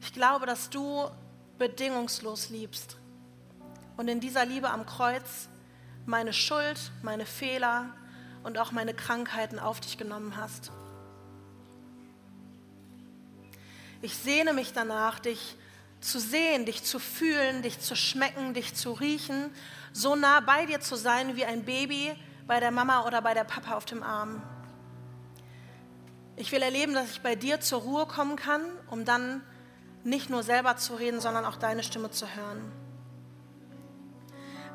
Ich 0.00 0.12
glaube, 0.12 0.46
dass 0.46 0.70
du 0.70 1.10
bedingungslos 1.58 2.48
liebst 2.48 2.96
und 3.96 4.06
in 4.06 4.20
dieser 4.20 4.46
Liebe 4.46 4.70
am 4.70 4.86
Kreuz 4.86 5.48
meine 6.06 6.32
Schuld, 6.32 6.92
meine 7.02 7.26
Fehler 7.26 7.86
und 8.44 8.56
auch 8.56 8.70
meine 8.70 8.94
Krankheiten 8.94 9.58
auf 9.58 9.80
dich 9.80 9.98
genommen 9.98 10.36
hast. 10.36 10.70
Ich 14.04 14.18
sehne 14.18 14.52
mich 14.52 14.74
danach, 14.74 15.18
dich 15.18 15.56
zu 16.02 16.20
sehen, 16.20 16.66
dich 16.66 16.84
zu 16.84 16.98
fühlen, 16.98 17.62
dich 17.62 17.80
zu 17.80 17.96
schmecken, 17.96 18.52
dich 18.52 18.74
zu 18.74 18.92
riechen, 18.92 19.50
so 19.94 20.14
nah 20.14 20.40
bei 20.40 20.66
dir 20.66 20.78
zu 20.82 20.94
sein 20.94 21.36
wie 21.36 21.46
ein 21.46 21.64
Baby 21.64 22.14
bei 22.46 22.60
der 22.60 22.70
Mama 22.70 23.06
oder 23.06 23.22
bei 23.22 23.32
der 23.32 23.44
Papa 23.44 23.74
auf 23.74 23.86
dem 23.86 24.02
Arm. 24.02 24.42
Ich 26.36 26.52
will 26.52 26.60
erleben, 26.60 26.92
dass 26.92 27.12
ich 27.12 27.22
bei 27.22 27.34
dir 27.34 27.62
zur 27.62 27.80
Ruhe 27.80 28.04
kommen 28.04 28.36
kann, 28.36 28.60
um 28.90 29.06
dann 29.06 29.40
nicht 30.02 30.28
nur 30.28 30.42
selber 30.42 30.76
zu 30.76 30.96
reden, 30.96 31.22
sondern 31.22 31.46
auch 31.46 31.56
deine 31.56 31.82
Stimme 31.82 32.10
zu 32.10 32.26
hören. 32.28 32.70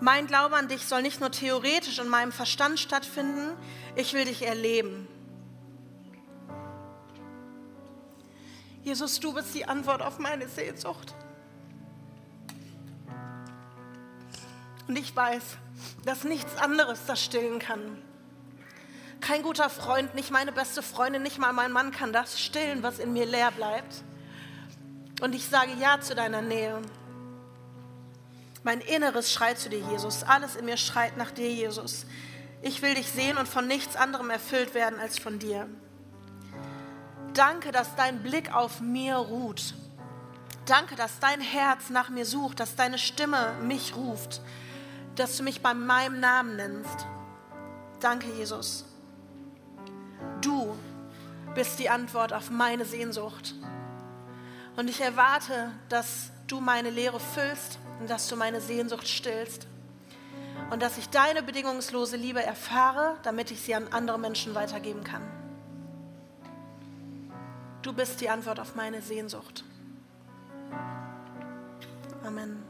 Mein 0.01 0.25
Glaube 0.25 0.55
an 0.55 0.69
dich 0.69 0.87
soll 0.87 1.03
nicht 1.03 1.19
nur 1.19 1.29
theoretisch 1.29 1.99
in 1.99 2.09
meinem 2.09 2.31
Verstand 2.31 2.79
stattfinden, 2.79 3.55
ich 3.95 4.15
will 4.15 4.25
dich 4.25 4.41
erleben. 4.41 5.07
Jesus, 8.83 9.19
du 9.19 9.33
bist 9.33 9.53
die 9.53 9.65
Antwort 9.65 10.01
auf 10.01 10.19
meine 10.19 10.47
Sehnsucht. 10.47 11.13
Und 14.87 14.97
ich 14.97 15.15
weiß, 15.15 15.43
dass 16.05 16.23
nichts 16.23 16.55
anderes 16.57 17.05
das 17.05 17.23
stillen 17.23 17.59
kann. 17.59 18.01
Kein 19.21 19.43
guter 19.43 19.69
Freund, 19.69 20.15
nicht 20.15 20.31
meine 20.31 20.51
beste 20.51 20.81
Freundin, 20.81 21.21
nicht 21.21 21.37
mal 21.37 21.53
mein 21.53 21.71
Mann 21.71 21.91
kann 21.91 22.13
das 22.13 22.39
stillen, 22.39 22.81
was 22.83 22.99
in 22.99 23.13
mir 23.13 23.25
leer 23.25 23.51
bleibt. 23.51 24.03
Und 25.21 25.35
ich 25.35 25.45
sage 25.45 25.71
Ja 25.79 25.99
zu 25.99 26.15
deiner 26.15 26.41
Nähe. 26.41 26.81
Mein 28.63 28.81
Inneres 28.81 29.31
schreit 29.31 29.59
zu 29.59 29.69
dir, 29.69 29.79
Jesus. 29.91 30.23
Alles 30.23 30.55
in 30.55 30.65
mir 30.65 30.77
schreit 30.77 31.17
nach 31.17 31.31
dir, 31.31 31.51
Jesus. 31.51 32.05
Ich 32.61 32.81
will 32.81 32.93
dich 32.93 33.09
sehen 33.09 33.37
und 33.37 33.47
von 33.47 33.67
nichts 33.67 33.95
anderem 33.95 34.29
erfüllt 34.29 34.73
werden 34.73 34.99
als 34.99 35.19
von 35.19 35.39
dir. 35.39 35.69
Danke, 37.39 37.71
dass 37.71 37.95
dein 37.95 38.21
Blick 38.21 38.53
auf 38.53 38.81
mir 38.81 39.15
ruht. 39.15 39.73
Danke, 40.65 40.97
dass 40.97 41.19
dein 41.19 41.39
Herz 41.39 41.89
nach 41.89 42.09
mir 42.09 42.25
sucht, 42.25 42.59
dass 42.59 42.75
deine 42.75 42.97
Stimme 42.97 43.53
mich 43.61 43.95
ruft, 43.95 44.41
dass 45.15 45.37
du 45.37 45.43
mich 45.43 45.61
bei 45.61 45.73
meinem 45.73 46.19
Namen 46.19 46.57
nennst. 46.57 47.07
Danke, 48.01 48.27
Jesus. 48.33 48.83
Du 50.41 50.75
bist 51.55 51.79
die 51.79 51.89
Antwort 51.89 52.33
auf 52.33 52.49
meine 52.49 52.83
Sehnsucht. 52.83 53.55
Und 54.75 54.89
ich 54.89 54.99
erwarte, 54.99 55.71
dass 55.87 56.31
du 56.47 56.59
meine 56.59 56.89
Leere 56.89 57.21
füllst 57.21 57.79
und 58.01 58.09
dass 58.09 58.27
du 58.27 58.35
meine 58.35 58.59
Sehnsucht 58.59 59.07
stillst. 59.07 59.65
Und 60.71 60.81
dass 60.81 60.97
ich 60.97 61.07
deine 61.07 61.41
bedingungslose 61.41 62.17
Liebe 62.17 62.43
erfahre, 62.43 63.15
damit 63.23 63.49
ich 63.49 63.61
sie 63.61 63.75
an 63.75 63.87
andere 63.93 64.19
Menschen 64.19 64.55
weitergeben 64.55 65.05
kann. 65.05 65.38
Du 67.81 67.93
bist 67.93 68.19
die 68.19 68.29
Antwort 68.29 68.59
auf 68.59 68.75
meine 68.75 69.01
Sehnsucht. 69.01 69.63
Amen. 72.23 72.68